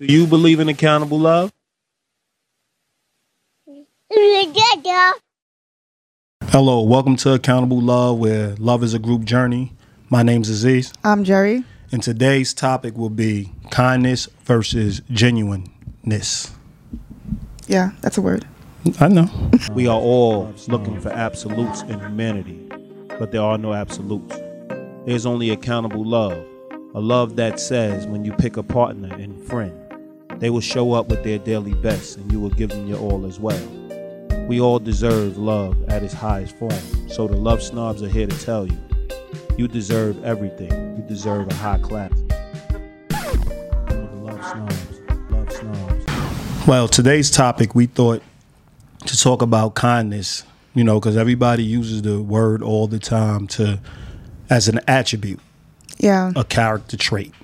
Do 0.00 0.06
you 0.12 0.26
believe 0.26 0.60
in 0.60 0.68
accountable 0.68 1.18
love? 1.18 1.52
Hello, 6.44 6.80
welcome 6.82 7.16
to 7.16 7.32
Accountable 7.34 7.80
Love, 7.80 8.18
where 8.18 8.54
love 8.56 8.82
is 8.84 8.94
a 8.94 8.98
group 8.98 9.24
journey. 9.24 9.72
My 10.08 10.22
name's 10.22 10.48
Aziz, 10.48 10.92
I'm 11.04 11.24
Jerry. 11.24 11.64
and 11.92 12.02
today's 12.02 12.54
topic 12.54 12.96
will 12.96 13.10
be 13.10 13.52
kindness 13.70 14.28
versus 14.44 15.00
genuineness. 15.10 16.52
Yeah, 17.66 17.90
that's 18.00 18.16
a 18.18 18.22
word. 18.22 18.46
I 19.00 19.08
know. 19.08 19.28
We 19.72 19.86
are 19.88 19.98
all 20.00 20.52
looking 20.68 21.00
for 21.00 21.10
absolutes 21.10 21.82
in 21.82 21.98
humanity, 22.00 22.68
but 23.18 23.32
there 23.32 23.42
are 23.42 23.58
no 23.58 23.74
absolutes. 23.74 24.36
There's 25.06 25.26
only 25.26 25.50
accountable 25.50 26.04
love, 26.04 26.38
a 26.94 27.00
love 27.00 27.36
that 27.36 27.60
says 27.60 28.06
when 28.06 28.24
you 28.24 28.32
pick 28.32 28.56
a 28.56 28.62
partner 28.62 29.12
and 29.14 29.42
friend, 29.46 29.77
they 30.38 30.50
will 30.50 30.60
show 30.60 30.92
up 30.92 31.08
with 31.08 31.24
their 31.24 31.38
daily 31.38 31.74
best 31.74 32.16
and 32.16 32.30
you 32.32 32.40
will 32.40 32.50
give 32.50 32.70
them 32.70 32.86
your 32.86 32.98
all 32.98 33.26
as 33.26 33.38
well. 33.40 33.66
We 34.46 34.60
all 34.60 34.78
deserve 34.78 35.36
love 35.36 35.76
at 35.88 36.02
its 36.02 36.14
highest 36.14 36.56
form, 36.56 36.72
so 37.08 37.26
the 37.26 37.36
love 37.36 37.62
snobs 37.62 38.02
are 38.02 38.08
here 38.08 38.26
to 38.26 38.44
tell 38.44 38.66
you 38.66 38.78
you 39.58 39.66
deserve 39.66 40.24
everything. 40.24 40.70
You 40.96 41.02
deserve 41.02 41.50
a 41.50 41.54
high 41.54 41.78
class. 41.78 42.12
Love 43.90 44.44
snobs, 44.44 45.00
love 45.30 45.52
snobs. 45.52 46.66
Well, 46.66 46.86
today's 46.86 47.28
topic 47.28 47.74
we 47.74 47.86
thought 47.86 48.22
to 49.06 49.18
talk 49.18 49.42
about 49.42 49.74
kindness, 49.74 50.44
you 50.74 50.84
know, 50.84 51.00
because 51.00 51.16
everybody 51.16 51.64
uses 51.64 52.02
the 52.02 52.22
word 52.22 52.62
all 52.62 52.86
the 52.86 53.00
time 53.00 53.48
to 53.48 53.80
as 54.48 54.68
an 54.68 54.78
attribute, 54.86 55.40
Yeah, 55.98 56.32
a 56.36 56.44
character 56.44 56.96
trait, 56.96 57.34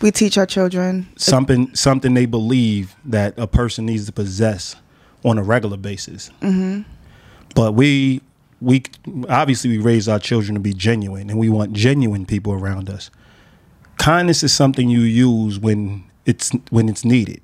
we 0.00 0.10
teach 0.10 0.38
our 0.38 0.46
children. 0.46 1.08
something 1.16 1.74
something 1.74 2.14
they 2.14 2.26
believe 2.26 2.94
that 3.04 3.38
a 3.38 3.46
person 3.46 3.86
needs 3.86 4.06
to 4.06 4.12
possess 4.12 4.76
on 5.24 5.38
a 5.38 5.42
regular 5.42 5.76
basis. 5.76 6.30
Mm-hmm. 6.40 6.82
But 7.54 7.72
we 7.72 8.20
we 8.60 8.84
obviously 9.28 9.70
we 9.70 9.78
raise 9.78 10.08
our 10.08 10.18
children 10.18 10.54
to 10.54 10.60
be 10.60 10.72
genuine, 10.72 11.30
and 11.30 11.38
we 11.38 11.48
want 11.48 11.72
genuine 11.72 12.26
people 12.26 12.52
around 12.52 12.88
us. 12.90 13.10
Kindness 13.98 14.42
is 14.42 14.52
something 14.52 14.88
you 14.88 15.00
use 15.00 15.58
when 15.58 16.04
it's 16.24 16.50
when 16.70 16.88
it's 16.88 17.04
needed, 17.04 17.42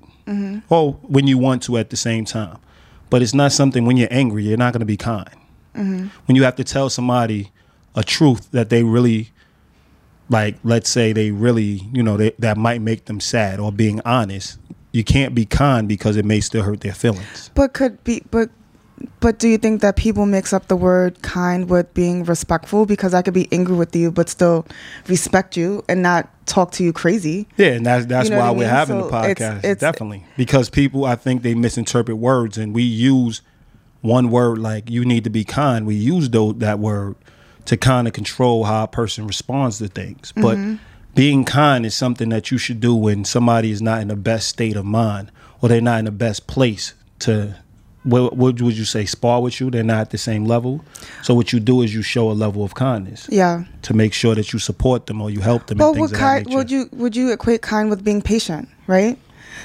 or 0.69 0.93
when 0.93 1.27
you 1.27 1.37
want 1.37 1.63
to 1.63 1.77
at 1.77 1.89
the 1.89 1.97
same 1.97 2.25
time. 2.25 2.57
But 3.09 3.21
it's 3.21 3.33
not 3.33 3.51
something 3.51 3.85
when 3.85 3.97
you're 3.97 4.07
angry, 4.11 4.43
you're 4.43 4.57
not 4.57 4.73
going 4.73 4.79
to 4.79 4.85
be 4.85 4.97
kind. 4.97 5.29
When 5.73 6.35
you 6.35 6.43
have 6.43 6.55
to 6.55 6.63
tell 6.63 6.89
somebody 6.89 7.51
a 7.95 8.03
truth 8.03 8.51
that 8.51 8.69
they 8.69 8.83
really 8.83 9.31
like 10.29 10.55
let's 10.63 10.89
say 10.89 11.13
they 11.13 11.31
really 11.31 11.81
you 11.93 12.01
know 12.03 12.17
they, 12.17 12.31
that 12.39 12.57
might 12.57 12.81
make 12.81 13.05
them 13.05 13.19
sad 13.19 13.59
or 13.59 13.71
being 13.71 14.01
honest. 14.05 14.57
You 14.91 15.03
can't 15.03 15.35
be 15.35 15.45
kind 15.45 15.87
because 15.89 16.15
it 16.15 16.23
may 16.23 16.39
still 16.39 16.63
hurt 16.63 16.79
their 16.79 16.93
feelings. 16.93 17.51
But 17.53 17.73
could 17.73 18.01
be, 18.05 18.23
but, 18.31 18.49
but 19.19 19.39
do 19.39 19.49
you 19.49 19.57
think 19.57 19.81
that 19.81 19.97
people 19.97 20.25
mix 20.25 20.53
up 20.53 20.69
the 20.69 20.77
word 20.77 21.21
kind 21.21 21.69
with 21.69 21.93
being 21.93 22.23
respectful? 22.23 22.85
Because 22.85 23.13
I 23.13 23.21
could 23.21 23.33
be 23.33 23.49
angry 23.51 23.75
with 23.75 23.93
you, 23.93 24.09
but 24.09 24.29
still 24.29 24.65
respect 25.09 25.57
you 25.57 25.83
and 25.89 26.01
not 26.01 26.29
talk 26.45 26.71
to 26.71 26.83
you 26.85 26.93
crazy. 26.93 27.45
yeah 27.57 27.73
and 27.73 27.85
that's 27.85 28.05
that's 28.05 28.29
You 28.29 28.35
know 28.35 28.41
why 28.41 28.47
I 28.47 28.51
we're 28.51 28.69
having 28.69 29.01
So 29.01 29.07
the 29.07 29.11
podcast 29.11 29.57
it's- 29.57 29.77
definitely. 29.79 30.23
Because 30.37 30.69
people 30.69 31.03
i 31.03 31.15
think 31.15 31.41
they 31.41 31.55
misinterpret 31.55 32.17
words 32.17 32.57
and 32.57 32.73
we 32.73 32.83
use 32.83 33.41
one 34.01 34.29
word 34.29 34.59
like 34.59 34.89
you 34.89 35.03
need 35.03 35.23
to 35.25 35.29
be 35.29 35.43
kind. 35.43 35.85
We 35.85 35.95
use 35.95 36.29
though 36.29 36.53
that 36.53 36.79
word 36.79 37.15
to 37.65 37.77
kind 37.77 38.07
of 38.07 38.13
control 38.13 38.63
how 38.65 38.83
a 38.83 38.87
person 38.87 39.25
responds 39.27 39.77
to 39.79 39.87
things 39.87 40.31
but 40.35 40.57
Mm-hmm. 40.57 40.75
being 41.15 41.45
kind 41.45 41.85
is 41.85 41.95
something 41.95 42.29
that 42.29 42.51
you 42.51 42.57
should 42.57 42.79
do 42.79 42.93
when 42.95 43.25
somebody 43.25 43.71
is 43.71 43.81
not 43.81 44.01
in 44.01 44.07
the 44.09 44.15
best 44.15 44.49
state 44.49 44.75
of 44.75 44.85
mind 44.85 45.31
or 45.61 45.69
they're 45.69 45.81
not 45.81 45.99
in 45.99 46.05
the 46.05 46.11
best 46.11 46.45
place 46.47 46.93
to 47.19 47.55
what, 48.03 48.37
what 48.37 48.61
would 48.61 48.77
you 48.77 48.85
say 48.85 49.03
spar 49.05 49.41
with 49.41 49.59
you 49.59 49.71
they're 49.71 49.83
not 49.83 49.97
at 49.99 50.09
the 50.11 50.17
same 50.17 50.45
level 50.45 50.83
so 51.23 51.33
what 51.33 51.51
you 51.51 51.59
do 51.59 51.81
is 51.81 51.93
you 51.93 52.03
show 52.03 52.29
a 52.29 52.33
level 52.33 52.63
of 52.63 52.75
kindness 52.75 53.27
Yeah. 53.31 53.63
to 53.83 53.93
make 53.93 54.13
sure 54.13 54.35
that 54.35 54.53
you 54.53 54.59
support 54.59 55.07
them 55.07 55.21
or 55.21 55.29
you 55.31 55.39
help 55.41 55.65
them 55.67 55.79
Well, 55.79 55.95
would 55.95 56.13
kind 56.13 56.45
would 56.53 56.69
you 56.69 56.87
would 56.91 57.15
you 57.15 57.31
equate 57.31 57.61
kind 57.63 57.89
with 57.89 58.03
being 58.03 58.21
patient, 58.21 58.67
right? 58.85 59.17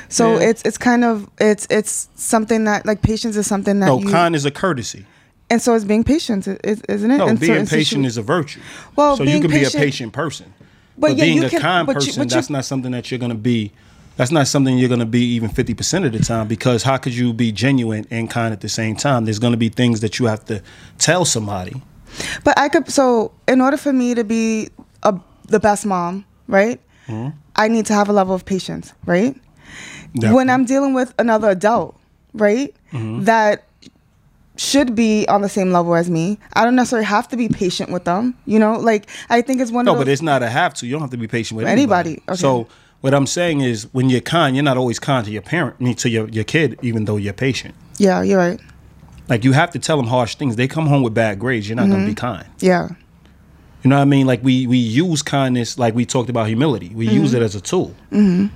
So 0.09 0.39
Yeah. 0.39 0.49
it's 0.49 0.62
it's 0.62 0.78
kind 0.78 1.05
of 1.05 1.28
it's 1.39 1.66
it's 1.69 2.09
something 2.15 2.65
that 2.65 2.87
like 2.87 3.03
patience 3.03 3.37
is 3.37 3.47
something 3.47 3.81
that 3.81 3.87
no 3.87 3.99
you, 3.99 4.09
kind 4.09 4.34
is 4.34 4.44
a 4.47 4.50
courtesy 4.50 5.05
and 5.50 5.61
so 5.61 5.75
it's 5.75 5.84
being 5.84 6.05
patient, 6.05 6.47
is, 6.47 6.81
isn't 6.88 7.11
it? 7.11 7.19
No, 7.19 7.27
In 7.28 7.37
being 7.37 7.66
patient 7.66 8.06
is 8.06 8.16
a 8.16 8.22
virtue. 8.22 8.61
Well, 8.97 9.16
so 9.16 9.25
you 9.25 9.41
can 9.41 9.50
be 9.50 9.56
a 9.59 9.61
patient- 9.65 9.83
patient 9.83 10.12
person, 10.12 10.55
But 10.97 11.09
but, 11.09 11.16
yeah, 11.16 11.25
being 11.25 11.44
a 11.44 11.50
can- 11.50 11.61
kind 11.61 11.87
but 11.87 11.93
you- 11.97 12.06
person, 12.06 12.21
but 12.22 12.31
you- 12.31 12.34
that's 12.37 12.50
not 12.50 12.65
something 12.65 12.93
that 12.93 13.11
you're 13.11 13.19
going 13.21 13.31
to 13.33 13.37
be. 13.37 13.72
That's 14.16 14.31
not 14.31 14.47
something 14.49 14.77
you're 14.77 14.89
going 14.89 15.00
to 15.00 15.06
be 15.06 15.22
even 15.37 15.49
fifty 15.49 15.72
percent 15.72 16.05
of 16.05 16.12
the 16.12 16.19
time. 16.19 16.47
Because 16.47 16.83
how 16.83 16.97
could 16.99 17.15
you 17.15 17.33
be 17.33 17.53
genuine 17.53 18.06
and 18.10 18.28
kind 18.28 18.53
at 18.53 18.60
the 18.60 18.69
same 18.69 18.94
time? 18.97 19.25
There's 19.25 19.39
going 19.39 19.53
to 19.53 19.56
be 19.56 19.71
things 19.71 20.00
that 20.00 20.19
you 20.19 20.27
have 20.27 20.44
to 20.47 20.62
tell 20.99 21.25
somebody. 21.25 21.81
But 22.44 22.59
I 22.59 22.69
could 22.69 22.91
so 22.91 23.33
in 23.49 23.60
order 23.62 23.77
for 23.78 23.93
me 23.94 24.15
to 24.15 24.25
be 24.25 24.69
a, 25.05 25.15
the 25.49 25.59
best 25.60 25.87
mom, 25.87 26.27
right? 26.49 26.78
Mm-hmm. 27.09 27.31
I 27.56 27.69
need 27.69 27.87
to 27.87 27.94
have 27.94 28.09
a 28.09 28.12
level 28.12 28.34
of 28.34 28.44
patience, 28.44 28.93
right? 29.06 29.34
Definitely. 30.15 30.37
When 30.37 30.50
I'm 30.50 30.65
dealing 30.66 30.93
with 30.93 31.15
another 31.19 31.49
adult, 31.50 31.97
right? 32.34 32.75
Mm-hmm. 32.93 33.25
That 33.25 33.65
should 34.60 34.94
be 34.94 35.26
on 35.28 35.41
the 35.41 35.48
same 35.48 35.72
level 35.72 35.94
as 35.94 36.10
me. 36.10 36.38
I 36.53 36.65
don't 36.65 36.76
necessarily 36.76 37.06
have 37.06 37.26
to 37.28 37.37
be 37.37 37.48
patient 37.48 37.91
with 37.91 38.04
them, 38.04 38.34
you 38.44 38.59
know? 38.59 38.75
Like 38.78 39.09
I 39.31 39.41
think 39.41 39.60
it's 39.62 39.71
one 39.71 39.87
No, 39.87 39.93
of 39.93 39.97
those 39.97 40.00
No, 40.03 40.04
but 40.04 40.12
it's 40.12 40.22
not 40.22 40.43
a 40.43 40.50
have 40.50 40.75
to. 40.75 40.87
You 40.87 40.93
don't 40.93 41.00
have 41.00 41.10
to 41.10 41.16
be 41.16 41.26
patient 41.28 41.56
with 41.56 41.66
Anybody, 41.66 42.10
anybody. 42.10 42.22
okay. 42.28 42.37
So 42.41 42.66
what 43.00 43.15
I'm 43.15 43.26
saying 43.26 43.62
is, 43.62 43.84
when 43.94 44.10
you're 44.10 44.21
kind, 44.21 44.54
you're 44.54 44.62
not 44.62 44.76
always 44.76 44.98
kind 44.98 45.25
to 45.25 45.31
your 45.32 45.41
parent, 45.41 45.76
I 45.81 45.84
mean, 45.84 45.94
to 45.94 46.10
your 46.10 46.28
your 46.28 46.44
kid, 46.44 46.78
even 46.82 47.06
though 47.06 47.16
you're 47.16 47.32
patient. 47.32 47.75
Yeah, 47.97 48.21
you're 48.22 48.37
right. 48.38 48.60
Like 49.31 49.44
you 49.44 49.53
have 49.53 49.71
to 49.71 49.78
tell 49.78 49.97
them 49.97 50.09
harsh 50.09 50.34
things. 50.34 50.56
They 50.56 50.69
come 50.69 50.87
home 50.87 51.03
with 51.03 51.15
bad 51.15 51.38
grades. 51.38 51.66
You're 51.69 51.77
not 51.77 51.88
going 51.88 52.03
to 52.03 52.06
be 52.06 52.15
kind. 52.15 52.47
Yeah. 52.59 52.88
You 53.82 53.88
know 53.88 53.97
what 53.97 54.03
I 54.03 54.04
mean? 54.04 54.27
Like 54.27 54.42
we 54.44 54.66
we 54.66 54.77
use 54.77 55.22
kindness, 55.22 55.78
like 55.78 55.94
we 55.94 56.04
talked 56.04 56.28
about 56.28 56.48
humility. 56.48 56.91
We 56.94 57.09
use 57.09 57.32
it 57.32 57.41
as 57.41 57.54
a 57.54 57.60
tool. 57.62 57.94
Mm-hmm. 58.12 58.54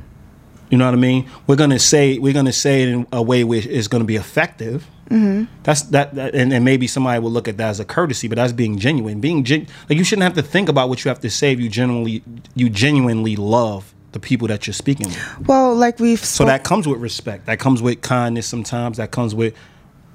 You 0.70 0.78
know 0.78 0.86
what 0.86 0.94
I 0.94 0.98
mean? 0.98 1.28
We're 1.46 1.56
gonna 1.56 1.78
say 1.78 2.18
we're 2.18 2.32
gonna 2.32 2.52
say 2.52 2.82
it 2.82 2.88
in 2.88 3.06
a 3.12 3.22
way 3.22 3.44
which 3.44 3.66
is 3.66 3.88
gonna 3.88 4.04
be 4.04 4.16
effective. 4.16 4.86
Mm-hmm. 5.10 5.44
That's 5.62 5.82
that, 5.82 6.14
that 6.14 6.34
and, 6.34 6.52
and 6.52 6.64
maybe 6.64 6.86
somebody 6.86 7.20
will 7.20 7.30
look 7.30 7.48
at 7.48 7.56
that 7.58 7.68
as 7.68 7.80
a 7.80 7.84
courtesy, 7.84 8.28
but 8.28 8.36
that's 8.36 8.52
being 8.52 8.78
genuine. 8.78 9.20
Being 9.20 9.44
gen- 9.44 9.66
like 9.88 9.98
you 9.98 10.04
shouldn't 10.04 10.24
have 10.24 10.34
to 10.34 10.42
think 10.42 10.68
about 10.68 10.88
what 10.88 11.04
you 11.04 11.10
have 11.10 11.20
to 11.20 11.30
say. 11.30 11.52
If 11.52 11.60
you 11.60 11.68
genuinely 11.68 12.22
you 12.54 12.70
genuinely 12.70 13.36
love 13.36 13.94
the 14.12 14.20
people 14.20 14.48
that 14.48 14.66
you're 14.66 14.74
speaking 14.74 15.08
with. 15.08 15.46
Well, 15.46 15.74
like 15.74 15.98
we've 15.98 16.24
So 16.24 16.44
that 16.46 16.64
comes 16.64 16.88
with 16.88 17.00
respect. 17.00 17.46
That 17.46 17.58
comes 17.58 17.82
with 17.82 18.00
kindness 18.00 18.46
sometimes. 18.46 18.96
That 18.96 19.10
comes 19.10 19.34
with 19.34 19.54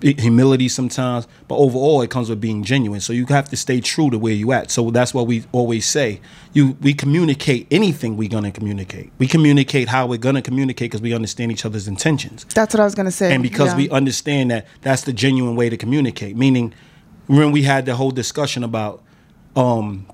humility 0.01 0.69
sometimes. 0.69 1.27
But 1.47 1.55
overall, 1.55 2.01
it 2.01 2.09
comes 2.09 2.29
with 2.29 2.39
being 2.41 2.63
genuine. 2.63 3.01
So 3.01 3.13
you 3.13 3.25
have 3.27 3.49
to 3.49 3.57
stay 3.57 3.81
true 3.81 4.09
to 4.09 4.17
where 4.19 4.33
you 4.33 4.51
at. 4.51 4.71
So 4.71 4.91
that's 4.91 5.13
what 5.13 5.27
we 5.27 5.43
always 5.51 5.85
say. 5.85 6.21
You 6.53 6.77
we 6.81 6.93
communicate 6.93 7.67
anything 7.71 8.17
we're 8.17 8.29
gonna 8.29 8.51
communicate. 8.51 9.11
We 9.17 9.27
communicate 9.27 9.89
how 9.89 10.07
we're 10.07 10.17
gonna 10.17 10.41
communicate 10.41 10.91
because 10.91 11.01
we 11.01 11.13
understand 11.13 11.51
each 11.51 11.65
other's 11.65 11.87
intentions. 11.87 12.45
that's 12.53 12.73
what 12.73 12.81
I 12.81 12.85
was 12.85 12.95
gonna 12.95 13.11
say. 13.11 13.33
And 13.33 13.43
because 13.43 13.69
yeah. 13.69 13.77
we 13.77 13.89
understand 13.89 14.51
that 14.51 14.67
that's 14.81 15.03
the 15.03 15.13
genuine 15.13 15.55
way 15.55 15.69
to 15.69 15.77
communicate. 15.77 16.35
Meaning, 16.35 16.73
when 17.27 17.51
we 17.51 17.63
had 17.63 17.85
the 17.85 17.95
whole 17.95 18.11
discussion 18.11 18.63
about 18.63 19.03
um, 19.55 20.07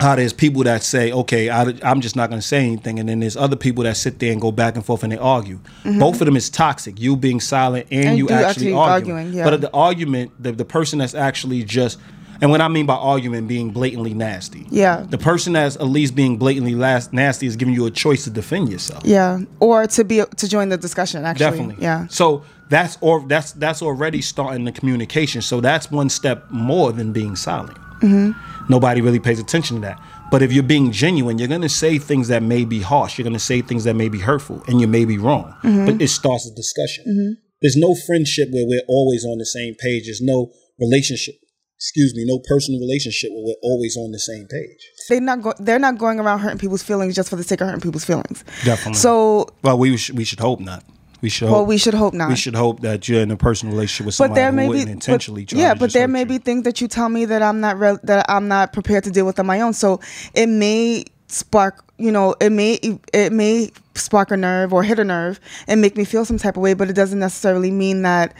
how 0.00 0.16
there's 0.16 0.32
people 0.32 0.62
that 0.64 0.82
say, 0.82 1.12
okay, 1.12 1.50
I, 1.50 1.62
am 1.82 2.00
just 2.00 2.16
not 2.16 2.28
going 2.30 2.40
to 2.40 2.46
say 2.46 2.64
anything, 2.64 2.98
and 2.98 3.08
then 3.08 3.20
there's 3.20 3.36
other 3.36 3.56
people 3.56 3.84
that 3.84 3.96
sit 3.96 4.18
there 4.18 4.32
and 4.32 4.40
go 4.40 4.52
back 4.52 4.76
and 4.76 4.84
forth 4.84 5.02
and 5.02 5.12
they 5.12 5.18
argue. 5.18 5.60
Both 5.84 6.20
of 6.20 6.26
them 6.26 6.36
is 6.36 6.50
toxic. 6.50 7.00
You 7.00 7.16
being 7.16 7.40
silent 7.40 7.88
and, 7.90 8.04
Mm-hmm. 8.04 8.08
And 8.08 8.18
you 8.18 8.28
you 8.28 8.34
actually, 8.34 8.48
actually 8.48 8.72
arguing. 8.74 9.16
arguing, 9.18 9.32
yeah. 9.38 9.44
But 9.50 9.60
the 9.60 9.72
argument, 9.72 10.32
the, 10.38 10.52
the 10.52 10.64
person 10.64 10.98
that's 10.98 11.14
actually 11.14 11.62
just, 11.62 11.98
and 12.40 12.50
what 12.50 12.60
I 12.60 12.68
mean 12.68 12.86
by 12.86 12.94
argument 12.94 13.48
being 13.48 13.70
blatantly 13.70 14.12
nasty. 14.12 14.66
Yeah. 14.70 15.06
The 15.08 15.18
person 15.18 15.54
that's 15.54 15.76
at 15.76 15.86
least 15.86 16.14
being 16.14 16.36
blatantly 16.36 16.74
last, 16.74 17.12
nasty 17.12 17.46
is 17.46 17.56
giving 17.56 17.74
you 17.74 17.86
a 17.86 17.90
choice 17.90 18.24
to 18.24 18.30
defend 18.30 18.70
yourself. 18.70 19.02
Yeah. 19.04 19.40
Or 19.60 19.86
to 19.86 20.04
be 20.04 20.22
to 20.36 20.48
join 20.48 20.68
the 20.68 20.76
discussion 20.76 21.24
actually. 21.24 21.50
Definitely. 21.50 21.76
Yeah. 21.82 22.06
So 22.08 22.44
that's 22.68 22.98
or 23.00 23.20
that's 23.26 23.52
that's 23.52 23.82
already 23.82 24.20
starting 24.20 24.64
the 24.64 24.72
communication. 24.72 25.42
So 25.42 25.60
that's 25.60 25.90
one 25.90 26.10
step 26.10 26.50
more 26.50 26.92
than 26.92 27.12
being 27.12 27.36
silent. 27.36 27.78
Mm-hmm. 28.00 28.32
Nobody 28.68 29.00
really 29.00 29.20
pays 29.20 29.38
attention 29.38 29.76
to 29.76 29.82
that. 29.82 30.00
But 30.30 30.42
if 30.42 30.52
you're 30.52 30.62
being 30.62 30.90
genuine, 30.90 31.38
you're 31.38 31.48
gonna 31.48 31.68
say 31.68 31.98
things 31.98 32.28
that 32.28 32.42
may 32.42 32.64
be 32.64 32.80
harsh. 32.80 33.18
You're 33.18 33.24
gonna 33.24 33.38
say 33.38 33.60
things 33.62 33.84
that 33.84 33.94
may 33.94 34.08
be 34.08 34.18
hurtful, 34.18 34.62
and 34.66 34.80
you 34.80 34.88
may 34.88 35.04
be 35.04 35.18
wrong. 35.18 35.54
Mm-hmm. 35.62 35.86
But 35.86 36.02
it 36.02 36.08
starts 36.08 36.46
a 36.50 36.54
discussion. 36.54 37.36
There's 37.62 37.76
no 37.76 37.94
friendship 38.06 38.48
where 38.52 38.64
we're 38.66 38.82
always 38.88 39.24
on 39.24 39.38
the 39.38 39.46
same 39.46 39.74
page. 39.78 40.04
There's 40.04 40.20
no 40.20 40.50
relationship. 40.78 41.36
Excuse 41.76 42.14
me, 42.14 42.24
no 42.26 42.40
personal 42.48 42.80
relationship 42.80 43.30
where 43.32 43.44
we're 43.44 43.62
always 43.62 43.96
on 43.96 44.12
the 44.12 44.18
same 44.18 44.46
page. 44.48 44.78
They're 45.08 45.20
not 45.20 45.42
go- 45.42 45.54
they're 45.58 45.78
not 45.78 45.98
going 45.98 46.18
around 46.18 46.38
hurting 46.40 46.58
people's 46.58 46.82
feelings 46.82 47.14
just 47.14 47.28
for 47.28 47.36
the 47.36 47.44
sake 47.44 47.60
of 47.60 47.66
hurting 47.66 47.82
people's 47.82 48.04
feelings. 48.04 48.44
Definitely. 48.64 48.94
So 48.94 49.48
Well, 49.62 49.78
we 49.78 49.96
should, 49.96 50.16
we 50.16 50.24
should 50.24 50.40
hope 50.40 50.60
not. 50.60 50.84
We 51.24 51.30
should. 51.30 51.48
well 51.48 51.60
hope, 51.60 51.68
we 51.68 51.78
should 51.78 51.94
hope 51.94 52.12
not. 52.12 52.28
We 52.28 52.36
should 52.36 52.54
hope 52.54 52.80
that 52.80 53.08
you're 53.08 53.22
in 53.22 53.30
a 53.30 53.36
personal 53.38 53.74
relationship 53.74 54.04
with 54.04 54.18
but 54.18 54.24
somebody 54.26 54.40
there 54.42 54.50
who 54.50 54.56
may 54.56 54.62
be 54.64 54.68
wouldn't 54.68 54.86
but- 54.88 54.92
intentionally 54.92 55.46
try 55.46 55.58
yeah 55.58 55.72
but 55.72 55.90
there 55.94 56.06
may 56.06 56.20
you. 56.20 56.26
be 56.26 56.36
things 56.36 56.64
that 56.64 56.82
you 56.82 56.86
tell 56.86 57.08
me 57.08 57.24
that 57.24 57.40
i'm 57.40 57.60
not 57.60 57.78
re- 57.78 57.96
that 58.02 58.26
i'm 58.28 58.46
not 58.46 58.74
prepared 58.74 59.04
to 59.04 59.10
deal 59.10 59.24
with 59.24 59.38
on 59.38 59.46
my 59.46 59.62
own 59.62 59.72
so 59.72 60.00
it 60.34 60.48
may 60.50 61.02
spark 61.28 61.82
you 61.96 62.12
know 62.12 62.34
it 62.42 62.50
may 62.52 62.74
it 63.14 63.32
may 63.32 63.70
spark 63.94 64.30
a 64.32 64.36
nerve 64.36 64.74
or 64.74 64.82
hit 64.82 64.98
a 64.98 65.04
nerve 65.04 65.40
and 65.66 65.80
make 65.80 65.96
me 65.96 66.04
feel 66.04 66.26
some 66.26 66.36
type 66.36 66.58
of 66.58 66.62
way 66.62 66.74
but 66.74 66.90
it 66.90 66.92
doesn't 66.92 67.20
necessarily 67.20 67.70
mean 67.70 68.02
that 68.02 68.34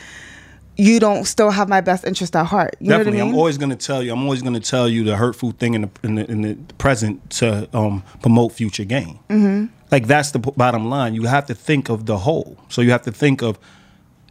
you 0.77 0.99
don't 0.99 1.25
still 1.25 1.51
have 1.51 1.69
my 1.69 1.81
best 1.81 2.05
interest 2.05 2.35
at 2.35 2.47
heart 2.47 2.75
you 2.81 2.89
Definitely, 2.89 3.19
know 3.19 3.19
what 3.19 3.23
i 3.23 3.27
mean 3.27 3.35
I'm 3.35 3.39
always 3.39 3.59
going 3.59 3.71
to 3.71 3.77
tell 3.77 4.03
you. 4.03 4.13
I'm 4.13 4.23
always 4.23 4.43
going 4.43 4.55
to 4.55 4.61
tell 4.61 4.89
you 4.89 5.05
the 5.05 5.17
hurtful 5.17 5.53
thing 5.53 5.75
in 5.75 5.83
the 5.83 5.91
in 6.03 6.15
the, 6.17 6.31
in 6.31 6.43
the 6.43 6.55
present 6.79 7.31
to 7.31 7.69
um, 7.77 8.03
promote 8.23 8.53
future 8.53 8.85
gain. 8.85 9.19
Mm-hmm. 9.29 9.67
Like 9.91 10.07
that's 10.07 10.33
the 10.33 10.39
bottom 10.39 10.89
line. 10.91 11.15
You 11.15 11.25
have 11.25 11.47
to 11.47 11.55
think 11.55 11.89
of 11.89 12.07
the 12.07 12.19
whole. 12.19 12.59
So 12.69 12.83
you 12.83 12.91
have 12.91 13.03
to 13.03 13.13
think 13.13 13.43
of 13.43 13.59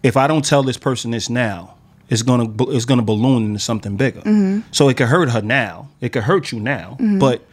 if 0.01 0.17
I 0.17 0.27
don't 0.27 0.43
tell 0.43 0.63
this 0.63 0.77
person 0.77 1.11
this 1.11 1.29
now, 1.29 1.75
it's 2.09 2.21
gonna 2.21 2.53
it's 2.73 2.85
gonna 2.85 3.01
balloon 3.03 3.45
into 3.45 3.59
something 3.59 3.95
bigger. 3.95 4.19
Mm-hmm. 4.21 4.61
So 4.71 4.89
it 4.89 4.97
could 4.97 5.07
hurt 5.07 5.29
her 5.29 5.41
now. 5.41 5.89
It 6.01 6.09
could 6.09 6.23
hurt 6.23 6.51
you 6.51 6.59
now, 6.59 6.97
but. 7.19 7.45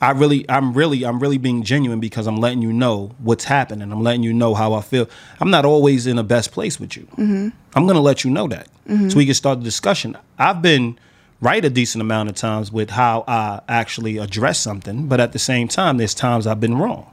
I 0.00 0.12
really, 0.12 0.48
I'm 0.48 0.72
really, 0.72 1.04
I'm 1.04 1.18
really 1.18 1.38
being 1.38 1.64
genuine 1.64 1.98
because 1.98 2.26
I'm 2.26 2.36
letting 2.36 2.62
you 2.62 2.72
know 2.72 3.14
what's 3.18 3.44
happening. 3.44 3.90
I'm 3.90 4.02
letting 4.02 4.22
you 4.22 4.32
know 4.32 4.54
how 4.54 4.74
I 4.74 4.80
feel. 4.80 5.08
I'm 5.40 5.50
not 5.50 5.64
always 5.64 6.06
in 6.06 6.16
the 6.16 6.24
best 6.24 6.52
place 6.52 6.78
with 6.78 6.96
you. 6.96 7.02
Mm-hmm. 7.12 7.48
I'm 7.74 7.86
gonna 7.86 8.00
let 8.00 8.22
you 8.22 8.30
know 8.30 8.46
that 8.48 8.68
mm-hmm. 8.88 9.08
so 9.08 9.16
we 9.16 9.26
can 9.26 9.34
start 9.34 9.58
the 9.58 9.64
discussion. 9.64 10.16
I've 10.38 10.62
been 10.62 10.98
right 11.40 11.64
a 11.64 11.70
decent 11.70 12.02
amount 12.02 12.28
of 12.28 12.36
times 12.36 12.70
with 12.70 12.90
how 12.90 13.24
I 13.26 13.60
actually 13.68 14.18
address 14.18 14.60
something, 14.60 15.08
but 15.08 15.20
at 15.20 15.32
the 15.32 15.38
same 15.38 15.66
time, 15.68 15.96
there's 15.96 16.14
times 16.14 16.46
I've 16.46 16.60
been 16.60 16.78
wrong. 16.78 17.12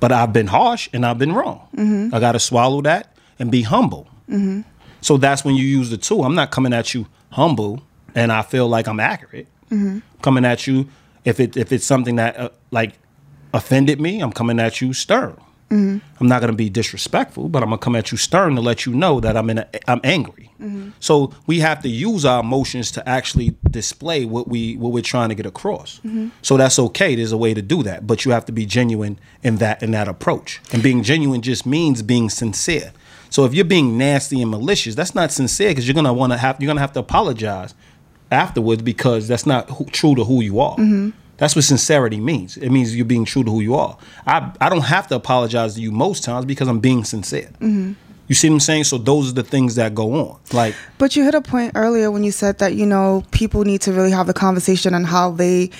But 0.00 0.12
I've 0.12 0.32
been 0.32 0.48
harsh 0.48 0.88
and 0.92 1.04
I've 1.06 1.18
been 1.18 1.32
wrong. 1.32 1.68
Mm-hmm. 1.76 2.14
I 2.14 2.20
got 2.20 2.32
to 2.32 2.40
swallow 2.40 2.82
that 2.82 3.14
and 3.38 3.50
be 3.50 3.62
humble. 3.62 4.08
Mm-hmm. 4.28 4.62
So 5.00 5.16
that's 5.16 5.44
when 5.44 5.54
you 5.54 5.64
use 5.64 5.90
the 5.90 5.96
tool. 5.96 6.24
I'm 6.24 6.34
not 6.34 6.50
coming 6.50 6.72
at 6.72 6.94
you 6.94 7.06
humble 7.30 7.82
and 8.14 8.32
I 8.32 8.42
feel 8.42 8.68
like 8.68 8.86
I'm 8.86 9.00
accurate. 9.00 9.46
Coming 10.22 10.44
at 10.44 10.66
you 10.66 10.88
if 11.24 11.40
it 11.40 11.56
if 11.56 11.72
it's 11.72 11.86
something 11.86 12.16
that 12.16 12.36
uh, 12.38 12.48
like 12.70 12.98
offended 13.52 14.00
me, 14.00 14.20
I'm 14.20 14.32
coming 14.32 14.58
at 14.60 14.80
you 14.80 14.92
stern. 14.92 15.36
Mm-hmm. 15.70 15.98
I'm 16.20 16.28
not 16.28 16.40
going 16.40 16.52
to 16.52 16.56
be 16.56 16.68
disrespectful, 16.68 17.48
but 17.48 17.62
I'm 17.62 17.70
going 17.70 17.78
to 17.78 17.82
come 17.82 17.96
at 17.96 18.12
you 18.12 18.18
stern 18.18 18.54
to 18.54 18.60
let 18.60 18.86
you 18.86 18.94
know 18.94 19.18
that 19.20 19.36
I'm 19.36 19.48
in 19.50 19.58
a, 19.58 19.68
I'm 19.88 20.00
angry. 20.04 20.52
Mm-hmm. 20.60 20.90
So 21.00 21.32
we 21.46 21.60
have 21.60 21.82
to 21.82 21.88
use 21.88 22.24
our 22.24 22.40
emotions 22.40 22.92
to 22.92 23.08
actually 23.08 23.56
display 23.68 24.24
what 24.24 24.46
we 24.46 24.76
what 24.76 24.92
we're 24.92 25.02
trying 25.02 25.30
to 25.30 25.34
get 25.34 25.46
across. 25.46 25.98
Mm-hmm. 25.98 26.28
So 26.42 26.56
that's 26.56 26.78
okay. 26.78 27.14
There's 27.14 27.32
a 27.32 27.36
way 27.36 27.54
to 27.54 27.62
do 27.62 27.82
that, 27.82 28.06
but 28.06 28.24
you 28.24 28.30
have 28.32 28.44
to 28.46 28.52
be 28.52 28.66
genuine 28.66 29.18
in 29.42 29.56
that 29.56 29.82
in 29.82 29.90
that 29.92 30.06
approach. 30.06 30.60
And 30.72 30.82
being 30.82 31.02
genuine 31.02 31.42
just 31.42 31.66
means 31.66 32.02
being 32.02 32.30
sincere. 32.30 32.92
So 33.30 33.44
if 33.44 33.52
you're 33.52 33.64
being 33.64 33.98
nasty 33.98 34.40
and 34.42 34.50
malicious, 34.50 34.94
that's 34.94 35.14
not 35.14 35.32
sincere 35.32 35.70
because 35.70 35.88
you're 35.88 35.94
gonna 35.94 36.12
want 36.12 36.32
to 36.32 36.38
have 36.38 36.60
you're 36.60 36.68
gonna 36.68 36.80
have 36.80 36.92
to 36.92 37.00
apologize 37.00 37.74
afterwards 38.34 38.82
because 38.82 39.28
that's 39.28 39.46
not 39.46 39.70
who, 39.70 39.84
true 39.86 40.14
to 40.14 40.24
who 40.24 40.42
you 40.42 40.60
are. 40.60 40.76
Mm-hmm. 40.76 41.10
That's 41.36 41.56
what 41.56 41.64
sincerity 41.64 42.20
means. 42.20 42.56
It 42.56 42.70
means 42.70 42.94
you're 42.94 43.04
being 43.04 43.24
true 43.24 43.42
to 43.44 43.50
who 43.50 43.60
you 43.60 43.74
are. 43.74 43.96
I 44.26 44.52
I 44.60 44.68
don't 44.68 44.82
have 44.82 45.08
to 45.08 45.16
apologize 45.16 45.74
to 45.74 45.80
you 45.80 45.90
most 45.90 46.22
times 46.24 46.44
because 46.44 46.68
I'm 46.68 46.80
being 46.80 47.04
sincere. 47.04 47.50
Mm-hmm. 47.60 47.92
You 48.26 48.34
see 48.34 48.48
what 48.48 48.54
I'm 48.54 48.60
saying? 48.60 48.84
So 48.84 48.98
those 48.98 49.30
are 49.30 49.34
the 49.34 49.42
things 49.42 49.74
that 49.74 49.94
go 49.94 50.14
on. 50.14 50.38
Like 50.52 50.74
But 50.98 51.16
you 51.16 51.24
hit 51.24 51.34
a 51.34 51.42
point 51.42 51.72
earlier 51.74 52.10
when 52.10 52.24
you 52.24 52.32
said 52.32 52.58
that 52.58 52.74
you 52.74 52.86
know 52.86 53.22
people 53.30 53.64
need 53.64 53.80
to 53.82 53.92
really 53.92 54.10
have 54.10 54.26
the 54.26 54.34
conversation 54.34 54.94
on 54.94 55.04
how 55.04 55.30
they 55.30 55.70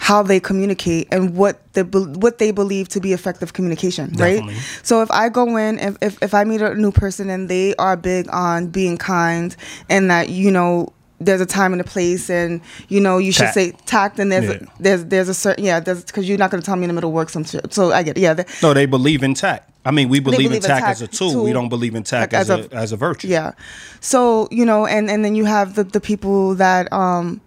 how 0.00 0.22
they 0.22 0.40
communicate 0.40 1.06
and 1.12 1.36
what 1.36 1.60
the 1.74 1.84
what 1.84 2.38
they 2.38 2.52
believe 2.52 2.88
to 2.88 3.00
be 3.00 3.12
effective 3.12 3.52
communication, 3.52 4.10
Definitely. 4.10 4.54
right? 4.54 4.80
So 4.82 5.02
if 5.02 5.10
I 5.10 5.28
go 5.28 5.56
in 5.56 5.78
if, 5.78 5.96
if 6.00 6.22
if 6.22 6.34
I 6.34 6.44
meet 6.44 6.62
a 6.62 6.74
new 6.74 6.90
person 6.90 7.28
and 7.28 7.48
they 7.48 7.74
are 7.76 7.96
big 7.96 8.26
on 8.32 8.68
being 8.68 8.96
kind 8.96 9.54
and 9.88 10.10
that 10.10 10.30
you 10.30 10.50
know 10.50 10.92
there's 11.20 11.40
a 11.40 11.46
time 11.46 11.72
and 11.72 11.80
a 11.80 11.84
place 11.84 12.30
and 12.30 12.60
you 12.88 12.98
know 13.00 13.18
you 13.18 13.30
should 13.30 13.42
Tact. 13.42 13.54
say 13.54 13.72
tact 13.84 14.18
and 14.18 14.32
there's 14.32 14.44
Yeah. 14.46 14.52
a, 14.52 14.82
there's 14.82 15.04
there's 15.04 15.28
a 15.28 15.34
certain 15.34 15.64
yeah 15.64 15.78
there's 15.78 16.02
because 16.04 16.28
you're 16.28 16.38
not 16.38 16.50
going 16.50 16.62
to 16.62 16.66
tell 16.66 16.76
me 16.76 16.84
in 16.84 16.88
the 16.88 16.94
middle 16.94 17.10
of 17.10 17.14
work 17.14 17.28
some 17.30 17.44
shit. 17.44 17.72
So 17.74 17.92
I 17.92 18.02
get 18.02 18.16
it. 18.16 18.20
Yeah. 18.22 18.34
the- 18.34 18.46
no, 18.62 18.72
they 18.74 18.86
believe 18.86 19.22
in 19.22 19.34
tact. 19.34 19.68
I 19.84 19.90
mean, 19.92 20.08
we 20.10 20.20
believe, 20.20 20.38
believe 20.38 20.52
in 20.52 20.60
tact, 20.60 20.84
tact 20.84 20.90
as 20.90 21.02
a 21.02 21.08
tool. 21.08 21.42
We 21.44 21.52
don't 21.54 21.70
believe 21.70 21.94
in 21.94 22.02
tact 22.02 22.34
as, 22.34 22.50
as 22.50 22.66
a, 22.66 22.68
a- 22.76 22.78
as 22.78 22.92
a 22.92 22.96
virtue. 22.96 23.28
Yeah. 23.28 23.52
So, 24.00 24.48
you 24.50 24.64
know, 24.64 24.86
and 24.86 25.10
and 25.10 25.24
then 25.24 25.34
you 25.34 25.44
have 25.46 25.74
the 25.74 25.84
the 25.84 26.00
people 26.00 26.54
that 26.56 26.92
um 26.92 27.40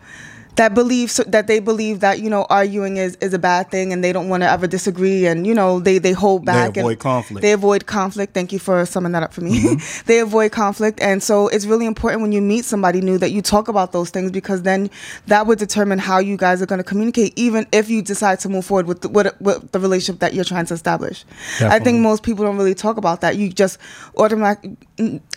that 0.56 0.74
believe 0.74 1.10
so, 1.10 1.24
that 1.24 1.48
they 1.48 1.60
believe 1.60 2.00
that 2.02 2.20
you 2.20 2.30
know 2.30 2.46
arguing 2.50 2.98
is, 2.98 3.16
is 3.18 3.34
a 3.34 3.40
bad 3.40 3.72
thing 3.72 3.92
and 3.92 4.04
they 4.04 4.12
don't 4.12 4.30
want 4.30 4.44
to 4.44 4.50
ever 4.50 4.68
disagree 4.68 5.26
and 5.26 5.48
you 5.48 5.54
know 5.54 5.80
they 5.80 5.98
they 5.98 6.12
hold 6.12 6.46
back 6.46 6.74
they 6.74 6.82
avoid 6.82 7.00
conflict. 7.00 7.42
they 7.42 7.52
avoid 7.52 7.86
conflict. 7.86 8.34
Thank 8.34 8.52
you 8.52 8.60
for 8.60 8.86
summing 8.86 9.12
that 9.14 9.24
up 9.24 9.34
for 9.34 9.42
me. 9.42 9.60
Mm-hmm. 9.60 10.04
They 10.06 10.20
avoid 10.20 10.52
conflict. 10.52 11.02
And 11.02 11.24
so 11.24 11.48
it's 11.48 11.66
really 11.66 11.86
important 11.86 12.22
when 12.22 12.32
you 12.32 12.42
meet 12.42 12.66
somebody 12.66 13.02
new 13.02 13.18
that 13.18 13.32
you 13.32 13.42
talk 13.42 13.68
about 13.68 13.92
those 13.92 14.10
things 14.10 14.32
because 14.32 14.64
then 14.64 14.90
that 15.28 15.48
would 15.48 15.60
determine 15.60 16.00
how 16.00 16.20
you 16.20 16.36
guys 16.38 16.62
are 16.62 16.66
going 16.66 16.80
to 16.80 16.84
communicate 16.84 17.34
even 17.36 17.66
if 17.72 17.90
you 17.90 18.02
decide 18.02 18.40
to 18.42 18.50
move 18.50 18.66
forward 18.66 18.88
with 18.88 19.02
the, 19.02 19.10
with, 19.10 19.42
with 19.42 19.72
the 19.72 19.80
relationship 19.80 20.20
that 20.20 20.34
you're 20.34 20.44
trying 20.44 20.66
to 20.66 20.74
establish. 20.74 21.26
I 21.62 21.80
think 21.80 22.00
most 22.00 22.24
people 22.24 22.46
don't 22.46 22.58
really 22.58 22.76
talk 22.76 22.98
about 22.98 23.22
that. 23.22 23.38
You 23.38 23.50
just 23.50 23.78
automatic 24.18 24.78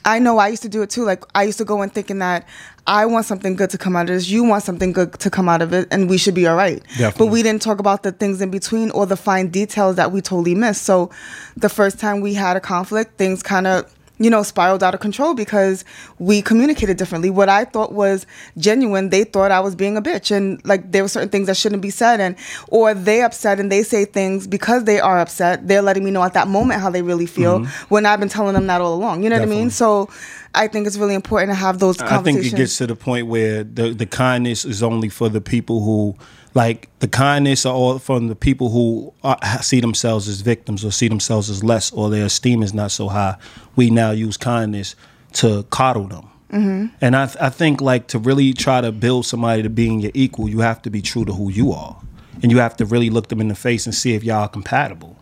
i 0.04 0.18
know 0.18 0.38
i 0.38 0.48
used 0.48 0.62
to 0.62 0.68
do 0.68 0.82
it 0.82 0.90
too. 0.90 1.04
Like 1.04 1.24
i 1.34 1.44
used 1.44 1.58
to 1.58 1.64
go 1.64 1.82
in 1.82 1.90
thinking 1.90 2.18
that 2.18 2.46
I 2.86 3.06
want 3.06 3.26
something 3.26 3.56
good 3.56 3.70
to 3.70 3.78
come 3.78 3.96
out 3.96 4.02
of 4.02 4.14
this. 4.14 4.28
You 4.28 4.44
want 4.44 4.62
something 4.62 4.92
good 4.92 5.12
to 5.14 5.30
come 5.30 5.48
out 5.48 5.60
of 5.60 5.72
it, 5.72 5.88
and 5.90 6.08
we 6.08 6.18
should 6.18 6.34
be 6.34 6.46
all 6.46 6.56
right. 6.56 6.82
But 7.18 7.26
we 7.26 7.42
didn't 7.42 7.62
talk 7.62 7.80
about 7.80 8.02
the 8.02 8.12
things 8.12 8.40
in 8.40 8.50
between 8.50 8.90
or 8.92 9.06
the 9.06 9.16
fine 9.16 9.48
details 9.48 9.96
that 9.96 10.12
we 10.12 10.20
totally 10.20 10.54
missed. 10.54 10.82
So, 10.84 11.10
the 11.56 11.68
first 11.68 11.98
time 11.98 12.20
we 12.20 12.34
had 12.34 12.56
a 12.56 12.60
conflict, 12.60 13.18
things 13.18 13.42
kind 13.42 13.66
of 13.66 13.92
you 14.18 14.30
know 14.30 14.42
spiraled 14.42 14.82
out 14.82 14.94
of 14.94 15.00
control 15.00 15.34
because 15.34 15.84
we 16.18 16.42
communicated 16.42 16.96
differently. 16.96 17.30
What 17.30 17.48
I 17.48 17.64
thought 17.64 17.92
was 17.92 18.26
genuine, 18.56 19.10
they 19.10 19.24
thought 19.24 19.50
I 19.50 19.60
was 19.60 19.74
being 19.74 19.96
a 19.96 20.02
bitch, 20.02 20.34
and 20.34 20.64
like 20.64 20.92
there 20.92 21.02
were 21.02 21.08
certain 21.08 21.28
things 21.28 21.46
that 21.46 21.56
shouldn't 21.56 21.82
be 21.82 21.90
said, 21.90 22.20
and 22.20 22.36
or 22.68 22.94
they 22.94 23.22
upset 23.22 23.60
and 23.60 23.70
they 23.70 23.82
say 23.82 24.04
things 24.04 24.46
because 24.46 24.84
they 24.84 25.00
are 25.00 25.18
upset. 25.18 25.66
They're 25.68 25.82
letting 25.82 26.04
me 26.04 26.10
know 26.10 26.22
at 26.22 26.34
that 26.34 26.48
moment 26.48 26.80
how 26.80 26.90
they 26.90 27.02
really 27.02 27.26
feel 27.26 27.60
mm-hmm. 27.60 27.94
when 27.94 28.06
I've 28.06 28.20
been 28.20 28.28
telling 28.28 28.54
them 28.54 28.66
that 28.68 28.80
all 28.80 28.94
along. 28.94 29.22
You 29.22 29.30
know 29.30 29.36
what 29.36 29.48
I 29.48 29.50
mean? 29.50 29.70
So. 29.70 30.08
I 30.54 30.68
think 30.68 30.86
it's 30.86 30.96
really 30.96 31.14
important 31.14 31.50
to 31.50 31.54
have 31.54 31.80
those 31.80 32.00
I 32.00 32.22
think 32.22 32.42
it 32.42 32.56
gets 32.56 32.78
to 32.78 32.86
the 32.86 32.96
point 32.96 33.26
where 33.26 33.62
the, 33.62 33.90
the 33.90 34.06
kindness 34.06 34.64
is 34.64 34.82
only 34.82 35.10
for 35.10 35.28
the 35.28 35.42
people 35.42 35.82
who, 35.82 36.16
like, 36.56 36.88
the 37.00 37.06
kindness 37.06 37.66
are 37.66 37.74
all 37.74 37.98
from 37.98 38.28
the 38.28 38.34
people 38.34 38.70
who 38.70 39.12
are, 39.22 39.38
see 39.60 39.78
themselves 39.78 40.26
as 40.26 40.40
victims 40.40 40.86
or 40.86 40.90
see 40.90 41.06
themselves 41.06 41.50
as 41.50 41.62
less 41.62 41.92
or 41.92 42.08
their 42.08 42.24
esteem 42.24 42.62
is 42.62 42.72
not 42.72 42.90
so 42.90 43.08
high. 43.08 43.36
We 43.76 43.90
now 43.90 44.12
use 44.12 44.38
kindness 44.38 44.96
to 45.34 45.64
coddle 45.68 46.08
them. 46.08 46.30
Mm-hmm. 46.50 46.94
And 47.02 47.14
I, 47.14 47.24
I 47.38 47.50
think, 47.50 47.82
like, 47.82 48.06
to 48.08 48.18
really 48.18 48.54
try 48.54 48.80
to 48.80 48.90
build 48.90 49.26
somebody 49.26 49.62
to 49.64 49.68
being 49.68 50.00
your 50.00 50.12
equal, 50.14 50.48
you 50.48 50.60
have 50.60 50.80
to 50.82 50.90
be 50.90 51.02
true 51.02 51.26
to 51.26 51.34
who 51.34 51.50
you 51.50 51.72
are. 51.72 52.00
And 52.42 52.50
you 52.50 52.58
have 52.58 52.74
to 52.78 52.86
really 52.86 53.10
look 53.10 53.28
them 53.28 53.42
in 53.42 53.48
the 53.48 53.54
face 53.54 53.84
and 53.84 53.94
see 53.94 54.14
if 54.14 54.24
y'all 54.24 54.44
are 54.44 54.48
compatible. 54.48 55.18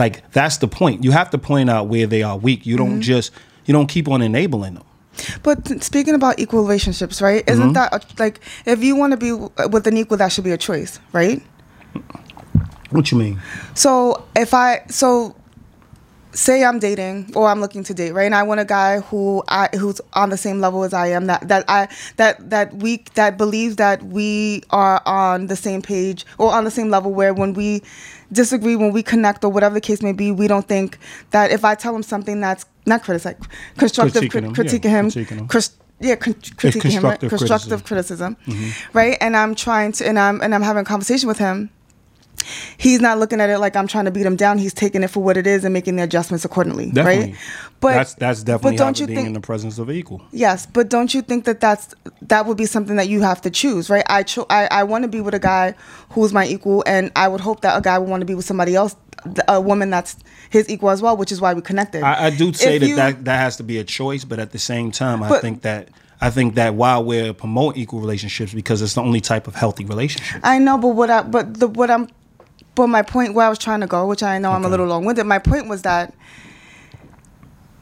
Like, 0.00 0.28
that's 0.32 0.56
the 0.56 0.66
point. 0.66 1.04
You 1.04 1.12
have 1.12 1.30
to 1.30 1.38
point 1.38 1.70
out 1.70 1.86
where 1.86 2.08
they 2.08 2.24
are 2.24 2.36
weak. 2.36 2.66
You 2.66 2.76
don't 2.76 3.00
just, 3.00 3.30
you 3.66 3.72
don't 3.72 3.86
keep 3.86 4.08
on 4.08 4.20
enabling 4.20 4.74
them. 4.74 4.84
But 5.42 5.82
speaking 5.82 6.14
about 6.14 6.38
equal 6.38 6.62
relationships, 6.62 7.20
right? 7.20 7.42
Isn't 7.48 7.64
mm-hmm. 7.64 7.72
that 7.74 7.92
a, 7.92 8.22
like 8.22 8.40
if 8.64 8.82
you 8.82 8.96
want 8.96 9.12
to 9.12 9.16
be 9.16 9.32
with 9.68 9.86
an 9.86 9.96
equal, 9.96 10.16
that 10.18 10.32
should 10.32 10.44
be 10.44 10.52
a 10.52 10.58
choice, 10.58 11.00
right? 11.12 11.42
What 12.90 13.10
you 13.10 13.18
mean? 13.18 13.40
So 13.74 14.26
if 14.34 14.54
I 14.54 14.84
so 14.88 15.34
say 16.36 16.62
I'm 16.64 16.78
dating 16.78 17.32
or 17.34 17.48
I'm 17.48 17.60
looking 17.60 17.82
to 17.84 17.94
date, 17.94 18.12
right? 18.12 18.26
And 18.26 18.34
I 18.34 18.42
want 18.42 18.60
a 18.60 18.64
guy 18.64 19.00
who 19.00 19.42
I 19.48 19.68
who's 19.74 20.00
on 20.12 20.30
the 20.30 20.36
same 20.36 20.60
level 20.60 20.84
as 20.84 20.92
I 20.92 21.08
am, 21.08 21.26
that 21.26 21.48
that 21.48 21.64
I 21.68 21.88
that 22.16 22.50
that 22.50 22.74
we 22.74 23.04
that 23.14 23.38
believes 23.38 23.76
that 23.76 24.02
we 24.02 24.62
are 24.70 25.02
on 25.06 25.46
the 25.46 25.56
same 25.56 25.82
page 25.82 26.24
or 26.38 26.52
on 26.52 26.64
the 26.64 26.70
same 26.70 26.90
level 26.90 27.12
where 27.12 27.34
when 27.34 27.54
we 27.54 27.82
disagree, 28.32 28.76
when 28.76 28.92
we 28.92 29.02
connect 29.02 29.44
or 29.44 29.50
whatever 29.50 29.74
the 29.74 29.80
case 29.80 30.02
may 30.02 30.12
be, 30.12 30.32
we 30.32 30.48
don't 30.48 30.66
think 30.66 30.98
that 31.30 31.50
if 31.50 31.64
I 31.64 31.74
tell 31.74 31.94
him 31.94 32.02
something 32.02 32.40
that's 32.40 32.66
not 32.86 33.02
criticize 33.02 33.36
constructive 33.78 34.24
Critiquing 34.24 34.30
cri- 34.30 34.42
him, 34.42 34.54
critiquing 34.54 34.84
yeah, 34.84 35.02
critiquing 35.02 35.38
him. 35.38 35.48
cris- 35.48 35.76
yeah, 36.00 36.16
con- 36.16 36.34
critiquing 36.34 36.90
him, 36.90 37.04
right? 37.04 37.18
constructive 37.18 37.30
constructive 37.30 37.84
criticism, 37.84 38.36
mm-hmm. 38.46 38.96
right? 38.98 39.16
And 39.20 39.36
I'm 39.36 39.54
trying 39.54 39.92
to, 39.92 40.06
and 40.06 40.18
I'm 40.18 40.40
and 40.42 40.54
I'm 40.54 40.62
having 40.62 40.82
a 40.82 40.84
conversation 40.84 41.26
with 41.28 41.38
him 41.38 41.70
he's 42.78 43.00
not 43.00 43.18
looking 43.18 43.40
at 43.40 43.50
it 43.50 43.58
like 43.58 43.76
I'm 43.76 43.86
trying 43.86 44.04
to 44.06 44.10
beat 44.10 44.26
him 44.26 44.36
down. 44.36 44.58
He's 44.58 44.74
taking 44.74 45.02
it 45.02 45.08
for 45.08 45.22
what 45.22 45.36
it 45.36 45.46
is 45.46 45.64
and 45.64 45.72
making 45.72 45.96
the 45.96 46.02
adjustments 46.02 46.44
accordingly, 46.44 46.90
Definitely. 46.90 47.32
right? 47.32 47.40
But 47.80 47.92
that's 47.94 48.14
that's 48.14 48.42
definitely 48.42 48.78
but 48.78 48.84
don't 48.84 49.00
you 49.00 49.06
being 49.06 49.16
think 49.16 49.26
in 49.28 49.32
the 49.34 49.40
presence 49.40 49.78
of 49.78 49.90
equal. 49.90 50.22
yes? 50.32 50.66
But 50.66 50.88
don't 50.88 51.12
you 51.12 51.22
think 51.22 51.44
that 51.44 51.60
that's 51.60 51.94
that 52.22 52.46
would 52.46 52.56
be 52.56 52.66
something 52.66 52.96
that 52.96 53.08
you 53.08 53.20
have 53.22 53.40
to 53.42 53.50
choose, 53.50 53.90
right? 53.90 54.04
I 54.08 54.22
cho- 54.22 54.46
I, 54.50 54.66
I 54.70 54.84
want 54.84 55.02
to 55.02 55.08
be 55.08 55.20
with 55.20 55.34
a 55.34 55.38
guy 55.38 55.74
who's 56.10 56.32
my 56.32 56.46
equal, 56.46 56.82
and 56.86 57.12
I 57.16 57.28
would 57.28 57.40
hope 57.40 57.60
that 57.60 57.76
a 57.76 57.80
guy 57.80 57.98
would 57.98 58.08
want 58.08 58.22
to 58.22 58.26
be 58.26 58.34
with 58.34 58.46
somebody 58.46 58.74
else, 58.74 58.96
a 59.48 59.60
woman 59.60 59.90
that's 59.90 60.16
his 60.50 60.68
equal 60.70 60.90
as 60.90 61.02
well, 61.02 61.16
which 61.16 61.30
is 61.32 61.40
why 61.40 61.52
we 61.52 61.60
connected. 61.60 62.02
I, 62.02 62.26
I 62.26 62.30
do 62.30 62.52
say 62.52 62.78
that, 62.78 62.86
you- 62.86 62.96
that 62.96 63.24
that 63.26 63.36
has 63.38 63.56
to 63.58 63.62
be 63.62 63.78
a 63.78 63.84
choice, 63.84 64.24
but 64.24 64.38
at 64.38 64.52
the 64.52 64.58
same 64.58 64.90
time, 64.90 65.22
I 65.22 65.38
think 65.40 65.62
that 65.62 65.88
I 66.18 66.30
think 66.30 66.54
that 66.54 66.74
while 66.74 67.04
we're 67.04 67.34
promoting 67.34 67.82
equal 67.82 68.00
relationships, 68.00 68.54
because 68.54 68.80
it's 68.80 68.94
the 68.94 69.02
only 69.02 69.20
type 69.20 69.46
of 69.46 69.54
healthy 69.54 69.84
relationship. 69.84 70.40
I 70.42 70.58
know, 70.58 70.78
but 70.78 70.88
what 70.88 71.10
I 71.10 71.22
but 71.22 71.60
the 71.60 71.68
what 71.68 71.90
I'm 71.90 72.08
but 72.76 72.86
my 72.88 73.02
point 73.02 73.34
where 73.34 73.46
I 73.46 73.48
was 73.48 73.58
trying 73.58 73.80
to 73.80 73.86
go, 73.86 74.06
which 74.06 74.22
I 74.22 74.38
know 74.38 74.52
I'm 74.52 74.64
a 74.64 74.68
little 74.68 74.86
long 74.86 75.04
winded, 75.04 75.26
my 75.26 75.38
point 75.38 75.66
was 75.66 75.82
that 75.82 76.14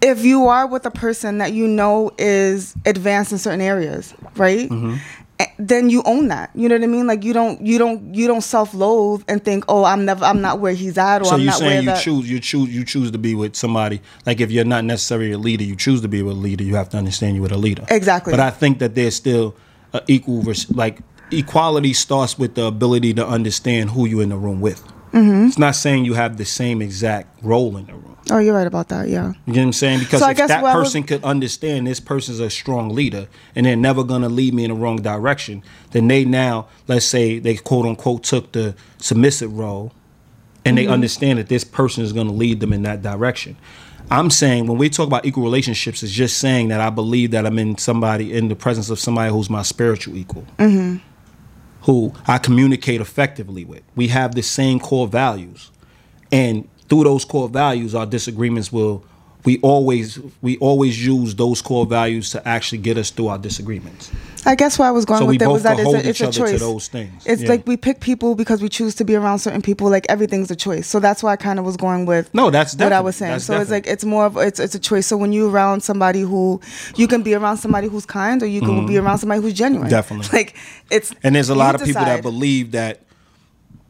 if 0.00 0.24
you 0.24 0.46
are 0.46 0.66
with 0.66 0.86
a 0.86 0.90
person 0.90 1.38
that 1.38 1.52
you 1.52 1.66
know 1.66 2.12
is 2.16 2.74
advanced 2.86 3.32
in 3.32 3.38
certain 3.38 3.60
areas, 3.60 4.14
right? 4.36 4.68
Mm-hmm. 4.68 4.96
eh, 5.40 5.46
then 5.58 5.90
you 5.90 6.02
own 6.04 6.28
that. 6.28 6.50
You 6.54 6.68
know 6.68 6.76
what 6.76 6.84
I 6.84 6.86
mean? 6.86 7.06
Like 7.08 7.24
you 7.24 7.32
don't 7.32 7.60
you 7.66 7.76
don't 7.76 8.14
you 8.14 8.28
don't 8.28 8.42
self-loathe 8.42 9.24
and 9.26 9.44
think, 9.44 9.64
"Oh, 9.66 9.82
I'm 9.84 10.04
never 10.04 10.24
I'm 10.24 10.40
not 10.40 10.60
where 10.60 10.74
he's 10.74 10.96
at 10.96 11.22
or 11.22 11.24
So 11.24 11.32
I'm 11.32 11.40
you're 11.40 11.50
not 11.50 11.60
where 11.60 11.70
saying 11.70 11.82
you 11.82 11.90
that 11.90 12.02
choose 12.02 12.30
you 12.30 12.38
choose 12.38 12.72
you 12.72 12.84
choose 12.84 13.10
to 13.10 13.18
be 13.18 13.34
with 13.34 13.56
somebody 13.56 14.00
like 14.26 14.40
if 14.40 14.52
you're 14.52 14.64
not 14.64 14.84
necessarily 14.84 15.32
a 15.32 15.38
leader, 15.38 15.64
you 15.64 15.74
choose 15.74 16.02
to 16.02 16.08
be 16.08 16.22
with 16.22 16.36
a 16.36 16.38
leader. 16.38 16.62
You 16.62 16.76
have 16.76 16.90
to 16.90 16.98
understand 16.98 17.34
you're 17.34 17.42
with 17.42 17.52
a 17.52 17.58
leader. 17.58 17.84
Exactly. 17.90 18.32
But 18.32 18.40
I 18.40 18.50
think 18.50 18.78
that 18.78 18.94
there's 18.94 19.16
still 19.16 19.56
a 19.92 20.02
equal 20.06 20.44
like 20.70 21.00
equality 21.30 21.92
starts 21.92 22.38
with 22.38 22.54
the 22.54 22.64
ability 22.66 23.14
to 23.14 23.26
understand 23.26 23.90
who 23.90 24.06
you're 24.06 24.22
in 24.22 24.28
the 24.30 24.36
room 24.36 24.60
with. 24.60 24.82
Mm-hmm. 25.12 25.46
It's 25.46 25.58
not 25.58 25.76
saying 25.76 26.04
you 26.04 26.14
have 26.14 26.36
the 26.38 26.44
same 26.44 26.82
exact 26.82 27.42
role 27.42 27.76
in 27.76 27.86
the 27.86 27.92
room. 27.94 28.16
Oh, 28.30 28.38
you're 28.38 28.54
right 28.54 28.66
about 28.66 28.88
that. 28.88 29.08
Yeah. 29.08 29.34
You 29.46 29.52
know 29.52 29.60
what 29.60 29.66
I'm 29.66 29.72
saying? 29.74 29.98
Because 30.00 30.20
So 30.20 30.30
if 30.30 30.36
that 30.38 30.50
I 30.50 30.62
was- 30.62 30.72
person 30.74 31.02
could 31.02 31.22
understand 31.22 31.86
this 31.86 32.00
person's 32.00 32.40
a 32.40 32.50
strong 32.50 32.88
leader 32.88 33.28
and 33.54 33.66
they're 33.66 33.76
never 33.76 34.02
gonna 34.02 34.28
lead 34.30 34.54
me 34.54 34.64
in 34.64 34.70
the 34.70 34.76
wrong 34.76 34.96
direction, 35.02 35.62
then 35.92 36.08
they 36.08 36.24
now, 36.24 36.66
let's 36.88 37.06
say 37.06 37.38
they 37.38 37.54
quote 37.56 37.86
unquote 37.86 38.24
took 38.24 38.52
the 38.52 38.74
submissive 38.98 39.52
role 39.56 39.92
and 40.64 40.76
Mm-hmm. 40.78 40.86
they 40.86 40.92
understand 40.92 41.38
that 41.38 41.48
this 41.48 41.62
person 41.64 42.02
is 42.02 42.12
gonna 42.12 42.32
lead 42.32 42.60
them 42.60 42.72
in 42.72 42.82
that 42.82 43.02
direction. 43.02 43.56
I'm 44.10 44.30
saying 44.30 44.66
when 44.66 44.78
we 44.78 44.88
talk 44.88 45.06
about 45.06 45.24
equal 45.26 45.44
relationships, 45.44 46.02
it's 46.02 46.12
just 46.12 46.38
saying 46.38 46.68
that 46.68 46.80
I 46.80 46.90
believe 46.90 47.30
that 47.32 47.46
I'm 47.46 47.58
in 47.58 47.76
somebody 47.78 48.32
in 48.32 48.48
the 48.48 48.56
presence 48.56 48.90
of 48.90 48.98
somebody 48.98 49.30
who's 49.30 49.48
my 49.50 49.62
spiritual 49.62 50.16
equal. 50.16 50.44
Mm-hmm. 50.58 50.96
Who 51.84 52.12
I 52.26 52.38
communicate 52.38 53.00
effectively 53.00 53.64
with. 53.64 53.82
We 53.94 54.08
have 54.08 54.34
the 54.34 54.42
same 54.42 54.80
core 54.80 55.06
values 55.06 55.70
and 56.32 56.68
through 56.88 57.04
those 57.04 57.24
core 57.24 57.48
values 57.48 57.94
our 57.94 58.06
disagreements 58.06 58.72
will 58.72 59.04
we 59.44 59.58
always 59.60 60.18
we 60.42 60.56
always 60.58 61.04
use 61.04 61.34
those 61.34 61.60
core 61.62 61.86
values 61.86 62.30
to 62.30 62.46
actually 62.48 62.78
get 62.78 62.96
us 62.98 63.10
through 63.10 63.28
our 63.28 63.38
disagreements 63.38 64.10
I 64.46 64.54
guess 64.54 64.78
where 64.78 64.88
I 64.88 64.90
was 64.90 65.04
going 65.04 65.20
So 65.20 65.26
with 65.26 65.40
it 65.40 65.46
was 65.46 65.62
that 65.62 65.78
it's 65.80 65.90
a, 65.92 66.08
it's 66.08 66.20
a 66.20 66.30
choice. 66.30 66.60
those 66.60 66.88
things. 66.88 67.24
It's 67.24 67.42
Yeah. 67.42 67.48
like 67.48 67.66
we 67.66 67.76
pick 67.76 68.00
people 68.00 68.34
because 68.34 68.60
we 68.60 68.68
choose 68.68 68.94
to 68.96 69.04
be 69.04 69.14
around 69.14 69.38
certain 69.38 69.62
people. 69.62 69.88
Like 69.88 70.04
everything's 70.08 70.50
a 70.50 70.56
choice. 70.56 70.86
So 70.86 71.00
that's 71.00 71.22
why 71.22 71.32
I 71.32 71.36
kind 71.36 71.58
of 71.58 71.64
was 71.64 71.76
going 71.76 72.04
with 72.06 72.32
No, 72.34 72.50
that's 72.50 72.76
what 72.76 72.92
I 72.92 73.00
was 73.00 73.16
saying. 73.16 73.38
So 73.38 73.58
it's 73.60 73.70
like 73.70 73.86
it's 73.86 74.04
more 74.04 74.26
of 74.26 74.36
it's 74.36 74.60
it's 74.60 74.74
a 74.74 74.78
choice. 74.78 75.06
So 75.06 75.16
when 75.16 75.32
you're 75.32 75.50
around 75.50 75.82
somebody 75.82 76.20
who 76.20 76.60
you 76.96 77.08
can 77.08 77.22
be 77.22 77.34
around 77.34 77.56
somebody 77.58 77.88
who's 77.88 78.04
kind, 78.06 78.42
or 78.42 78.46
you 78.46 78.60
can 78.60 78.86
be 78.86 78.98
around 78.98 79.18
somebody 79.18 79.40
who's 79.40 79.54
genuine. 79.54 79.86
Mm-hmm. 79.88 79.96
Definitely. 79.96 80.28
Like 80.38 80.56
it's 80.90 81.14
and 81.22 81.34
there's 81.34 81.48
a 81.48 81.54
lot 81.54 81.74
of 81.74 81.82
people 81.82 82.04
that 82.04 82.22
believe 82.22 82.72
that 82.72 83.00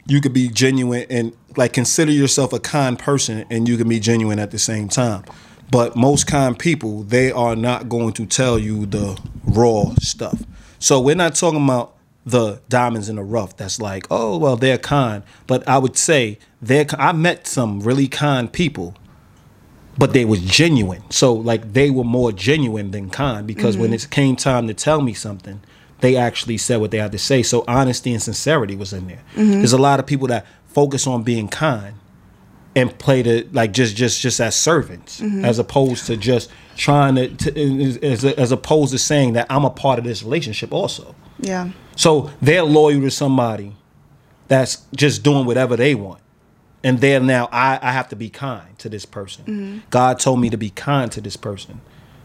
you 0.07 0.21
could 0.21 0.33
be 0.33 0.49
genuine 0.49 1.07
and 1.11 1.35
like 1.57 1.73
consider 1.73 2.13
yourself 2.13 2.53
a 2.53 2.61
kind 2.61 2.99
person 2.99 3.45
and 3.51 3.69
you 3.69 3.77
can 3.77 3.89
be 3.89 4.01
genuine 4.01 4.39
at 4.39 4.51
the 4.51 4.59
same 4.59 4.89
time. 4.89 5.25
But 5.71 5.97
most 5.97 6.27
kind 6.27 6.59
people 6.59 7.03
they 7.05 7.33
are 7.33 7.57
not 7.57 7.89
going 7.89 8.13
to 8.15 8.27
tell 8.27 8.59
you 8.59 8.87
the 8.87 9.21
raw 9.45 9.95
stuff. 10.01 10.43
So 10.79 11.01
we're 11.01 11.15
not 11.15 11.35
talking 11.35 11.65
about 11.65 11.97
the 12.27 12.61
diamonds 12.69 13.09
in 13.11 13.17
the 13.17 13.23
rough 13.23 13.57
that's 13.57 13.81
like 13.81 14.07
oh 14.11 14.37
well 14.39 14.57
they're 14.57 14.79
kind. 14.79 15.23
But 15.47 15.67
i 15.69 15.79
would 15.79 15.97
say 15.97 16.39
they're 16.63 16.87
i 16.99 17.13
met 17.13 17.47
some 17.47 17.81
really 17.81 18.09
kind 18.09 18.53
people 18.53 18.95
but 19.97 20.13
they 20.13 20.25
was 20.25 20.41
genuine. 20.41 21.03
So 21.11 21.33
like 21.33 21.73
they 21.73 21.91
were 21.91 22.05
more 22.05 22.33
genuine 22.33 22.91
than 22.91 23.11
kind 23.11 23.47
because 23.47 23.77
when 23.77 23.91
mm-hmm. 23.91 24.07
it 24.07 24.11
came 24.11 24.37
time 24.37 24.67
to 24.67 24.75
tell 24.75 25.01
me 25.01 25.15
something, 25.15 25.61
they 26.01 26.17
actually 26.17 26.59
said 26.59 26.77
what 26.77 26.91
they 26.91 26.99
had 26.99 27.13
to 27.13 27.19
say. 27.19 27.43
So 27.43 27.65
honesty 27.67 28.13
and 28.13 28.23
sincerity 28.23 28.77
was 28.77 28.93
in 28.93 29.07
there. 29.07 29.23
Mm-hmm. 29.35 29.53
There's 29.53 29.73
a 29.73 29.79
lot 29.79 30.01
of 30.01 30.07
people 30.07 30.29
that 30.29 30.47
focus 30.67 31.07
on 31.07 31.23
being 31.23 31.49
kind 31.49 31.95
and 32.77 32.99
play 32.99 33.23
the 33.23 33.49
like 33.53 33.73
just 33.73 33.95
just 33.97 34.21
just 34.21 34.41
as 34.41 34.57
servants 34.57 35.21
mm-hmm. 35.21 35.45
as 35.45 35.59
opposed 35.59 36.07
to 36.07 36.17
just 36.17 36.51
trying 36.77 37.15
to, 37.15 37.29
to 37.29 38.01
as, 38.03 38.25
as 38.25 38.51
opposed 38.51 38.91
to 38.93 38.99
saying 38.99 39.35
that 39.35 39.47
I'm 39.49 39.65
a 39.65 39.71
part 39.71 39.99
of 39.99 40.05
this 40.05 40.23
relationship 40.23 40.73
also. 40.73 41.15
yeah. 41.39 41.71
So 41.97 42.31
they're 42.43 42.65
loyal 42.65 43.01
to 43.03 43.11
somebody 43.11 43.77
that's 44.49 44.83
just 44.97 45.23
doing 45.23 45.47
whatever 45.47 45.77
they 45.77 45.95
want. 45.95 46.21
And 46.83 47.01
they're 47.01 47.21
now, 47.21 47.49
I, 47.51 47.79
I 47.81 47.93
have 47.93 48.09
to 48.09 48.17
be 48.17 48.29
kind 48.29 48.79
to 48.81 48.89
this 48.89 49.07
person. 49.07 49.45
Mm-hmm. 49.45 49.79
God 49.91 50.19
told 50.19 50.41
me 50.41 50.51
to 50.51 50.57
be 50.57 50.71
kind 50.71 51.11
to 51.13 51.21
this 51.21 51.37
person. 51.37 51.81